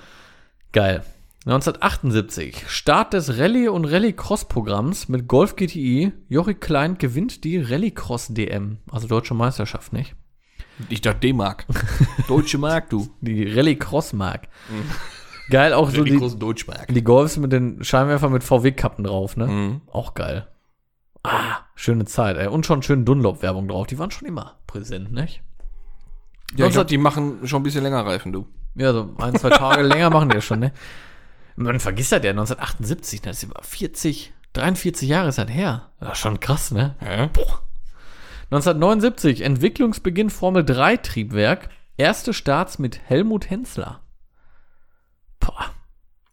Geil. 0.72 1.02
1978. 1.46 2.68
Start 2.68 3.14
des 3.14 3.38
Rallye- 3.38 3.68
und 3.68 3.84
Rallye-Cross-Programms 3.86 5.08
mit 5.08 5.28
Golf 5.28 5.56
GTI. 5.56 6.12
Jochi 6.28 6.54
Klein 6.54 6.98
gewinnt 6.98 7.44
die 7.44 7.58
Rallye-Cross-DM. 7.58 8.78
Also 8.90 9.06
Deutsche 9.08 9.34
Meisterschaft, 9.34 9.92
nicht? 9.92 10.14
Ich 10.90 11.00
dachte 11.00 11.20
D-Mark. 11.20 11.66
Deutsche 12.28 12.58
Mark, 12.58 12.90
du. 12.90 13.08
Die 13.20 13.44
Rallye-Cross-Mark. 13.50 14.48
Geil, 15.50 15.72
auch 15.72 15.88
so 15.90 16.04
die, 16.04 16.20
die 16.90 17.04
Golfs 17.04 17.38
mit 17.38 17.52
den 17.52 17.82
Scheinwerfern 17.82 18.30
mit 18.32 18.44
VW-Kappen 18.44 19.04
drauf, 19.04 19.36
ne? 19.36 19.46
Mhm. 19.46 19.80
Auch 19.86 20.12
geil. 20.12 20.46
Ah, 21.22 21.60
schöne 21.74 22.04
Zeit, 22.04 22.36
ey. 22.36 22.48
Und 22.48 22.66
schon 22.66 22.82
schön 22.82 23.06
Dunlop-Werbung 23.06 23.66
drauf. 23.68 23.86
Die 23.86 23.98
waren 23.98 24.10
schon 24.10 24.28
immer 24.28 24.58
präsent, 24.66 25.10
nicht? 25.12 25.42
Ja, 26.54 26.66
ich 26.66 26.72
glaub, 26.72 26.86
die 26.86 26.98
machen 26.98 27.46
schon 27.46 27.60
ein 27.60 27.64
bisschen 27.64 27.82
länger 27.82 28.04
Reifen, 28.04 28.32
du. 28.32 28.46
Ja, 28.78 28.92
so 28.92 29.14
ein, 29.18 29.34
zwei 29.36 29.50
Tage 29.50 29.82
länger 29.82 30.10
machen 30.10 30.28
die 30.28 30.36
das 30.36 30.44
schon, 30.44 30.60
ne? 30.60 30.72
Man 31.56 31.80
vergisst 31.80 32.12
das 32.12 32.22
ja, 32.22 32.30
1978, 32.30 33.20
das 33.20 33.38
ist 33.38 33.42
über 33.42 33.60
40, 33.62 34.32
43 34.52 35.08
Jahre 35.08 35.28
ist 35.28 35.38
das 35.38 35.50
her. 35.50 35.90
Das 35.98 36.12
ist 36.12 36.18
schon 36.18 36.38
krass, 36.40 36.70
ne? 36.70 36.94
Hä? 37.00 37.28
1979, 38.50 39.42
Entwicklungsbeginn 39.42 40.30
Formel 40.30 40.64
3 40.64 40.96
Triebwerk. 40.98 41.68
Erste 41.96 42.32
Starts 42.32 42.78
mit 42.78 43.00
Helmut 43.06 43.50
Hensler. 43.50 44.00
Boah, 45.40 45.66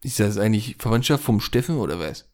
Ist 0.02 0.20
das 0.20 0.38
eigentlich 0.38 0.76
Verwandtschaft 0.78 1.24
vom 1.24 1.40
Steffen 1.40 1.76
oder 1.78 1.98
was? 1.98 2.28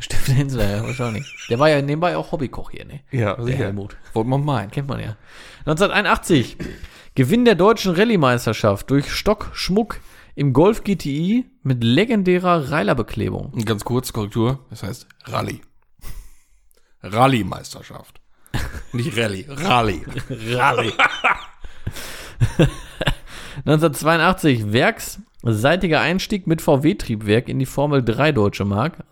Steffen 0.00 0.34
Hensler, 0.34 0.68
ja, 0.68 0.82
wahrscheinlich. 0.82 1.46
Der 1.48 1.58
war 1.60 1.70
ja 1.70 1.80
nebenbei 1.80 2.16
auch 2.16 2.32
Hobbykoch 2.32 2.72
hier, 2.72 2.84
ne? 2.84 3.00
Ja, 3.12 3.34
Der 3.36 3.56
Helmut. 3.56 3.96
Wollte 4.12 4.28
man 4.28 4.44
meinen. 4.44 4.70
Kennt 4.72 4.88
man 4.88 4.98
ja. 5.00 5.16
1981, 5.60 6.56
Gewinn 7.16 7.46
der 7.46 7.54
deutschen 7.54 7.94
Rallye-Meisterschaft 7.94 8.90
durch 8.90 9.10
Stock 9.10 9.48
Schmuck 9.54 10.00
im 10.34 10.52
Golf 10.52 10.84
GTI 10.84 11.46
mit 11.62 11.82
legendärer 11.82 12.70
Reilerbeklebung. 12.70 13.52
Ganz 13.64 13.86
kurz, 13.86 14.12
Korrektur. 14.12 14.66
Das 14.68 14.82
heißt 14.82 15.08
Rallye. 15.24 15.62
Rallye-Meisterschaft. 17.02 18.20
Nicht 18.92 19.16
Rallye, 19.16 19.46
Rallye. 19.48 20.02
Rallye. 20.28 20.92
1982, 23.64 24.74
werksseitiger 24.74 26.02
Einstieg 26.02 26.46
mit 26.46 26.60
VW-Triebwerk 26.60 27.48
in 27.48 27.58
die 27.58 27.64
Formel 27.64 28.04
3 28.04 28.32
Deutsche 28.32 28.66
Mark. 28.66 29.04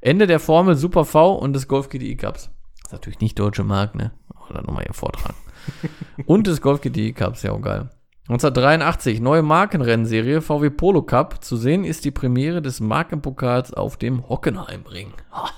Ende 0.00 0.26
der 0.26 0.40
Formel 0.40 0.74
Super 0.74 1.04
V 1.04 1.34
und 1.36 1.52
des 1.52 1.68
Golf 1.68 1.88
GTI 1.88 2.16
Cups. 2.16 2.50
Das 2.82 2.86
ist 2.88 2.92
natürlich 2.94 3.20
nicht 3.20 3.38
Deutsche 3.38 3.62
Mark, 3.62 3.94
ne? 3.94 4.10
Oder 4.50 4.62
nochmal 4.62 4.82
hier 4.82 4.94
vortragen. 4.94 5.36
und 6.26 6.46
des 6.46 6.60
Golf 6.60 6.80
GTI 6.80 7.12
Cups, 7.12 7.42
ja 7.42 7.52
auch 7.52 7.60
geil. 7.60 7.90
1983, 8.28 9.20
neue 9.20 9.42
Markenrennserie 9.42 10.40
VW 10.40 10.70
Polo 10.70 11.02
Cup. 11.02 11.44
Zu 11.44 11.56
sehen 11.56 11.84
ist 11.84 12.04
die 12.04 12.10
Premiere 12.10 12.60
des 12.60 12.80
Markenpokals 12.80 13.72
auf 13.72 13.96
dem 13.96 14.28
Hockenheimring. 14.28 15.12
Ha. 15.32 15.48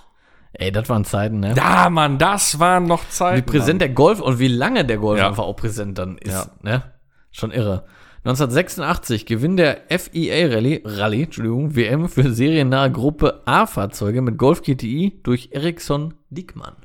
Ey, 0.52 0.70
das 0.72 0.88
waren 0.88 1.04
Zeiten, 1.04 1.40
ne? 1.40 1.54
Ja, 1.56 1.88
Mann, 1.88 2.18
das 2.18 2.59
waren 2.59 2.84
noch 2.84 3.04
wie 3.04 3.09
Zeiten. 3.11 3.46
präsent 3.46 3.80
der 3.80 3.88
Golf 3.90 4.20
und 4.20 4.38
wie 4.38 4.48
lange 4.48 4.84
der 4.84 4.98
Golf 4.98 5.18
Ja. 5.18 5.28
einfach 5.28 5.44
auch 5.44 5.56
präsent 5.56 5.96
dann 5.98 6.18
ist. 6.18 6.32
Ja. 6.32 6.46
Ne? 6.62 6.82
Schon 7.30 7.52
irre. 7.52 7.84
1986 8.24 9.24
Gewinn 9.24 9.56
der 9.56 9.82
FIA 9.88 10.48
Rallye, 10.48 10.82
Rallye 10.84 11.22
Entschuldigung, 11.22 11.74
WM 11.76 12.09
für 12.09 12.30
seriennahe 12.32 12.90
Gruppe 12.90 13.42
A-Fahrzeuge 13.46 14.20
mit 14.20 14.36
Golf 14.36 14.61
GTI 14.62 15.20
durch 15.22 15.50
Ericsson 15.52 16.14
Diekmann. 16.28 16.76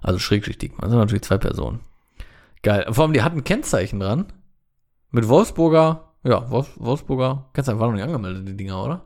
Also 0.00 0.18
Schrägstrich 0.18 0.58
Diekmann, 0.58 0.80
das 0.82 0.90
sind 0.90 0.98
natürlich 0.98 1.22
zwei 1.22 1.38
Personen. 1.38 1.80
Geil. 2.64 2.86
Vor 2.90 3.04
allem, 3.04 3.12
die 3.12 3.22
hatten 3.22 3.44
Kennzeichen 3.44 4.00
dran. 4.00 4.26
Mit 5.10 5.28
Wolfsburger, 5.28 6.14
ja, 6.24 6.50
Wolf, 6.50 6.72
Wolfsburger, 6.76 7.50
Kennzeichen 7.52 7.78
waren 7.78 7.90
noch 7.90 7.96
nicht 7.96 8.04
angemeldet, 8.04 8.48
die 8.48 8.56
Dinger, 8.56 8.82
oder? 8.82 9.04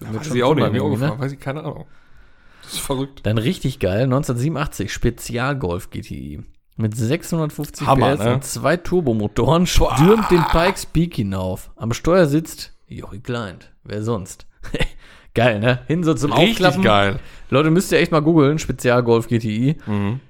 Mir 0.00 0.20
Weiß 0.20 0.32
ich 0.32 0.44
auch 0.44 0.54
nicht, 0.54 0.70
mir 0.70 0.96
ne? 0.96 1.18
Weiß 1.18 1.32
ich, 1.32 1.40
keine 1.40 1.60
Ahnung. 1.60 1.86
Das 2.62 2.74
ist 2.74 2.80
verrückt. 2.80 3.20
Dann 3.24 3.38
richtig 3.38 3.80
geil, 3.80 4.04
1987 4.04 4.92
Spezialgolf 4.92 5.90
GTI. 5.90 6.44
Mit 6.76 6.96
650 6.96 7.88
Hammer, 7.88 8.14
PS 8.14 8.24
ne? 8.24 8.34
und 8.34 8.44
zwei 8.44 8.76
Turbomotoren 8.76 9.66
stürmt 9.66 10.30
den 10.30 10.44
Pikes 10.44 10.86
Peak 10.86 11.16
hinauf. 11.16 11.72
Am 11.74 11.92
Steuer 11.92 12.26
sitzt 12.26 12.72
Jochi 12.86 13.18
Kleint. 13.18 13.72
Wer 13.82 14.04
sonst? 14.04 14.46
geil, 15.34 15.58
ne? 15.58 15.80
Hin 15.88 16.04
so 16.04 16.14
zum 16.14 16.32
Richtig 16.32 16.66
Aufklappen. 16.66 16.82
geil. 16.82 17.20
Leute, 17.50 17.70
müsst 17.70 17.90
ihr 17.90 17.98
echt 17.98 18.12
mal 18.12 18.20
googeln, 18.22 18.60
Spezialgolf 18.60 19.26
GTI. 19.26 19.78
Mhm. 19.86 20.20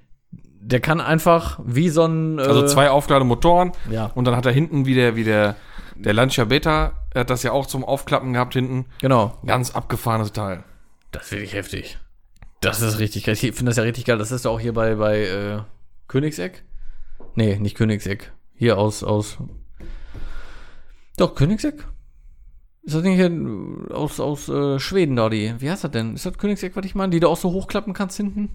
Der 0.71 0.81
kann 0.81 1.01
einfach 1.01 1.59
wie 1.65 1.89
so 1.89 2.05
ein. 2.05 2.39
Äh, 2.39 2.43
Also 2.43 2.67
zwei 2.67 2.91
Auflademotoren 2.91 3.73
Ja, 3.91 4.11
und 4.15 4.27
dann 4.27 4.37
hat 4.37 4.45
er 4.45 4.53
hinten 4.53 4.85
wie 4.85 4.95
der, 4.95 5.17
wie 5.17 5.25
der, 5.25 5.57
der 5.97 6.13
Lancia 6.13 6.45
Beta, 6.45 6.93
er 7.15 7.21
hat 7.23 7.31
das 7.31 7.43
ja 7.43 7.53
auch 7.53 7.67
zum 7.67 7.85
Aufklappen 7.85 8.35
gehabt 8.35 8.53
hinten. 8.53 8.85
genau. 9.01 9.39
Ganz 9.47 9.71
abgefahrenes 9.75 10.33
Teil. 10.33 10.65
Das 11.11 11.25
ist 11.25 11.33
wirklich 11.33 11.55
heftig. 11.55 11.99
Das 12.61 12.83
ist 12.83 12.99
richtig 12.99 13.25
geil. 13.25 13.35
Ich 13.35 13.41
finde 13.41 13.67
das 13.71 13.77
ja 13.77 13.83
richtig 13.85 14.05
geil. 14.05 14.19
Das 14.19 14.31
ist 14.31 14.45
doch 14.45 14.53
auch 14.55 14.61
hier 14.61 14.75
bei, 14.75 14.97
bei 14.97 15.23
äh, 15.23 15.59
Königseck. 16.07 16.65
Nee, 17.35 17.57
nicht 17.57 17.77
Königseck. 17.77 18.33
Hier 18.55 18.77
aus, 18.79 19.03
aus. 19.05 19.39
Doch, 21.17 21.35
Königseck? 21.35 21.87
Ist 22.83 22.95
das 22.95 23.03
nicht 23.03 23.17
hier 23.17 23.31
aus, 23.97 24.19
aus 24.21 24.49
äh, 24.49 24.79
Schweden 24.79 25.17
da, 25.17 25.29
die? 25.29 25.55
Wie 25.59 25.71
heißt 25.71 25.85
das 25.85 25.91
denn? 25.93 26.15
Ist 26.15 26.27
das 26.27 26.37
Königseck, 26.37 26.75
was 26.77 26.85
ich 26.85 26.95
meine? 26.95 27.11
Die 27.11 27.21
du 27.21 27.29
auch 27.29 27.37
so 27.37 27.53
hochklappen 27.53 27.93
kannst 27.95 28.17
hinten? 28.17 28.51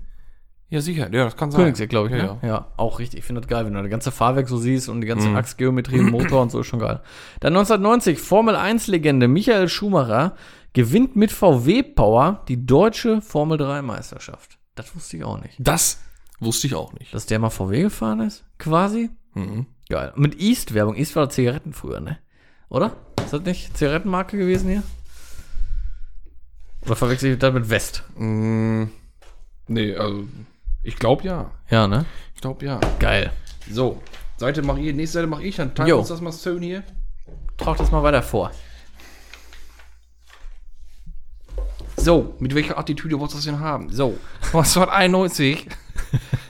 Ja, 0.73 0.81
sicher. 0.81 1.03
Ja, 1.13 1.25
das 1.25 1.37
kann 1.37 1.51
sein. 1.51 1.61
Königseck, 1.61 1.89
glaube 1.91 2.09
ich, 2.09 2.15
Ja, 2.15 2.33
ne? 2.33 2.39
Ja. 2.41 2.67
auch 2.77 2.97
richtig. 2.97 3.19
Ich 3.19 3.25
finde 3.25 3.41
das 3.41 3.47
geil, 3.47 3.63
wenn 3.65 3.73
du 3.73 3.81
das 3.83 3.91
ganze 3.91 4.11
Fahrwerk 4.11 4.49
so 4.49 4.57
siehst 4.57 4.89
und 4.89 5.01
die 5.01 5.07
ganze 5.07 5.29
Mhm. 5.29 5.35
Achsgeometrie 5.35 5.97
im 5.99 6.09
Motor 6.09 6.41
und 6.41 6.49
so 6.51 6.61
ist 6.61 6.67
schon 6.67 6.79
geil. 6.79 6.99
Dann 7.41 7.53
1990, 7.55 8.17
Formel 8.19 8.55
1-Legende 8.55 9.27
Michael 9.27 9.69
Schumacher 9.69 10.35
gewinnt 10.73 11.15
mit 11.15 11.31
VW 11.31 11.83
Power 11.83 12.41
die 12.47 12.65
deutsche 12.65 13.21
Formel 13.21 13.59
3 13.59 13.83
Meisterschaft. 13.83 14.57
Das 14.73 14.95
wusste 14.95 15.17
ich 15.17 15.23
auch 15.23 15.39
nicht. 15.39 15.53
Das 15.59 15.99
wusste 16.39 16.65
ich 16.65 16.73
auch 16.73 16.91
nicht. 16.93 17.13
Dass 17.13 17.27
der 17.27 17.37
mal 17.37 17.51
VW 17.51 17.83
gefahren 17.83 18.21
ist, 18.21 18.43
quasi. 18.57 19.11
Mhm. 19.35 19.67
Geil. 19.89 20.11
Mit 20.15 20.41
East-Werbung. 20.41 20.95
East 20.95 21.15
war 21.15 21.29
Zigaretten 21.29 21.73
früher, 21.73 21.99
ne? 21.99 22.17
Oder? 22.69 22.95
Ist 23.23 23.31
das 23.33 23.41
nicht 23.43 23.77
Zigarettenmarke 23.77 24.39
gewesen 24.39 24.71
hier? 24.71 24.81
Oder 26.85 26.95
verwechsel 26.95 27.33
ich 27.33 27.37
das 27.37 27.53
mit 27.53 27.69
West? 27.69 28.03
Mm, 28.17 28.85
nee, 29.67 29.95
also 29.95 30.23
ich 30.83 30.95
glaube 30.97 31.23
ja. 31.23 31.51
Ja, 31.69 31.87
ne? 31.87 32.05
Ich 32.35 32.41
glaube 32.41 32.65
ja. 32.65 32.79
Geil. 32.99 33.31
So, 33.69 34.01
Seite 34.37 34.61
mache 34.61 34.81
ich, 34.81 34.93
nächste 34.93 35.19
Seite 35.19 35.27
mache 35.27 35.43
ich, 35.43 35.55
dann 35.55 35.73
teilen 35.73 35.89
Jo. 35.89 35.99
uns 35.99 36.09
das 36.09 36.21
mal 36.21 36.33
schön 36.33 36.61
hier. 36.61 36.83
Trag 37.57 37.77
das 37.77 37.91
mal 37.91 38.03
weiter 38.03 38.21
vor. 38.21 38.51
So, 41.95 42.35
mit 42.39 42.53
welcher 42.53 42.77
Attitüde 42.77 43.17
wolltest 43.19 43.35
du 43.45 43.51
das 43.51 43.57
denn 43.57 43.63
haben? 43.63 43.89
So, 43.89 44.17
1991, 44.47 45.67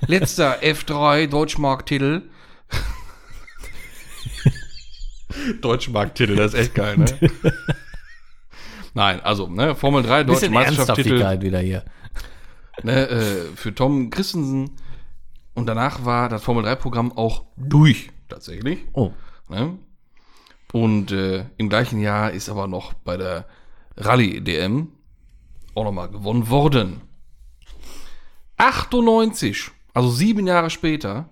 letzter 0.07 0.59
F3 0.63 1.27
Deutschmarktitel. 1.27 2.23
Deutschmarktitel, 5.61 6.35
das 6.35 6.53
ist 6.53 6.59
echt 6.59 6.75
geil, 6.75 6.97
ne? 6.97 7.05
Nein, 8.95 9.19
also, 9.21 9.47
ne, 9.47 9.75
Formel 9.75 10.03
3 10.03 10.23
Deutsche 10.23 10.39
Bisschen 10.39 10.53
Meisterschaftstitel 10.53 11.21
Ernsthaftigkeit 11.21 11.41
wieder 11.41 11.59
hier. 11.59 11.83
Ne, 12.81 13.07
äh, 13.09 13.45
für 13.55 13.75
Tom 13.75 14.09
Christensen. 14.09 14.71
Und 15.53 15.67
danach 15.67 16.05
war 16.05 16.29
das 16.29 16.43
Formel 16.43 16.63
3 16.63 16.75
Programm 16.75 17.11
auch 17.11 17.45
durch, 17.55 18.09
tatsächlich. 18.27 18.79
Oh. 18.93 19.11
Ne? 19.49 19.77
Und 20.71 21.11
äh, 21.11 21.45
im 21.57 21.69
gleichen 21.69 21.99
Jahr 21.99 22.31
ist 22.31 22.49
aber 22.49 22.67
noch 22.67 22.93
bei 22.93 23.17
der 23.17 23.45
Rallye-DM 23.97 24.87
auch 25.75 25.83
nochmal 25.83 26.09
gewonnen 26.09 26.49
worden. 26.49 27.01
98, 28.57 29.69
also 29.93 30.09
sieben 30.09 30.47
Jahre 30.47 30.69
später, 30.69 31.29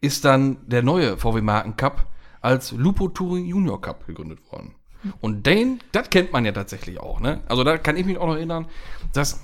ist 0.00 0.24
dann 0.24 0.58
der 0.68 0.82
neue 0.82 1.16
VW 1.16 1.40
Marken 1.40 1.76
Cup 1.76 2.08
als 2.40 2.72
Lupo 2.72 3.08
Touring 3.08 3.46
Junior 3.46 3.80
Cup 3.80 4.06
gegründet 4.06 4.40
worden. 4.50 4.74
Und 5.20 5.46
den, 5.46 5.80
das 5.92 6.10
kennt 6.10 6.32
man 6.32 6.44
ja 6.44 6.52
tatsächlich 6.52 6.98
auch, 6.98 7.20
ne? 7.20 7.42
Also 7.46 7.62
da 7.62 7.78
kann 7.78 7.96
ich 7.96 8.06
mich 8.06 8.18
auch 8.18 8.26
noch 8.26 8.36
erinnern, 8.36 8.66
dass 9.12 9.42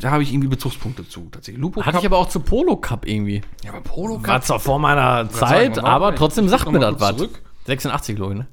da 0.00 0.10
habe 0.10 0.22
ich 0.22 0.32
irgendwie 0.32 0.48
Bezugspunkte 0.48 1.08
zu. 1.08 1.28
Tatsächlich. 1.30 1.60
Lupo 1.60 1.84
Hatte 1.84 1.98
ich 1.98 2.06
aber 2.06 2.18
auch 2.18 2.28
zu 2.28 2.40
Polo 2.40 2.76
Cup 2.76 3.06
irgendwie. 3.06 3.42
ja, 3.64 3.72
aber 3.72 3.80
Polo 3.80 4.16
Cup. 4.16 4.28
War 4.28 4.40
zwar 4.42 4.60
vor 4.60 4.78
meiner 4.78 5.28
Zeit, 5.30 5.76
mal, 5.76 5.84
aber 5.84 6.14
trotzdem 6.14 6.48
sagt 6.48 6.70
mir 6.70 6.78
das 6.78 7.00
was. 7.00 7.16
zurück. 7.16 7.42
86, 7.66 8.16
glaube 8.16 8.32
ich, 8.32 8.38
ne? 8.38 8.46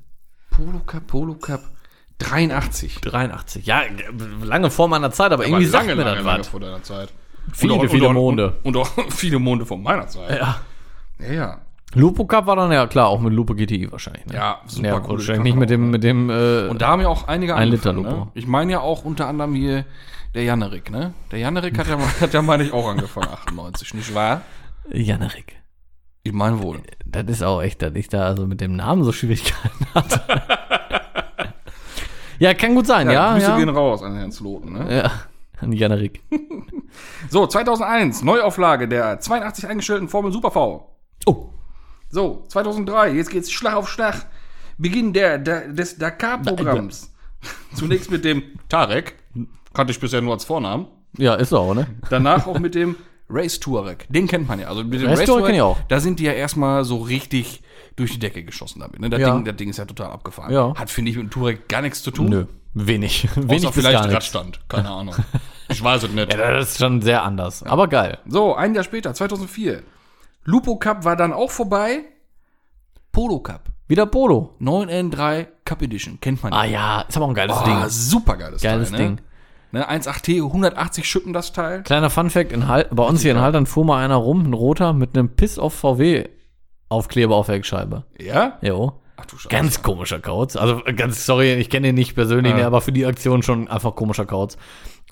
Polo 0.51 0.79
Cup, 0.85 1.07
Polo 1.07 1.35
Cup. 1.35 1.61
83. 2.19 2.99
83. 2.99 3.65
Ja, 3.65 3.81
lange 4.43 4.69
vor 4.69 4.87
meiner 4.89 5.11
Zeit, 5.11 5.31
aber 5.31 5.45
irgendwie 5.45 5.65
sagt 5.65 5.87
mir 5.87 5.95
das 5.95 6.23
was. 6.25 6.47
vor 6.49 6.59
deiner 6.59 6.83
Zeit. 6.83 7.13
Viele, 7.53 7.73
und 7.73 7.79
auch, 7.79 7.89
viele 7.89 8.09
und 8.09 8.15
auch, 8.15 8.19
Monde. 8.21 8.55
Und, 8.63 8.77
auch 8.77 8.89
viele 9.09 9.39
Monde 9.39 9.65
von 9.65 9.81
meiner 9.81 10.07
Zeit. 10.07 10.37
Ja. 10.37 10.61
Ja, 11.19 11.33
ja. 11.33 11.61
Lupo 11.95 12.25
Cup 12.25 12.45
war 12.45 12.55
dann 12.55 12.71
ja 12.71 12.85
klar, 12.85 13.07
auch 13.07 13.19
mit 13.19 13.33
Lupo 13.33 13.55
GTI 13.55 13.91
wahrscheinlich. 13.91 14.25
Ne? 14.27 14.35
Ja, 14.35 14.59
super 14.67 14.87
ja, 14.87 14.99
coole 14.99 15.17
wahrscheinlich 15.17 15.43
nicht 15.43 15.57
mit 15.57 15.69
dem, 15.71 15.89
mit 15.89 16.03
dem, 16.03 16.29
äh, 16.29 16.67
Und 16.67 16.81
da 16.81 16.89
haben 16.89 17.01
ja 17.01 17.07
auch 17.07 17.27
einige 17.27 17.55
Ein 17.55 17.69
Liter 17.69 17.89
angefangen, 17.89 18.15
Lupo. 18.15 18.25
Ne? 18.25 18.31
Ich 18.35 18.45
meine 18.45 18.71
ja 18.73 18.79
auch 18.81 19.05
unter 19.05 19.27
anderem 19.27 19.55
hier 19.55 19.85
der 20.33 20.43
Janerik, 20.43 20.89
ne? 20.89 21.13
Der 21.31 21.39
Janerik 21.39 21.77
hat 21.77 21.87
ja, 21.87 21.99
hat 22.21 22.33
ja 22.33 22.41
meine 22.41 22.63
ich, 22.63 22.73
auch 22.73 22.87
angefangen, 22.87 23.29
98, 23.29 23.93
nicht 23.93 24.13
wahr? 24.13 24.41
Janerik. 24.91 25.57
Ich 26.23 26.33
meine 26.33 26.61
wohl. 26.61 26.81
Das 27.05 27.25
ist 27.27 27.43
auch 27.43 27.61
echt, 27.61 27.81
dass 27.81 27.95
ich 27.95 28.09
da 28.09 28.25
also 28.25 28.45
mit 28.45 28.61
dem 28.61 28.75
Namen 28.75 29.03
so 29.03 29.11
Schwierigkeiten 29.11 29.87
hatte. 29.95 30.21
ja, 32.39 32.53
kann 32.53 32.75
gut 32.75 32.87
sein, 32.87 33.09
ja. 33.09 33.33
Grüße 33.33 33.47
Ja, 33.47 33.57
gehen 33.57 33.69
raus 33.69 34.03
an 34.03 34.15
Herrn 34.15 34.31
Sloten, 34.31 34.73
ne? 34.73 34.95
ja. 34.95 35.11
An 35.61 35.71
Janerik. 35.73 36.21
So, 37.29 37.45
2001, 37.45 38.23
Neuauflage 38.23 38.87
der 38.87 39.19
82 39.19 39.67
eingestellten 39.67 40.09
Formel 40.09 40.31
Super 40.31 40.49
V. 40.49 40.97
Oh. 41.27 41.49
So, 42.09 42.45
2003, 42.47 43.11
jetzt 43.11 43.29
geht's 43.29 43.51
Schlag 43.51 43.75
auf 43.75 43.87
Schlag. 43.87 44.25
Beginn 44.79 45.13
der, 45.13 45.37
der, 45.37 45.67
des 45.67 45.97
Dakar-Programms. 45.97 47.13
Zunächst 47.75 48.09
mit 48.09 48.25
dem 48.25 48.41
Tarek. 48.69 49.18
Kannte 49.73 49.91
ich 49.91 49.99
bisher 49.99 50.21
nur 50.21 50.33
als 50.33 50.45
Vornamen. 50.45 50.87
Ja, 51.17 51.35
ist 51.35 51.49
so, 51.49 51.73
ne? 51.73 51.87
Danach 52.09 52.47
auch 52.47 52.59
mit 52.59 52.75
dem 52.75 52.95
Race 53.29 53.59
Touareg. 53.59 54.07
Den 54.09 54.27
kennt 54.27 54.47
man 54.47 54.59
ja. 54.59 54.67
Also 54.67 54.83
mit 54.83 55.01
dem 55.01 55.09
Race 55.09 55.25
Touareg 55.25 55.45
kenn 55.47 55.55
ich 55.55 55.61
auch. 55.61 55.77
Da 55.87 55.99
sind 55.99 56.19
die 56.19 56.23
ja 56.23 56.33
erstmal 56.33 56.83
so 56.83 56.97
richtig 56.97 57.61
durch 57.95 58.11
die 58.11 58.19
Decke 58.19 58.43
geschossen 58.43 58.79
damit. 58.79 58.99
Ne? 58.99 59.09
Das, 59.09 59.19
Ja. 59.19 59.33
Ding, 59.35 59.45
das 59.45 59.55
Ding 59.55 59.69
ist 59.69 59.77
ja 59.77 59.85
total 59.85 60.11
abgefahren. 60.11 60.51
Ja. 60.53 60.73
Hat, 60.75 60.89
finde 60.89 61.11
ich, 61.11 61.17
mit 61.17 61.25
dem 61.27 61.29
Touareg 61.31 61.67
gar 61.67 61.81
nichts 61.81 62.01
zu 62.01 62.11
tun. 62.11 62.27
Nö. 62.29 62.45
Wenig. 62.73 63.27
Wenig 63.35 63.65
Außer 63.67 63.73
vielleicht. 63.73 64.03
Radstand. 64.11 64.59
Keine 64.69 64.89
Ahnung. 64.89 65.15
Ich 65.69 65.83
weiß 65.83 66.03
es 66.03 66.11
nicht. 66.11 66.31
Ja, 66.37 66.51
das 66.53 66.71
ist 66.71 66.77
schon 66.79 67.01
sehr 67.01 67.23
anders. 67.23 67.63
Aber 67.63 67.87
geil. 67.87 68.19
So, 68.27 68.55
ein 68.55 68.73
Jahr 68.75 68.83
später, 68.83 69.13
2004. 69.13 69.83
Lupo 70.45 70.77
Cup 70.77 71.03
war 71.05 71.15
dann 71.15 71.33
auch 71.33 71.51
vorbei. 71.51 72.03
Polo 73.11 73.39
Cup. 73.39 73.63
Wieder 73.87 74.05
Polo. 74.05 74.55
9N3 74.61 75.47
Cup 75.65 75.81
Edition. 75.81 76.19
Kennt 76.21 76.41
man 76.43 76.53
Ah 76.53 76.65
ja, 76.65 77.01
ist 77.01 77.17
aber 77.17 77.25
auch 77.25 77.29
ein 77.29 77.35
geiles 77.35 77.57
Oh, 77.59 77.65
Ding. 77.65 77.89
super 77.89 78.37
geiles 78.37 78.61
Geiles 78.61 78.91
Teil. 78.91 78.99
Ne? 78.99 79.05
Ding. 79.05 79.15
Ne, 79.15 79.21
1.8T, 79.73 80.43
180 80.43 81.07
Schippen 81.07 81.33
das 81.33 81.53
Teil. 81.53 81.83
Kleiner 81.83 82.09
Funfact, 82.09 82.51
in 82.51 82.67
Hal 82.67 82.87
bei 82.91 83.03
uns 83.03 83.21
hier 83.21 83.31
in 83.31 83.39
Haltern 83.39 83.65
fuhr 83.65 83.85
mal 83.85 84.03
einer 84.03 84.15
rum, 84.15 84.43
ein 84.49 84.53
roter, 84.53 84.93
mit 84.93 85.17
einem 85.17 85.29
Piss 85.35 85.59
auf 85.59 85.73
VW 85.73 86.25
Aufkleber 86.89 87.35
auf 87.35 87.45
der 87.45 87.55
Heckscheibe. 87.55 88.05
Ja? 88.19 88.57
Jo. 88.61 88.93
Ach 89.15 89.25
du 89.25 89.35
Scheiße. 89.37 89.49
Ganz 89.49 89.83
komischer 89.83 90.19
Kauz. 90.19 90.55
Also 90.55 90.81
ganz 90.95 91.23
sorry, 91.25 91.53
ich 91.53 91.69
kenne 91.69 91.89
ihn 91.89 91.95
nicht 91.95 92.15
persönlich, 92.15 92.55
ne, 92.55 92.65
aber 92.65 92.81
für 92.81 92.91
die 92.91 93.05
Aktion 93.05 93.43
schon 93.43 93.67
einfach 93.67 93.95
komischer 93.95 94.25
Kauz. 94.25 94.57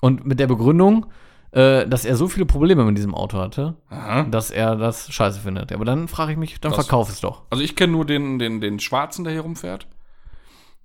Und 0.00 0.26
mit 0.26 0.40
der 0.40 0.48
Begründung, 0.48 1.06
äh, 1.52 1.86
dass 1.86 2.04
er 2.04 2.16
so 2.16 2.26
viele 2.26 2.46
Probleme 2.46 2.84
mit 2.84 2.96
diesem 2.96 3.14
Auto 3.14 3.38
hatte, 3.38 3.76
Aha. 3.90 4.24
dass 4.24 4.50
er 4.50 4.74
das 4.76 5.12
scheiße 5.12 5.38
findet. 5.40 5.70
Aber 5.72 5.84
dann 5.84 6.08
frage 6.08 6.32
ich 6.32 6.38
mich, 6.38 6.60
dann 6.60 6.72
Das- 6.72 6.84
verkauf 6.86 7.08
es 7.10 7.20
doch. 7.20 7.42
Also 7.50 7.62
ich 7.62 7.76
kenne 7.76 7.92
nur 7.92 8.04
den, 8.04 8.38
den, 8.40 8.60
den 8.60 8.80
Schwarzen, 8.80 9.22
der 9.22 9.32
hier 9.34 9.42
rumfährt. 9.42 9.86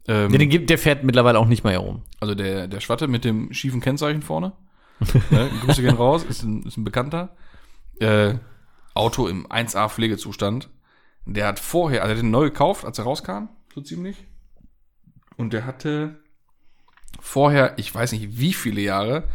Ähm, 0.08 0.32
gibt, 0.32 0.70
der 0.70 0.78
fährt 0.78 1.04
mittlerweile 1.04 1.40
auch 1.40 1.46
nicht 1.46 1.64
mehr 1.64 1.74
herum. 1.74 2.02
also 2.20 2.36
der, 2.36 2.68
der 2.68 2.80
Schwatte 2.82 3.08
mit 3.08 3.24
dem 3.24 3.54
schiefen 3.54 3.80
Kennzeichen 3.80 4.22
vorne. 4.22 4.54
ne, 5.32 5.50
Grüße 5.62 5.82
gehen 5.82 5.96
raus, 5.96 6.24
ist 6.24 6.44
ein, 6.44 6.64
ist 6.64 6.78
ein 6.78 6.84
Bekannter. 6.84 7.36
Äh, 8.00 8.36
Auto 8.94 9.28
im 9.28 9.48
1A 9.48 9.90
Pflegezustand. 9.90 10.70
Der 11.26 11.48
hat 11.48 11.60
vorher, 11.60 12.02
also 12.02 12.14
der 12.14 12.18
hat 12.18 12.24
den 12.24 12.32
neu 12.32 12.46
gekauft, 12.46 12.86
als 12.86 12.98
er 13.00 13.06
rauskam, 13.06 13.48
so 13.74 13.82
ziemlich. 13.82 14.28
Und 15.38 15.54
der 15.54 15.66
hatte 15.66 16.22
vorher, 17.20 17.74
ich 17.78 17.94
weiß 17.94 18.12
nicht 18.12 18.38
wie 18.38 18.54
viele 18.54 18.82
Jahre, 18.82 19.30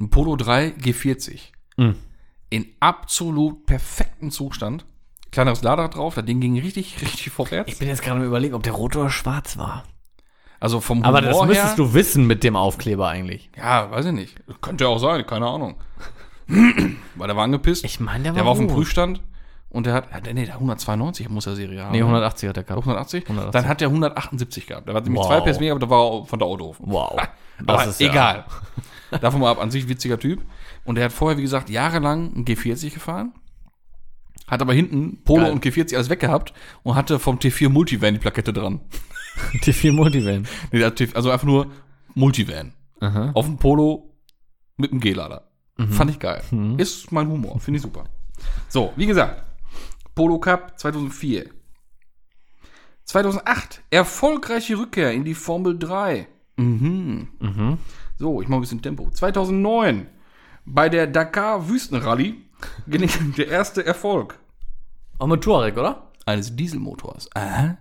ein 0.00 0.10
Polo 0.10 0.36
3 0.36 0.68
G40. 0.68 1.40
Mhm. 1.76 1.96
In 2.48 2.66
absolut 2.80 3.66
perfektem 3.66 4.30
Zustand. 4.30 4.86
Kleineres 5.32 5.62
Lader 5.62 5.88
drauf, 5.88 6.14
das 6.14 6.24
Ding 6.24 6.40
ging 6.40 6.58
richtig, 6.58 6.96
richtig 7.00 7.30
vorwärts. 7.30 7.72
Ich 7.72 7.78
bin 7.78 7.88
jetzt 7.88 8.02
gerade 8.02 8.20
am 8.20 8.26
überlegen, 8.26 8.54
ob 8.54 8.62
der 8.62 8.72
rot 8.72 8.96
oder 8.96 9.10
schwarz 9.10 9.56
war. 9.58 9.84
Also 10.58 10.80
vom 10.80 11.02
Aber 11.04 11.20
das 11.22 11.32
Humor 11.34 11.46
müsstest 11.46 11.68
her, 11.70 11.76
du 11.76 11.94
wissen 11.94 12.26
mit 12.26 12.44
dem 12.44 12.54
Aufkleber 12.56 13.08
eigentlich. 13.08 13.50
Ja, 13.56 13.90
weiß 13.90 14.06
ich 14.06 14.12
nicht. 14.12 14.36
Könnte 14.60 14.88
auch 14.88 14.98
sein, 14.98 15.26
keine 15.26 15.46
Ahnung. 15.46 15.76
Weil 16.48 17.26
der 17.28 17.36
war 17.36 17.44
angepisst. 17.44 17.84
Ich 17.84 18.00
meine, 18.00 18.24
der 18.24 18.32
war 18.32 18.36
der 18.36 18.44
war 18.44 18.52
auf 18.52 18.58
dem 18.58 18.66
rot. 18.66 18.76
Prüfstand 18.76 19.22
und 19.70 19.86
der 19.86 19.94
hat, 19.94 20.08
ja, 20.26 20.32
nee, 20.34 20.44
der 20.44 20.54
192 20.54 21.28
muss 21.30 21.46
er 21.46 21.54
Serie 21.54 21.82
haben. 21.84 21.92
Nee, 21.92 22.00
180 22.00 22.48
hat 22.48 22.56
der 22.56 22.64
gehabt. 22.64 22.80
180? 22.82 23.22
180. 23.22 23.52
Dann 23.52 23.68
hat 23.68 23.80
der 23.80 23.88
178 23.88 24.66
gehabt. 24.66 24.86
Der 24.88 24.94
war 24.94 25.00
nämlich 25.00 25.20
Wow. 25.22 25.28
zwei 25.28 25.40
PS 25.40 25.58
weniger, 25.60 25.72
aber 25.72 25.80
der 25.80 25.90
war 25.90 26.26
von 26.26 26.38
der 26.38 26.48
Autohof. 26.48 26.76
Wow. 26.80 27.12
Aber 27.66 27.72
Das 27.76 27.86
ist 27.88 28.00
ja- 28.00 28.08
egal. 28.10 28.44
Davon 29.20 29.40
mal 29.40 29.50
ab, 29.50 29.60
an 29.60 29.70
sich 29.70 29.86
witziger 29.88 30.18
Typ. 30.18 30.40
Und 30.84 30.94
der 30.96 31.04
hat 31.06 31.12
vorher, 31.12 31.36
wie 31.38 31.42
gesagt, 31.42 31.68
jahrelang 31.70 32.34
einen 32.34 32.44
G40 32.46 32.92
gefahren. 32.94 33.32
Hat 34.50 34.60
aber 34.60 34.74
hinten 34.74 35.22
Polo 35.22 35.44
Geil. 35.44 35.52
und 35.52 35.64
G40 35.64 35.94
alles 35.94 36.10
weggehabt 36.10 36.52
und 36.82 36.96
hatte 36.96 37.18
vom 37.20 37.38
T4 37.38 37.68
Multivan 37.68 38.14
die 38.14 38.20
Plakette 38.20 38.52
dran. 38.52 38.80
T4 39.62 39.92
Multivan. 39.92 40.46
Nee, 40.72 40.82
also 40.82 41.30
einfach 41.30 41.46
nur 41.46 41.70
Multivan. 42.14 42.72
Aha. 42.98 43.30
Auf 43.34 43.46
dem 43.46 43.58
Polo 43.58 44.12
mit 44.76 44.90
einem 44.90 45.00
G-Lader. 45.00 45.48
Mhm. 45.76 45.92
Fand 45.92 46.10
ich 46.10 46.18
geil. 46.18 46.42
Ist 46.78 47.12
mein 47.12 47.28
Humor. 47.28 47.60
Finde 47.60 47.76
ich 47.76 47.82
super. 47.82 48.04
So, 48.68 48.92
wie 48.96 49.06
gesagt, 49.06 49.42
Polo 50.14 50.38
Cup 50.38 50.78
2004. 50.78 51.48
2008, 53.04 53.82
erfolgreiche 53.90 54.78
Rückkehr 54.78 55.12
in 55.12 55.24
die 55.24 55.34
Formel 55.34 55.78
3. 55.78 56.26
Mhm. 56.56 57.28
So, 58.18 58.42
ich 58.42 58.48
mache 58.48 58.58
ein 58.58 58.62
bisschen 58.62 58.82
Tempo. 58.82 59.10
2009 59.10 60.06
bei 60.64 60.88
der 60.88 61.06
Dakar 61.06 61.68
Wüstenrallye 61.68 62.34
der 62.86 63.48
erste 63.48 63.84
Erfolg 63.84 64.38
Auch 65.18 65.26
mit 65.26 65.42
Touareg, 65.42 65.76
oder? 65.76 66.06
eines 66.26 66.54
Dieselmotors. 66.54 67.28
Aha, 67.34 67.76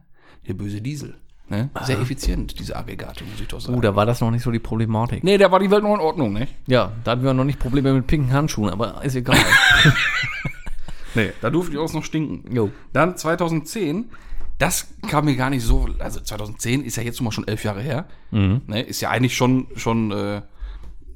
der 0.47 0.53
böse 0.53 0.81
Diesel. 0.81 1.15
Ne? 1.49 1.69
Sehr 1.83 1.99
effizient, 1.99 2.59
diese 2.59 2.75
Aggregate, 2.75 3.23
muss 3.23 3.41
ich 3.41 3.47
doch 3.47 3.59
sagen. 3.59 3.75
Uh, 3.77 3.81
da 3.81 3.95
war 3.95 4.05
das 4.05 4.21
noch 4.21 4.29
nicht 4.29 4.43
so 4.43 4.51
die 4.51 4.59
Problematik. 4.59 5.23
nee, 5.23 5.37
da 5.37 5.51
war 5.51 5.59
die 5.59 5.71
Welt 5.71 5.81
noch 5.83 5.95
in 5.95 5.99
Ordnung, 5.99 6.31
ne? 6.33 6.47
Ja, 6.67 6.91
da 7.03 7.11
hatten 7.11 7.23
wir 7.23 7.33
noch 7.33 7.43
nicht 7.43 7.57
Probleme 7.59 7.91
mit 7.93 8.05
pinken 8.05 8.31
Handschuhen, 8.31 8.69
aber 8.69 9.03
ist 9.03 9.15
egal. 9.15 9.37
Nee, 11.15 11.31
da 11.41 11.49
durfte 11.49 11.73
ich 11.73 11.79
auch 11.79 11.91
noch 11.91 12.03
stinken. 12.03 12.53
Jo. 12.53 12.69
Dann 12.93 13.17
2010, 13.17 14.11
das 14.59 14.87
kam 15.07 15.25
mir 15.25 15.35
gar 15.35 15.49
nicht 15.49 15.63
so, 15.63 15.89
also 15.97 16.19
2010 16.19 16.83
ist 16.83 16.97
ja 16.97 17.03
jetzt 17.03 17.19
mal 17.21 17.31
schon 17.31 17.47
elf 17.47 17.63
Jahre 17.63 17.81
her. 17.81 18.05
Ne, 18.31 18.81
ist 18.81 19.01
ja 19.01 19.09
eigentlich 19.09 19.35
schon, 19.35 19.67
schon 19.75 20.11
äh, 20.11 20.35
ein 20.37 20.43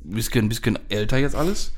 bisschen, 0.01 0.49
bisschen 0.49 0.80
älter 0.89 1.18
jetzt 1.18 1.36
alles. 1.36 1.74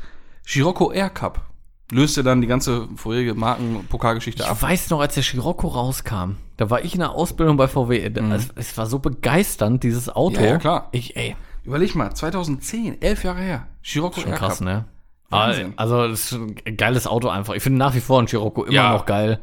Scirocco 0.45 0.91
Air 0.91 1.09
Cup 1.09 1.45
löste 1.91 2.23
dann 2.23 2.41
die 2.41 2.47
ganze 2.47 2.87
vorherige 2.95 3.33
Markenpokalgeschichte 3.35 4.47
ab. 4.47 4.55
Ich 4.57 4.61
weiß 4.63 4.89
noch, 4.89 4.99
als 5.01 5.13
der 5.15 5.23
Scirocco 5.23 5.67
rauskam, 5.67 6.35
da 6.57 6.69
war 6.69 6.83
ich 6.83 6.93
in 6.93 6.99
der 6.99 7.11
Ausbildung 7.11 7.57
bei 7.57 7.67
VW. 7.67 7.99
Es, 8.33 8.49
es 8.55 8.77
war 8.77 8.85
so 8.87 8.99
begeisternd, 8.99 9.83
dieses 9.83 10.09
Auto. 10.09 10.41
Ja, 10.41 10.47
ja, 10.47 10.57
klar. 10.57 10.89
Ich, 10.91 11.15
ey, 11.15 11.35
Überleg 11.65 11.95
mal, 11.95 12.13
2010, 12.13 13.01
elf 13.01 13.23
Jahre 13.23 13.41
her. 13.41 13.67
Scirocco 13.83 14.21
schon 14.21 14.33
krass, 14.33 14.61
ne? 14.61 14.85
Wahnsinn. 15.29 15.73
Also, 15.77 16.07
das 16.07 16.31
ist 16.31 16.33
ein 16.33 16.77
geiles 16.77 17.07
Auto 17.07 17.27
einfach. 17.29 17.55
Ich 17.55 17.63
finde 17.63 17.79
nach 17.79 17.95
wie 17.95 17.99
vor 18.01 18.21
ein 18.21 18.27
Scirocco 18.27 18.63
immer 18.63 18.73
Ja. 18.73 18.93
noch 18.93 19.07
geil. 19.07 19.39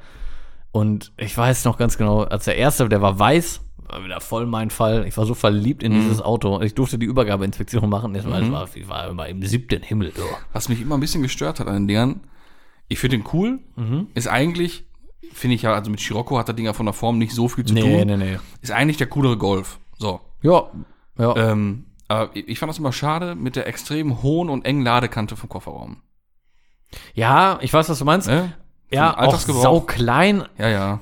Und 0.71 1.13
ich 1.17 1.37
weiß 1.37 1.65
noch 1.65 1.77
ganz 1.77 1.99
genau, 1.99 2.23
als 2.23 2.45
der 2.45 2.57
erste, 2.57 2.89
der 2.89 3.03
war 3.03 3.19
weiß, 3.19 3.61
war 3.89 4.05
wieder 4.05 4.21
voll 4.21 4.47
mein 4.47 4.71
Fall. 4.71 5.05
Ich 5.07 5.17
war 5.17 5.27
so 5.27 5.35
verliebt 5.35 5.83
in 5.83 5.93
dieses 5.93 6.23
Auto. 6.23 6.61
Ich 6.63 6.75
durfte 6.75 6.97
die 6.99 7.07
Übergabeinspektion 7.07 7.89
machen. 7.91 8.15
Das 8.15 8.25
war, 8.25 8.51
war, 8.53 8.69
ich 8.73 8.89
war 8.89 9.09
immer 9.09 9.27
im 9.27 9.43
siebten 9.45 9.83
Himmel. 9.83 10.13
So. 10.17 10.23
Was 10.53 10.69
mich 10.69 10.81
immer 10.81 10.97
ein 10.97 11.01
bisschen 11.01 11.23
gestört 11.23 11.59
hat 11.61 11.67
an 11.67 11.75
den 11.75 11.89
Dingern, 11.89 12.21
ich 12.93 12.99
finde 12.99 13.19
den 13.19 13.27
cool, 13.33 13.59
ist 14.15 14.29
eigentlich, 14.29 14.85
finde 15.33 15.55
ich 15.57 15.63
ja, 15.63 15.75
also 15.75 15.91
mit 15.91 16.01
Scirocco 16.01 16.39
hat 16.39 16.49
das 16.49 16.57
Ding 16.57 16.67
ja 16.67 16.73
von 16.73 16.87
der 16.87 16.93
Form 16.93 17.19
nicht 17.19 17.33
so 17.33 17.49
viel 17.49 17.65
zu 17.65 17.75
Nee, 17.75 17.81
tun. 17.81 18.07
nee, 18.07 18.17
nee. 18.17 18.39
Ist 18.61 18.71
eigentlich 18.73 18.97
der 18.99 19.07
coolere 19.09 19.37
Golf. 19.37 19.79
So. 19.99 20.21
Ja, 20.43 20.65
ja. 21.19 21.37
Ähm, 21.37 21.87
aber 22.09 22.31
ich 22.35 22.59
fand 22.59 22.71
das 22.71 22.79
immer 22.79 22.93
schade 22.93 23.35
mit 23.35 23.57
der 23.57 23.67
extrem 23.67 24.23
hohen 24.23 24.51
und 24.51 24.65
engen 24.67 24.83
Ladekante 24.83 25.37
vom 25.37 25.49
Kofferraum. 25.49 25.99
ja, 27.15 27.59
ich 27.63 27.73
weiß, 27.73 27.89
was 27.89 27.99
du 27.99 28.05
meinst. 28.05 28.29
Ne? 28.29 28.53
Ja, 28.91 29.17
auch 29.19 29.39
sau 29.39 29.81
klein. 29.81 30.45
Ja, 30.59 30.69
ja. 30.69 31.01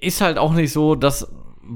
Ist 0.00 0.20
halt 0.20 0.38
auch 0.38 0.52
nicht 0.52 0.72
so 0.72 0.94
das 0.94 1.28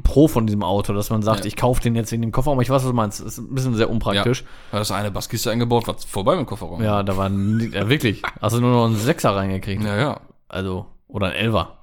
Pro 0.03 0.29
von 0.29 0.47
diesem 0.47 0.63
Auto, 0.63 0.93
dass 0.93 1.11
man 1.11 1.23
sagt, 1.23 1.41
Ja. 1.41 1.47
ich 1.47 1.57
kaufe 1.57 1.81
den 1.83 1.95
jetzt 1.95 2.13
in 2.13 2.23
dem 2.23 2.33
Kofferraum. 2.33 2.61
Ich 2.61 2.71
weiß, 2.71 2.83
was 2.83 2.89
du 2.91 2.95
meinst. 2.95 3.21
Ist 3.21 3.39
ein 3.39 3.55
bisschen 3.55 3.75
sehr 3.75 3.91
unpraktisch. 3.91 4.45
Da 4.73 4.81
ist 4.81 4.91
eine 4.91 5.11
Basskiste 5.11 5.51
eingebaut, 5.51 5.87
was 5.89 6.05
vorbei 6.05 6.33
mit 6.37 6.41
dem 6.41 6.47
Kofferraum. 6.47 6.83
Ja, 6.83 7.03
da 7.03 7.17
war 7.17 7.29
ja, 7.31 7.89
wirklich. 7.89 8.23
Hast 8.41 8.57
du 8.57 8.61
nur 8.61 8.71
noch 8.73 8.87
einen 8.87 8.97
Sechser 8.97 9.35
reingekriegt. 9.35 9.83
ja, 9.85 9.97
ja. 9.97 10.21
Also, 10.49 10.87
oder 11.09 11.29
ein 11.29 11.33
Elfer. 11.35 11.77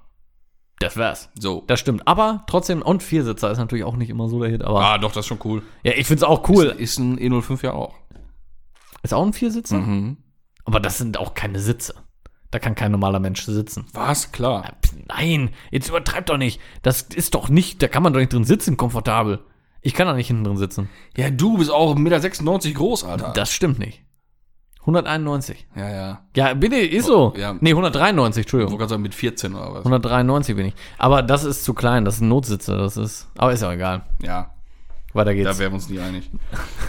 Das 0.80 0.96
wär's. 0.96 1.30
So. 1.40 1.64
Das 1.68 1.80
stimmt. 1.80 2.08
Aber 2.08 2.44
trotzdem, 2.48 2.82
und 2.84 3.02
Viersitzer 3.02 3.50
ist 3.52 3.58
natürlich 3.58 3.84
auch 3.86 3.96
nicht 3.96 4.10
immer 4.10 4.30
so 4.30 4.40
der 4.42 4.50
Hit. 4.52 4.64
Aber 4.64 4.82
Ah, 4.82 4.98
doch, 5.00 5.10
das 5.12 5.22
ist 5.22 5.28
schon 5.28 5.40
cool. 5.44 5.64
ja, 5.84 5.94
ich 5.96 6.06
find's 6.06 6.22
auch 6.24 6.48
cool. 6.50 6.66
Ist 6.78 7.00
ein 7.00 7.18
E05 7.20 7.64
ja 7.64 7.74
auch. 7.74 7.96
Ist 9.04 9.14
auch 9.14 9.26
ein 9.26 9.34
Viersitzer? 9.34 9.78
Mhm. 9.78 10.18
Aber 10.66 10.80
das 10.80 10.98
sind 10.98 11.18
auch 11.18 11.34
keine 11.34 11.60
Sitze. 11.60 11.96
Da 12.58 12.60
kann 12.62 12.74
kein 12.74 12.92
normaler 12.92 13.20
Mensch 13.20 13.44
sitzen. 13.46 13.86
Was? 13.94 14.32
Klar. 14.32 14.74
Nein, 15.10 15.52
jetzt 15.70 15.90
übertreib 15.90 16.26
doch 16.26 16.38
nicht. 16.38 16.60
Das 16.82 17.04
ist 17.04 17.36
doch 17.36 17.50
nicht, 17.50 17.84
da 17.84 17.88
kann 17.88 18.02
man 18.02 18.14
doch 18.14 18.20
nicht 18.20 18.34
drin 18.34 18.46
sitzen, 18.46 18.78
komfortabel. 18.78 19.42
Ich 19.82 19.94
kann 19.94 20.08
da 20.08 20.14
nicht 20.16 20.26
hinten 20.26 20.44
drin 20.44 20.58
sitzen. 20.58 20.90
Ja, 21.16 21.30
du 21.30 21.60
bist 21.60 21.70
auch 21.70 21.96
1,96 21.96 22.42
Meter 22.42 22.72
groß, 22.72 23.04
Alter. 23.04 23.32
Das 23.36 23.52
stimmt 23.52 23.78
nicht. 23.78 24.02
191. 24.80 25.68
ja, 25.76 25.88
ja. 25.88 26.22
Ja, 26.36 26.54
bitte, 26.56 26.78
ist 26.78 27.06
so. 27.06 27.32
Ja. 27.38 27.54
Nee, 27.62 27.70
193, 27.70 28.40
Ich 28.42 28.46
Entschuldigung. 28.46 28.72
wollte 28.72 28.80
gerade 28.80 28.90
sagen, 28.90 29.04
mit 29.04 29.14
14 29.14 29.54
oder 29.54 29.74
was. 29.74 29.80
193 29.86 30.56
bin 30.56 30.66
ich. 30.66 30.74
Aber 30.98 31.22
das 31.22 31.44
ist 31.44 31.64
zu 31.64 31.76
klein, 31.76 32.06
das 32.06 32.16
ist 32.16 32.22
ein 32.22 32.30
Notsitzer, 32.30 32.76
das 32.76 32.98
ist. 32.98 33.28
Aber 33.38 33.52
ist 33.54 33.62
ja 33.62 33.72
egal. 33.72 34.02
Ja, 34.24 34.50
Weiter 35.14 35.32
da 35.32 35.34
geht's. 35.34 35.60
wären 35.60 35.72
wir 35.72 35.76
uns 35.76 35.90
nie 35.90 36.00
einig. 36.00 36.30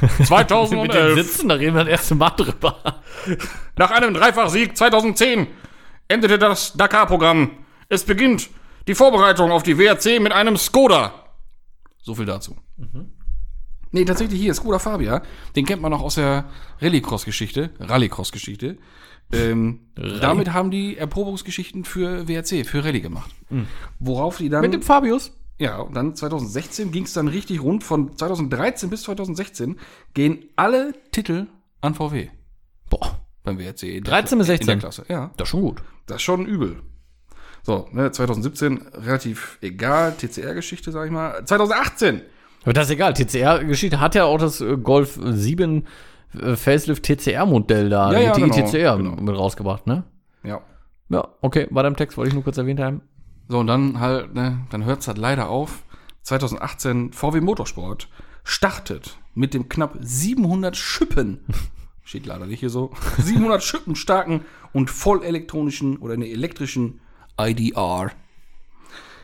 Mit 0.00 0.18
den 0.18 0.26
2011. 0.26 1.14
Sitzen, 1.26 1.48
da 1.48 1.54
reden 1.54 1.74
wir 1.74 1.84
das 1.84 1.90
erste 1.92 2.14
Mal 2.14 2.30
drüber. 2.30 3.02
Nach 3.76 3.90
einem 3.90 4.14
Dreifachsieg 4.14 4.76
2010 4.76 5.46
endete 6.08 6.38
das 6.38 6.72
Dakar-Programm. 6.74 7.50
Es 7.88 8.04
beginnt 8.04 8.50
die 8.86 8.94
Vorbereitung 8.94 9.50
auf 9.50 9.62
die 9.62 9.78
WRC 9.78 10.20
mit 10.20 10.32
einem 10.32 10.56
Skoda. 10.56 11.12
So 12.02 12.14
viel 12.14 12.26
dazu. 12.26 12.56
Nee, 13.90 14.04
tatsächlich 14.04 14.40
hier, 14.40 14.54
Skoda 14.54 14.78
Fabia. 14.78 15.22
Den 15.56 15.64
kennt 15.64 15.80
man 15.80 15.90
noch 15.90 16.02
aus 16.02 16.16
der 16.16 16.46
Rallycross-Geschichte. 16.80 17.70
Rallycross-Geschichte. 17.80 18.78
Ähm, 19.32 19.80
damit 19.94 20.52
haben 20.52 20.70
die 20.70 20.96
Erprobungsgeschichten 20.96 21.84
für 21.84 22.28
WRC, 22.28 22.66
für 22.66 22.84
Rallye 22.84 23.00
gemacht. 23.00 23.30
Worauf 23.98 24.38
die 24.38 24.48
dann. 24.48 24.62
Mit 24.62 24.72
dem 24.72 24.82
Fabius? 24.82 25.32
Ja, 25.58 25.78
und 25.80 25.94
dann 25.96 26.14
2016 26.14 26.92
ging 26.92 27.04
es 27.04 27.12
dann 27.12 27.26
richtig 27.28 27.62
rund. 27.62 27.82
Von 27.84 28.16
2013 28.16 28.90
bis 28.90 29.02
2016 29.02 29.78
gehen 30.14 30.44
alle 30.56 30.92
Titel 31.10 31.46
an 31.80 31.94
VW 31.94 32.28
Boah, 32.90 33.18
beim 33.44 33.58
WRC. 33.58 33.82
in 33.84 34.04
der 34.04 34.12
13 34.12 34.38
bis 34.38 34.46
Kla- 34.48 34.52
In 34.52 34.56
16? 34.58 34.66
der 34.66 34.76
Klasse, 34.78 35.04
ja. 35.08 35.30
das 35.36 35.46
ist 35.46 35.50
schon 35.50 35.60
gut. 35.62 35.82
Das 36.06 36.16
ist 36.16 36.22
schon 36.22 36.46
übel. 36.46 36.76
So, 37.64 37.88
ne, 37.92 38.10
2017 38.12 38.78
relativ 38.94 39.58
egal, 39.60 40.12
TCR-Geschichte, 40.16 40.92
sag 40.92 41.06
ich 41.06 41.10
mal. 41.12 41.44
2018 41.44 42.22
Aber 42.62 42.72
das 42.72 42.86
ist 42.86 42.92
egal. 42.92 43.12
TCR-Geschichte 43.14 44.00
hat 44.00 44.14
ja 44.14 44.24
auch 44.24 44.38
das 44.38 44.60
äh, 44.60 44.76
Golf 44.76 45.18
7 45.22 45.84
äh, 46.40 46.56
Facelift 46.56 47.02
TCR-Modell 47.04 47.90
da, 47.90 48.12
Ja, 48.12 48.20
ja, 48.20 48.32
GTI 48.32 48.40
genau, 48.48 48.54
TCR 48.68 48.96
genau. 48.96 49.20
mit 49.20 49.36
rausgebracht, 49.36 49.86
ne? 49.86 50.04
Ja. 50.44 50.60
Ja, 51.10 51.26
okay, 51.40 51.66
war 51.70 51.82
da 51.82 51.88
im 51.88 51.96
Text, 51.96 52.16
wollte 52.16 52.28
ich 52.28 52.34
nur 52.34 52.44
kurz 52.44 52.58
erwähnt 52.58 52.80
haben. 52.80 53.02
So, 53.48 53.58
und 53.58 53.66
dann 53.66 53.98
halt, 54.00 54.34
ne, 54.34 54.66
dann 54.70 54.84
hört 54.84 55.00
es 55.00 55.08
halt 55.08 55.18
leider 55.18 55.48
auf. 55.48 55.82
2018 56.22 57.12
VW 57.12 57.40
Motorsport 57.40 58.08
startet 58.44 59.18
mit 59.34 59.54
dem 59.54 59.68
knapp 59.68 59.96
700 60.00 60.76
Schippen, 60.76 61.40
steht 62.04 62.26
leider 62.26 62.46
nicht 62.46 62.60
hier 62.60 62.70
so, 62.70 62.92
700 63.18 63.62
Schippen 63.62 63.96
starken 63.96 64.44
und 64.72 64.90
voll 64.90 65.24
elektronischen 65.24 65.96
oder 65.96 66.16
ne, 66.16 66.28
elektrischen 66.28 67.00
IDR. 67.40 68.10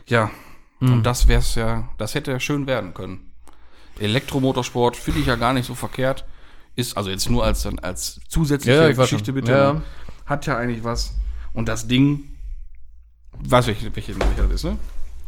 Ja, 0.07 0.31
und 0.81 1.03
das 1.03 1.27
wär's 1.27 1.55
ja, 1.55 1.89
das 1.97 2.15
hätte 2.15 2.31
ja 2.31 2.39
schön 2.39 2.67
werden 2.67 2.93
können. 2.93 3.31
Elektromotorsport 3.99 4.95
finde 4.95 5.21
ich 5.21 5.27
ja 5.27 5.35
gar 5.35 5.53
nicht 5.53 5.65
so 5.65 5.73
verkehrt. 5.75 6.25
Ist 6.75 6.97
also 6.97 7.09
jetzt 7.09 7.29
nur 7.29 7.45
als, 7.45 7.65
als 7.81 8.19
zusätzliche 8.27 8.89
Ja, 8.89 8.91
Geschichte 8.91 9.33
bitte. 9.33 9.51
Ja, 9.51 9.73
ne? 9.73 9.79
ja. 9.79 10.29
Hat 10.29 10.45
ja 10.45 10.57
eigentlich 10.57 10.83
was. 10.83 11.15
Und 11.53 11.69
das 11.69 11.87
Ding, 11.87 12.34
weiß 13.49 13.67
welche, 13.67 13.95
welche, 13.95 14.19
welche 14.19 14.41
das 14.43 14.51
ist, 14.51 14.63
ne? 14.65 14.77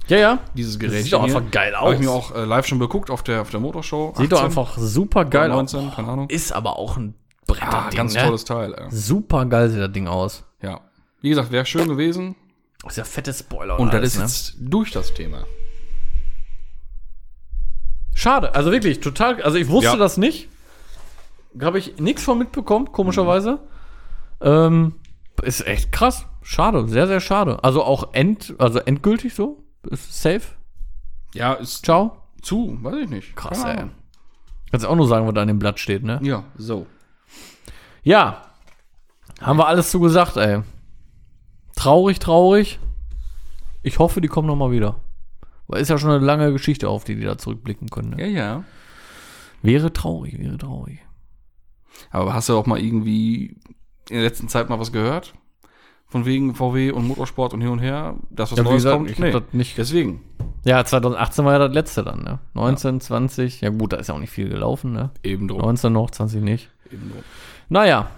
Ja, 0.07 0.17
ja. 0.17 0.39
Dieses 0.53 0.79
Gerät. 0.79 1.03
Sieht 1.03 1.13
doch 1.13 1.23
einfach 1.23 1.43
geil 1.51 1.75
Habe 1.75 1.91
ich 1.93 1.99
aus. 1.99 2.05
mir 2.05 2.11
auch 2.11 2.33
äh, 2.35 2.45
live 2.45 2.65
schon 2.65 2.79
geguckt 2.79 3.09
auf 3.11 3.23
der, 3.23 3.41
auf 3.41 3.49
der 3.49 3.59
Motorshow. 3.59 4.13
Sieht 4.17 4.31
doch 4.31 4.37
18 4.43 4.45
einfach 4.57 4.77
super 4.77 5.25
geil 5.25 5.51
oder 5.51 5.61
aus. 5.61 5.73
19, 5.73 5.95
keine 5.95 6.07
Ahnung. 6.07 6.29
Ist 6.29 6.53
aber 6.53 6.77
auch 6.79 6.95
ein 6.97 7.13
Bretterding, 7.45 7.73
Ah, 7.73 7.89
ganz 7.93 8.13
ne? 8.13 8.21
tolles 8.23 8.45
Teil. 8.45 8.73
Ey. 8.73 8.85
Super 8.89 9.45
geil 9.45 9.69
sieht 9.69 9.81
das 9.81 9.91
Ding 9.91 10.07
aus. 10.07 10.43
Ja. 10.61 10.79
Wie 11.21 11.29
gesagt, 11.29 11.51
wäre 11.51 11.65
schön 11.65 11.87
gewesen. 11.89 12.35
Das 12.83 12.93
ist 12.93 12.97
ja 12.97 13.03
fette 13.03 13.33
Spoiler. 13.33 13.79
Und 13.79 13.87
das 13.87 13.95
alles, 13.95 14.13
ist 14.13 14.17
ne? 14.19 14.23
jetzt 14.25 14.55
durch 14.59 14.91
das 14.91 15.13
Thema. 15.13 15.43
Schade, 18.13 18.55
also 18.55 18.71
wirklich, 18.71 18.99
total. 18.99 19.41
Also 19.43 19.57
ich 19.57 19.67
wusste 19.67 19.91
Ja. 19.91 19.95
das 19.97 20.17
nicht. 20.17 20.47
Habe 21.61 21.79
ich 21.79 21.97
nichts 21.99 22.23
von 22.23 22.37
mitbekommen, 22.37 22.91
komischerweise. 22.91 23.59
Ähm, 24.41 24.93
ist 25.43 25.65
echt 25.67 25.91
krass. 25.91 26.25
Schade, 26.41 26.87
sehr, 26.87 27.07
sehr 27.07 27.19
schade. 27.19 27.63
Also 27.63 27.83
auch 27.83 28.13
end, 28.13 28.55
also 28.57 28.79
endgültig 28.79 29.33
so. 29.33 29.63
Ist 29.89 30.21
safe. 30.21 30.41
Ja, 31.33 31.53
ist 31.53 31.85
Ciao. 31.85 32.23
zu, 32.41 32.77
weiß 32.81 32.95
ich 33.03 33.09
nicht. 33.09 33.35
Krass, 33.35 33.61
Keine 33.61 33.73
ey. 33.73 33.79
Ahnung. 33.79 33.95
Kannst 34.71 34.85
auch 34.85 34.95
nur 34.95 35.07
sagen, 35.07 35.27
was 35.27 35.33
da 35.33 35.41
an 35.41 35.47
dem 35.47 35.59
Blatt 35.59 35.79
steht, 35.79 36.03
ne? 36.03 36.19
Ja, 36.23 36.43
so. 36.57 36.87
Ja. 38.03 38.43
Haben 39.41 39.59
wir 39.59 39.67
alles 39.67 39.91
zu 39.91 39.99
gesagt, 39.99 40.37
ey. 40.37 40.61
Traurig, 41.75 42.19
traurig. 42.19 42.79
Ich 43.83 43.99
hoffe, 43.99 44.19
die 44.19 44.27
kommen 44.27 44.47
noch 44.47 44.55
mal 44.55 44.71
wieder. 44.71 44.99
Weil 45.67 45.81
ist 45.81 45.89
ja 45.89 45.97
schon 45.97 46.09
eine 46.09 46.25
lange 46.25 46.51
Geschichte, 46.51 46.89
auf 46.89 47.03
die 47.03 47.15
die 47.15 47.23
da 47.23 47.37
zurückblicken 47.37 47.89
können. 47.89 48.11
Ne? 48.11 48.27
Ja, 48.27 48.27
ja. 48.27 48.63
Wäre 49.61 49.93
traurig, 49.93 50.39
wäre 50.39 50.57
traurig. 50.57 50.99
Aber 52.09 52.33
hast 52.33 52.49
du 52.49 52.57
auch 52.57 52.65
mal 52.65 52.79
irgendwie 52.79 53.57
in 54.09 54.15
der 54.15 54.23
letzten 54.23 54.47
Zeit 54.49 54.69
mal 54.69 54.79
was 54.79 54.91
gehört? 54.91 55.33
Von 56.09 56.25
wegen 56.25 56.55
VW 56.55 56.91
und 56.91 57.05
Motorsport 57.07 57.53
und 57.53 57.59
hin 57.61 57.69
und 57.69 57.79
her, 57.79 58.15
das 58.29 58.51
was 58.51 58.57
Ja, 58.59 58.63
Neues 58.63 58.75
gesagt, 58.77 58.95
kommt? 58.95 59.09
ich 59.11 59.19
hab 59.21 59.31
das 59.31 59.53
nicht- 59.53 59.77
Deswegen. 59.77 60.21
Ja, 60.63 60.83
2018 60.85 61.43
war 61.45 61.53
ja 61.53 61.59
das 61.67 61.73
letzte 61.73 62.03
dann, 62.03 62.23
ne? 62.23 62.39
19, 62.53 63.01
20, 63.01 63.61
ja 63.61 63.69
gut, 63.69 63.91
da 63.93 63.97
ist 63.97 64.07
ja 64.07 64.13
auch 64.15 64.19
nicht 64.19 64.29
viel 64.29 64.47
gelaufen, 64.47 64.93
ne? 64.93 65.11
Eben 65.23 65.47
drum. 65.49 65.59
19 65.59 65.91
noch, 65.91 66.09
20 66.11 66.41
nicht. 66.41 66.69
Eben 66.91 67.09
drum. 67.11 67.23
Naja. 67.69 68.09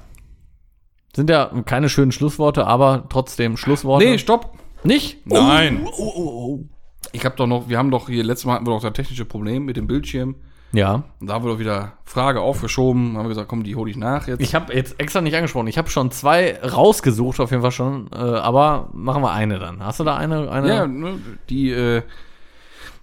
Sind 1.15 1.29
ja 1.31 1.47
keine 1.65 1.89
schönen 1.89 2.11
Schlussworte, 2.11 2.67
aber 2.67 3.05
trotzdem 3.09 3.57
Schlussworte. 3.57 4.05
Nee, 4.05 4.19
stopp. 4.19 4.53
nicht? 4.83 5.25
Nein. 5.25 5.81
Oh, 5.85 5.91
oh, 5.97 6.11
oh, 6.15 6.55
oh. 6.55 6.65
Ich 7.11 7.25
habe 7.25 7.35
doch 7.35 7.47
noch, 7.47 7.69
wir 7.69 7.79
haben 7.79 7.89
doch 7.89 8.07
hier, 8.07 8.23
letztes 8.23 8.45
Mal 8.45 8.53
hatten 8.53 8.67
wir 8.67 8.71
doch 8.71 8.81
das 8.81 8.93
technische 8.93 9.25
Problem 9.25 9.65
mit 9.65 9.77
dem 9.77 9.87
Bildschirm. 9.87 10.35
Ja. 10.71 11.03
Und 11.19 11.27
da 11.27 11.39
doch 11.39 11.59
wieder 11.59 11.93
Frage 12.05 12.41
aufgeschoben. 12.41 13.17
Haben 13.17 13.25
wir 13.25 13.29
gesagt, 13.29 13.47
komm, 13.47 13.63
die 13.63 13.75
hole 13.75 13.89
ich 13.89 13.97
nach 13.97 14.27
jetzt. 14.27 14.41
Ich 14.41 14.53
habe 14.53 14.73
jetzt 14.73 14.99
extra 14.99 15.21
nicht 15.21 15.35
angesprochen. 15.35 15.67
Ich 15.67 15.77
habe 15.77 15.89
schon 15.89 16.11
zwei 16.11 16.59
rausgesucht, 16.61 17.39
auf 17.39 17.49
jeden 17.49 17.63
Fall 17.63 17.71
schon. 17.71 18.09
Äh, 18.11 18.17
aber 18.17 18.89
machen 18.93 19.23
wir 19.23 19.31
eine 19.31 19.59
dann. 19.59 19.83
Hast 19.83 19.99
du 19.99 20.03
da 20.03 20.17
eine? 20.17 20.51
eine? 20.51 20.67
ja, 20.67 20.87
ne, 20.87 21.19
die, 21.49 21.71
äh, 21.71 22.03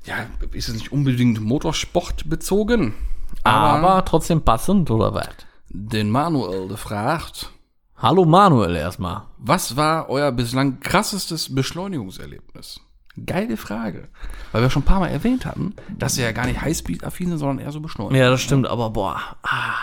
ja, 0.04 0.14
ist 0.52 0.68
es 0.68 0.74
nicht 0.74 0.92
unbedingt 0.92 1.40
Motorsport 1.40 2.28
bezogen. 2.28 2.94
aber 3.42 4.04
trotzdem 4.04 4.42
passend, 4.42 4.90
oder 4.90 5.12
was? 5.14 5.28
den 5.76 6.10
Manuel 6.10 6.68
gefragt, 6.68 7.50
Hallo 7.98 8.24
Manuel 8.24 8.76
erstmal. 8.76 9.22
was 9.38 9.76
war 9.76 10.08
euer 10.10 10.32
bislang 10.32 10.80
krassestes 10.80 11.54
Beschleunigungserlebnis? 11.54 12.80
Geile 13.24 13.56
Frage. 13.56 14.08
Weil 14.52 14.62
wir 14.62 14.70
schon 14.70 14.82
ein 14.82 14.86
paar 14.86 15.00
Mal 15.00 15.08
erwähnt 15.08 15.46
hatten, 15.46 15.74
dass 15.96 16.14
sie 16.16 16.22
ja 16.22 16.32
gar 16.32 16.46
nicht 16.46 16.60
Highspeed-affin 16.60 17.28
sind, 17.30 17.38
sondern 17.38 17.58
eher 17.64 17.72
so 17.72 17.80
beschleunigt. 17.80 18.16
Ja, 18.16 18.28
das 18.30 18.42
stimmt, 18.42 18.66
aber 18.66 18.90
boah. 18.90 19.20
Ah, 19.42 19.74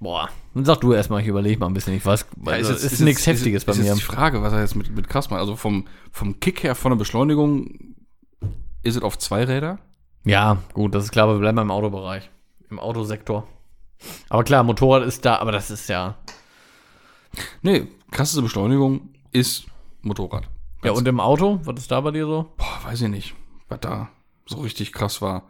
boah. 0.00 0.28
Dann 0.54 0.64
sag 0.64 0.80
du 0.80 0.92
erstmal, 0.94 1.20
ich 1.20 1.26
überlege 1.26 1.58
mal 1.60 1.66
ein 1.66 1.74
bisschen. 1.74 1.94
Ich 1.94 2.06
weiß, 2.06 2.26
Ja, 2.46 2.52
also, 2.52 2.72
jetzt- 2.72 2.84
ist, 2.84 3.00
nichts 3.00 3.26
jetzt- 3.26 3.38
Heftiges 3.38 3.62
ist, 3.62 3.64
bei 3.66 3.72
ist 3.72 3.78
mir. 3.80 3.86
Jetzt 3.86 3.98
die 3.98 4.02
Frage, 4.02 4.40
was 4.42 4.52
er 4.52 4.60
jetzt 4.60 4.76
mit, 4.76 4.94
mit 4.94 5.08
krass 5.08 5.28
macht. 5.28 5.40
Also 5.40 5.56
vom, 5.56 5.86
vom 6.10 6.40
Kick 6.40 6.62
her 6.62 6.74
von 6.74 6.90
der 6.92 6.96
Beschleunigung 6.96 7.94
ist 8.82 8.96
es 8.96 9.02
auf 9.02 9.18
zwei 9.18 9.44
Räder. 9.44 9.78
Ja, 10.24 10.58
gut, 10.72 10.94
das 10.94 11.04
ist 11.04 11.10
klar, 11.12 11.24
aber 11.24 11.34
wir 11.34 11.40
bleiben 11.40 11.58
im 11.58 11.70
Autobereich. 11.70 12.30
Im 12.70 12.78
Autosektor. 12.78 13.46
Aber 14.30 14.42
klar, 14.44 14.62
Motorrad 14.62 15.02
ist 15.06 15.24
da, 15.24 15.36
aber 15.36 15.52
das 15.52 15.70
ist 15.70 15.88
ja. 15.88 16.14
Nee, 17.62 17.88
krasseste 18.10 18.40
Beschleunigung 18.42 19.10
ist 19.32 19.66
Motorrad. 20.02 20.48
Ja, 20.84 20.92
und 20.92 21.08
im 21.08 21.18
Auto? 21.18 21.60
Was 21.64 21.80
ist 21.80 21.90
da 21.90 22.00
bei 22.00 22.10
dir 22.10 22.26
so? 22.26 22.52
Boah, 22.58 22.90
weiß 22.90 23.00
ich 23.00 23.08
nicht, 23.08 23.34
was 23.68 23.80
da 23.80 24.10
so 24.46 24.58
richtig 24.60 24.92
krass 24.92 25.22
war. 25.22 25.44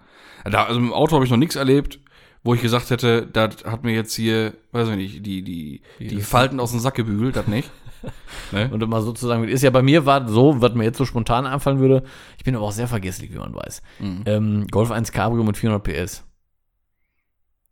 Da, 0.44 0.64
also 0.64 0.78
im 0.78 0.92
Auto 0.92 1.14
habe 1.14 1.24
ich 1.24 1.30
noch 1.30 1.38
nichts 1.38 1.56
erlebt, 1.56 1.98
wo 2.44 2.54
ich 2.54 2.62
gesagt 2.62 2.90
hätte, 2.90 3.26
das 3.26 3.64
hat 3.64 3.82
mir 3.82 3.94
jetzt 3.94 4.14
hier, 4.14 4.54
weiß 4.72 4.90
ich 4.90 4.96
nicht, 4.96 5.26
die, 5.26 5.42
die, 5.42 5.82
die 5.98 6.20
Falten 6.20 6.60
aus 6.60 6.70
dem 6.70 6.80
Sack 6.80 6.94
gebügelt, 6.94 7.34
das 7.34 7.48
nicht. 7.48 7.70
ne? 8.52 8.70
Und 8.70 8.82
immer 8.82 9.00
sozusagen, 9.00 9.42
ist 9.48 9.62
ja 9.62 9.70
bei 9.70 9.82
mir 9.82 10.06
war 10.06 10.28
so, 10.28 10.60
was 10.60 10.74
mir 10.74 10.84
jetzt 10.84 10.98
so 10.98 11.04
spontan 11.04 11.46
einfallen 11.46 11.80
würde. 11.80 12.04
Ich 12.38 12.44
bin 12.44 12.54
aber 12.54 12.66
auch 12.66 12.72
sehr 12.72 12.88
vergesslich, 12.88 13.32
wie 13.32 13.38
man 13.38 13.54
weiß. 13.54 13.82
Mhm. 13.98 14.22
Ähm, 14.26 14.66
Golf 14.70 14.90
1 14.90 15.10
Cabrio 15.10 15.42
mit 15.42 15.56
400 15.56 15.82
PS. 15.82 16.24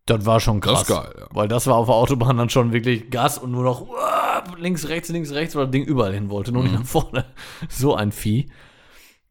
Das 0.06 0.26
war 0.26 0.40
schon 0.40 0.60
krass. 0.60 0.84
Das 0.84 0.88
ist 0.88 1.02
geil, 1.04 1.14
ja. 1.20 1.26
Weil 1.30 1.48
das 1.48 1.66
war 1.66 1.76
auf 1.76 1.86
der 1.86 1.94
Autobahn 1.94 2.36
dann 2.36 2.50
schon 2.50 2.72
wirklich 2.72 3.10
Gas 3.10 3.38
und 3.38 3.52
nur 3.52 3.62
noch 3.62 3.82
uah, 3.88 4.42
links, 4.58 4.88
rechts, 4.88 5.08
links, 5.10 5.30
rechts, 5.32 5.54
weil 5.54 5.66
das 5.66 5.72
Ding 5.72 5.84
überall 5.84 6.12
hin 6.12 6.28
wollte, 6.28 6.50
nur 6.52 6.62
nicht 6.64 6.74
nach 6.74 6.84
vorne. 6.84 7.24
So 7.68 7.94
ein 7.94 8.10
Vieh. 8.12 8.50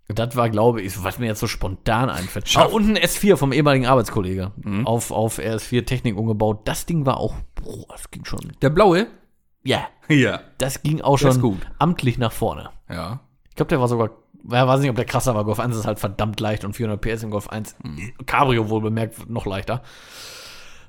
Das 0.07 0.35
war, 0.35 0.49
glaube 0.49 0.81
ich, 0.81 1.01
was 1.03 1.19
mir 1.19 1.27
jetzt 1.27 1.39
so 1.39 1.47
spontan 1.47 2.09
einfällt. 2.09 2.51
Ah, 2.57 2.63
und 2.63 2.89
ein 2.89 2.97
S4 2.97 3.37
vom 3.37 3.53
ehemaligen 3.53 3.85
Arbeitskollege. 3.85 4.51
Auf, 4.83 5.11
auf 5.11 5.39
RS4 5.39 5.85
Technik 5.85 6.17
umgebaut. 6.17 6.61
Das 6.65 6.85
Ding 6.85 7.05
war 7.05 7.17
auch, 7.17 7.33
boah, 7.55 7.85
das 7.89 8.11
ging 8.11 8.25
schon. 8.25 8.51
Der 8.61 8.69
blaue? 8.69 9.07
Ja, 9.63 9.87
Ja. 10.09 10.41
das 10.57 10.83
ging 10.83 10.99
auch 11.01 11.15
ist 11.15 11.21
schon 11.21 11.39
gut. 11.41 11.59
amtlich 11.79 12.17
nach 12.17 12.33
vorne. 12.33 12.71
Ja. 12.89 13.21
Ich 13.49 13.55
glaube, 13.55 13.69
der 13.69 13.79
war 13.79 13.87
sogar, 13.87 14.09
ja, 14.49 14.67
weiß 14.67 14.81
nicht, 14.81 14.89
ob 14.89 14.95
der 14.97 15.05
krasser 15.05 15.33
war. 15.35 15.45
Golf 15.45 15.59
1 15.61 15.75
ist 15.77 15.85
halt 15.85 15.99
verdammt 15.99 16.39
leicht 16.41 16.65
und 16.65 16.73
400 16.73 16.99
PS 16.99 17.23
im 17.23 17.31
Golf 17.31 17.47
1, 17.49 17.75
Cabrio 18.25 18.69
wohl 18.69 18.81
bemerkt, 18.81 19.29
noch 19.29 19.45
leichter. 19.45 19.81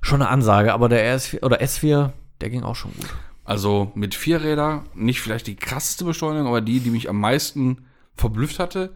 Schon 0.03 0.21
eine 0.21 0.31
Ansage, 0.31 0.75
aber 0.75 0.89
der 0.89 1.17
RS4 1.17 1.43
oder 1.43 1.63
S4, 1.63 2.11
der 2.41 2.51
ging 2.51 2.63
auch 2.63 2.77
schon 2.77 2.93
gut. 2.93 3.09
Also 3.45 3.91
mit 3.95 4.15
vier 4.15 4.43
Räder, 4.43 4.85
nicht 4.95 5.21
vielleicht 5.21 5.47
die 5.47 5.57
krasseste 5.57 6.05
Beschleunigung, 6.05 6.49
aber 6.49 6.61
die, 6.61 6.81
die 6.81 6.91
mich 6.91 7.09
am 7.09 7.19
meisten 7.19 7.87
verblüfft 8.15 8.59
hatte, 8.59 8.95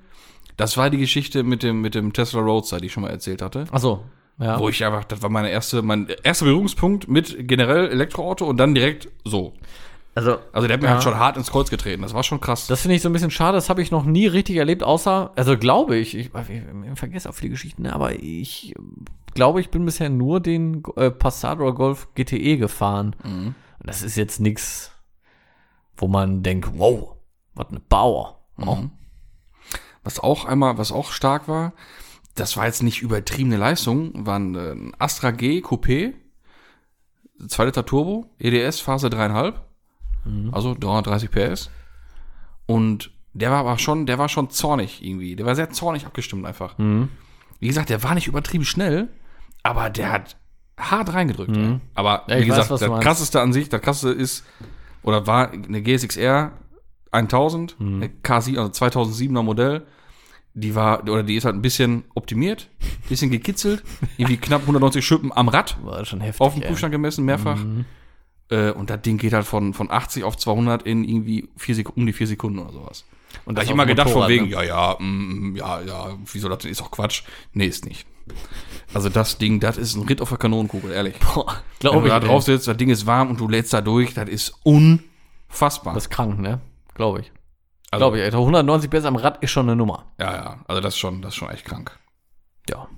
das 0.57 0.77
war 0.77 0.91
die 0.91 0.99
Geschichte 0.99 1.43
mit 1.43 1.63
dem, 1.63 1.81
mit 1.81 1.95
dem 1.95 2.13
Tesla 2.13 2.41
Roadster, 2.41 2.79
die 2.79 2.87
ich 2.87 2.93
schon 2.93 3.03
mal 3.03 3.11
erzählt 3.11 3.43
hatte. 3.43 3.65
Ach 3.71 3.79
so, 3.79 4.05
ja. 4.39 4.59
Wo 4.59 4.69
ich 4.69 4.85
einfach, 4.85 5.05
das 5.05 5.23
war 5.23 5.31
meine 5.31 5.51
erste, 5.51 5.81
mein 5.83 6.09
erster 6.23 6.45
Berührungspunkt 6.45 7.09
mit 7.09 7.49
generell 7.49 7.89
Elektroauto 7.89 8.45
und 8.45 8.59
dann 8.59 8.75
direkt 8.75 9.09
so. 9.25 9.55
Also, 10.17 10.39
Also 10.53 10.67
der 10.67 10.75
hat 10.75 10.83
mir 10.83 10.89
Ja. 10.89 10.95
halt 10.95 11.03
schon 11.05 11.17
hart 11.17 11.37
ins 11.37 11.51
Kreuz 11.53 11.71
getreten. 11.71 12.03
Das 12.03 12.13
war 12.15 12.25
schon 12.25 12.41
krass. 12.41 12.67
das 12.67 12.81
finde 12.83 12.97
ich 12.97 13.03
so 13.03 13.09
ein 13.09 13.13
bisschen 13.13 13.31
schade, 13.31 13.57
das 13.57 13.69
habe 13.71 13.83
ich 13.83 13.91
noch 13.93 14.05
nie 14.05 14.27
richtig 14.27 14.57
erlebt, 14.57 14.83
außer, 14.83 15.31
also 15.37 15.57
glaube 15.57 15.97
ich, 15.97 16.17
ich, 16.17 16.31
ich, 16.35 16.51
ich 16.51 16.99
vergesse 16.99 17.29
auch 17.31 17.35
viele 17.35 17.51
Geschichten, 17.51 17.83
ne, 17.83 17.93
aber 17.95 18.13
ich 18.15 18.75
glaube, 19.35 19.61
ich 19.61 19.71
bin 19.71 19.85
bisher 19.85 20.09
nur 20.11 20.41
den 20.41 20.83
äh, 20.97 21.11
Passat 21.11 21.59
oder 21.61 21.73
Golf 21.75 22.09
GTE 22.15 22.57
gefahren. 22.57 23.15
Und 23.23 23.55
das 23.79 24.03
ist 24.03 24.17
jetzt 24.17 24.41
nichts, 24.41 24.91
wo 25.97 26.09
man 26.09 26.43
denkt, 26.43 26.71
wow, 26.77 27.15
was 27.55 27.69
eine 27.69 27.81
Power. 27.81 28.41
Oh. 28.59 28.79
Was 30.03 30.19
auch 30.21 30.45
einmal, 30.47 30.79
was 30.79 30.93
auch 30.93 31.11
stark 31.13 31.47
war, 31.49 31.73
das 32.35 32.57
war 32.57 32.65
jetzt 32.67 32.83
nicht 32.83 33.03
übertriebene 33.03 33.57
Leistung, 33.59 34.27
war 34.27 34.39
ein, 34.39 34.55
äh, 34.55 34.93
Astra 34.99 35.31
G 35.33 35.61
Coupé, 35.61 36.15
2 37.47 37.65
Liter 37.67 37.85
Turbo, 37.85 38.31
EDS 38.39 38.81
Phase 38.81 39.11
3,5, 40.27 40.53
also 40.53 40.75
330 40.79 41.31
PS. 41.31 41.71
Und 42.67 43.11
der 43.33 43.51
war 43.51 43.59
aber 43.59 43.79
schon, 43.79 44.07
der 44.07 44.19
war 44.19 44.29
schon 44.29 44.51
zornig 44.51 45.05
irgendwie. 45.05 45.37
Der 45.37 45.47
war 45.47 45.55
sehr 45.55 45.71
zornig 45.71 46.07
abgestimmt 46.07 46.47
einfach. 46.47 46.75
Wie 46.79 47.67
gesagt, 47.67 47.91
der 47.91 48.03
war 48.03 48.15
nicht 48.15 48.27
übertrieben 48.27 48.65
schnell, 48.65 49.09
aber 49.63 49.91
der 49.91 50.11
hat 50.13 50.37
hart 50.79 51.13
reingedrückt. 51.13 51.57
ey. 51.57 51.81
Aber 51.95 52.25
wie 52.27 52.33
weiß, 52.33 52.47
gesagt, 52.47 52.71
du 52.71 52.77
das 52.77 53.01
krasseste 53.01 53.41
an 53.41 53.53
sich, 53.53 53.69
das 53.69 53.81
krasseste 53.81 54.11
ist, 54.11 54.45
oder 55.03 55.27
war 55.27 55.51
eine 55.53 55.83
GSX-R 55.83 56.53
1000, 57.13 57.77
eine 57.81 58.09
K7, 58.09 58.59
also 58.59 58.85
2007er 58.85 59.43
Modell. 59.43 59.87
Die 60.59 60.75
war, 60.75 61.03
oder 61.03 61.23
die 61.23 61.37
ist 61.37 61.45
halt 61.45 61.55
ein 61.55 61.61
bisschen 61.63 62.05
optimiert, 62.15 62.71
bisschen 63.11 63.31
gekitzelt, 63.31 63.83
irgendwie 64.17 64.39
knapp 64.39 64.63
190 64.63 65.07
Schippen 65.07 65.31
am 65.31 65.49
Rad, 65.49 65.77
War 65.85 66.03
schon 66.07 66.23
heftig. 66.23 66.41
auf 66.41 66.55
dem. 66.55 66.63
Prüfstand 66.63 66.93
gemessen, 66.93 67.27
mehrfach. 67.27 67.59
Äh, 68.51 68.71
und 68.71 68.91
das 68.91 69.03
Ding 69.03 69.19
geht 69.19 69.33
halt 69.33 69.47
von, 69.47 69.75
von 69.75 69.91
80 69.91 70.25
auf 70.25 70.37
200 70.37 70.83
in 70.83 71.05
irgendwie 71.05 71.49
vier 71.57 71.75
Sek 71.75 71.97
um 71.97 72.07
die 72.07 72.13
vier 72.13 72.27
Sekunden 72.27 72.59
oder 72.59 72.73
sowas. 72.73 73.05
Und 73.45 73.57
da 73.57 73.61
das 73.61 73.63
hab 73.63 73.65
ich 73.67 73.71
immer 73.73 73.87
gedacht, 73.87 74.09
von 74.09 74.23
Motorrad, 74.23 74.31
wegen, 74.31 74.45
ne? 74.47 74.51
ja, 74.53 74.63
ja, 74.63 74.97
mm, 74.99 75.57
ja, 75.57 75.81
ja, 75.83 76.19
wieso 76.33 76.49
das 76.49 76.59
denn? 76.59 76.71
ist 76.71 76.81
doch 76.81 76.91
Quatsch. 76.91 77.23
Nee, 77.53 77.67
ist 77.67 77.85
nicht. 77.85 78.07
Also 78.95 79.09
das 79.09 79.39
Ding, 79.39 79.61
das 79.61 79.77
ist 79.77 79.95
ein 79.95 80.07
Ritt 80.07 80.21
auf 80.21 80.29
der 80.31 80.39
Kanonenkugel, 80.39 80.91
ehrlich. 80.93 81.17
Boah, 81.19 81.47
Wenn 81.47 81.61
glaube 81.81 82.01
du 82.01 82.07
ich. 82.07 82.13
da 82.13 82.21
drauf 82.21 82.43
sitzt, 82.43 82.67
das 82.69 82.77
Ding 82.77 82.89
ist 82.89 83.07
warm 83.07 83.31
und 83.31 83.41
du 83.41 83.49
lädst 83.49 83.73
da 83.73 83.81
durch, 83.81 84.15
das 84.15 84.29
ist 84.29 84.55
unfassbar. 84.63 85.95
Das 85.95 86.05
ist 86.05 86.11
krank, 86.11 86.39
ne? 86.39 86.61
Glaube 86.95 87.21
ich. 87.21 87.33
also, 87.91 88.05
Glaube 88.05 88.19
ich. 88.19 88.25
Alter. 88.25 88.39
190 88.39 88.91
PS 88.91 89.05
am 89.05 89.17
Rad 89.17 89.43
ist 89.43 89.51
schon 89.51 89.67
eine 89.67 89.77
Nummer. 89.77 90.13
Ja, 90.19 90.33
ja, 90.35 90.65
also 90.67 90.81
das 90.81 90.95
ist 90.95 90.99
schon, 90.99 91.21
das 91.21 91.31
ist 91.35 91.37
schon 91.37 91.51
echt 91.51 91.65
krank. 91.65 91.99
Ja. 92.71 92.89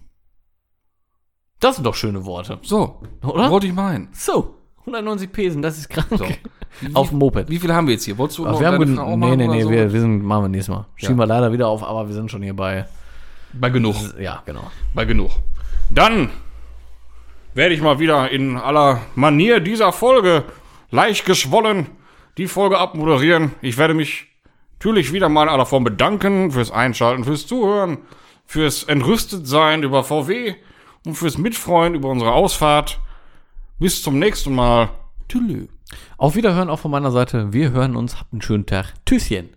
Das 1.60 1.74
sind 1.74 1.84
doch 1.84 1.94
schöne 1.94 2.24
Worte. 2.24 2.58
So, 2.62 3.02
Oder? 3.22 3.50
wollte 3.50 3.66
ich 3.66 3.72
meinen. 3.72 4.08
So, 4.12 4.57
190 4.94 5.32
PS, 5.32 5.60
das 5.60 5.78
ist 5.78 5.88
krank. 5.88 6.08
So. 6.10 6.26
Auf 6.94 7.10
dem 7.10 7.18
Moped. 7.18 7.48
Wie 7.48 7.58
viel 7.58 7.72
haben 7.72 7.86
wir 7.86 7.94
jetzt 7.94 8.04
hier? 8.04 8.16
Wolltest 8.18 8.38
du 8.38 8.44
noch 8.44 8.60
wir 8.60 8.66
haben 8.66 8.96
Frau 8.96 9.16
nee, 9.16 9.36
nee, 9.36 9.48
nee, 9.48 9.62
so? 9.62 9.70
wir, 9.70 9.92
wir 9.92 10.00
sind, 10.00 10.22
machen 10.22 10.44
wir 10.44 10.48
nächstes 10.48 10.74
Mal. 10.74 10.86
Schieben 10.96 11.16
Ja. 11.16 11.22
wir 11.22 11.26
leider 11.26 11.52
wieder 11.52 11.68
auf, 11.68 11.82
aber 11.82 12.06
wir 12.06 12.14
sind 12.14 12.30
schon 12.30 12.42
hier 12.42 12.54
bei, 12.54 12.86
Bei 13.52 13.70
genug. 13.70 13.96
ja, 14.20 14.42
genau. 14.46 14.70
Bei 14.94 15.04
genug. 15.04 15.30
Dann 15.90 16.30
werde 17.54 17.74
ich 17.74 17.80
mal 17.80 17.98
wieder 17.98 18.30
in 18.30 18.56
aller 18.56 19.00
Manier 19.14 19.60
dieser 19.60 19.92
Folge 19.92 20.44
leicht 20.90 21.24
geschwollen 21.24 21.86
die 22.38 22.46
Folge 22.46 22.78
abmoderieren. 22.78 23.50
Ich 23.60 23.76
werde 23.76 23.94
mich 23.94 24.28
natürlich 24.78 25.12
wieder 25.12 25.28
mal 25.28 25.42
in 25.42 25.48
aller 25.48 25.66
Form 25.66 25.84
bedanken 25.84 26.52
fürs 26.52 26.70
Einschalten, 26.70 27.24
fürs 27.24 27.46
Zuhören, 27.46 27.98
fürs 28.46 28.84
Entrüstetsein 28.84 29.82
über 29.82 30.04
VW 30.04 30.54
und 31.04 31.14
fürs 31.14 31.36
Mitfreuen 31.36 31.94
über 31.94 32.08
unsere 32.08 32.32
Ausfahrt. 32.32 33.00
Bis 33.78 34.02
zum 34.02 34.18
nächsten 34.18 34.54
Mal. 34.54 34.90
Tschüss. 35.28 35.68
Auf 36.16 36.34
Wiederhören 36.34 36.68
auch 36.68 36.80
von 36.80 36.90
meiner 36.90 37.10
Seite. 37.12 37.52
Wir 37.52 37.70
hören 37.70 37.94
uns. 37.96 38.18
Habt 38.18 38.32
einen 38.32 38.42
schönen 38.42 38.66
Tag. 38.66 38.94
Tschüsschen. 39.06 39.50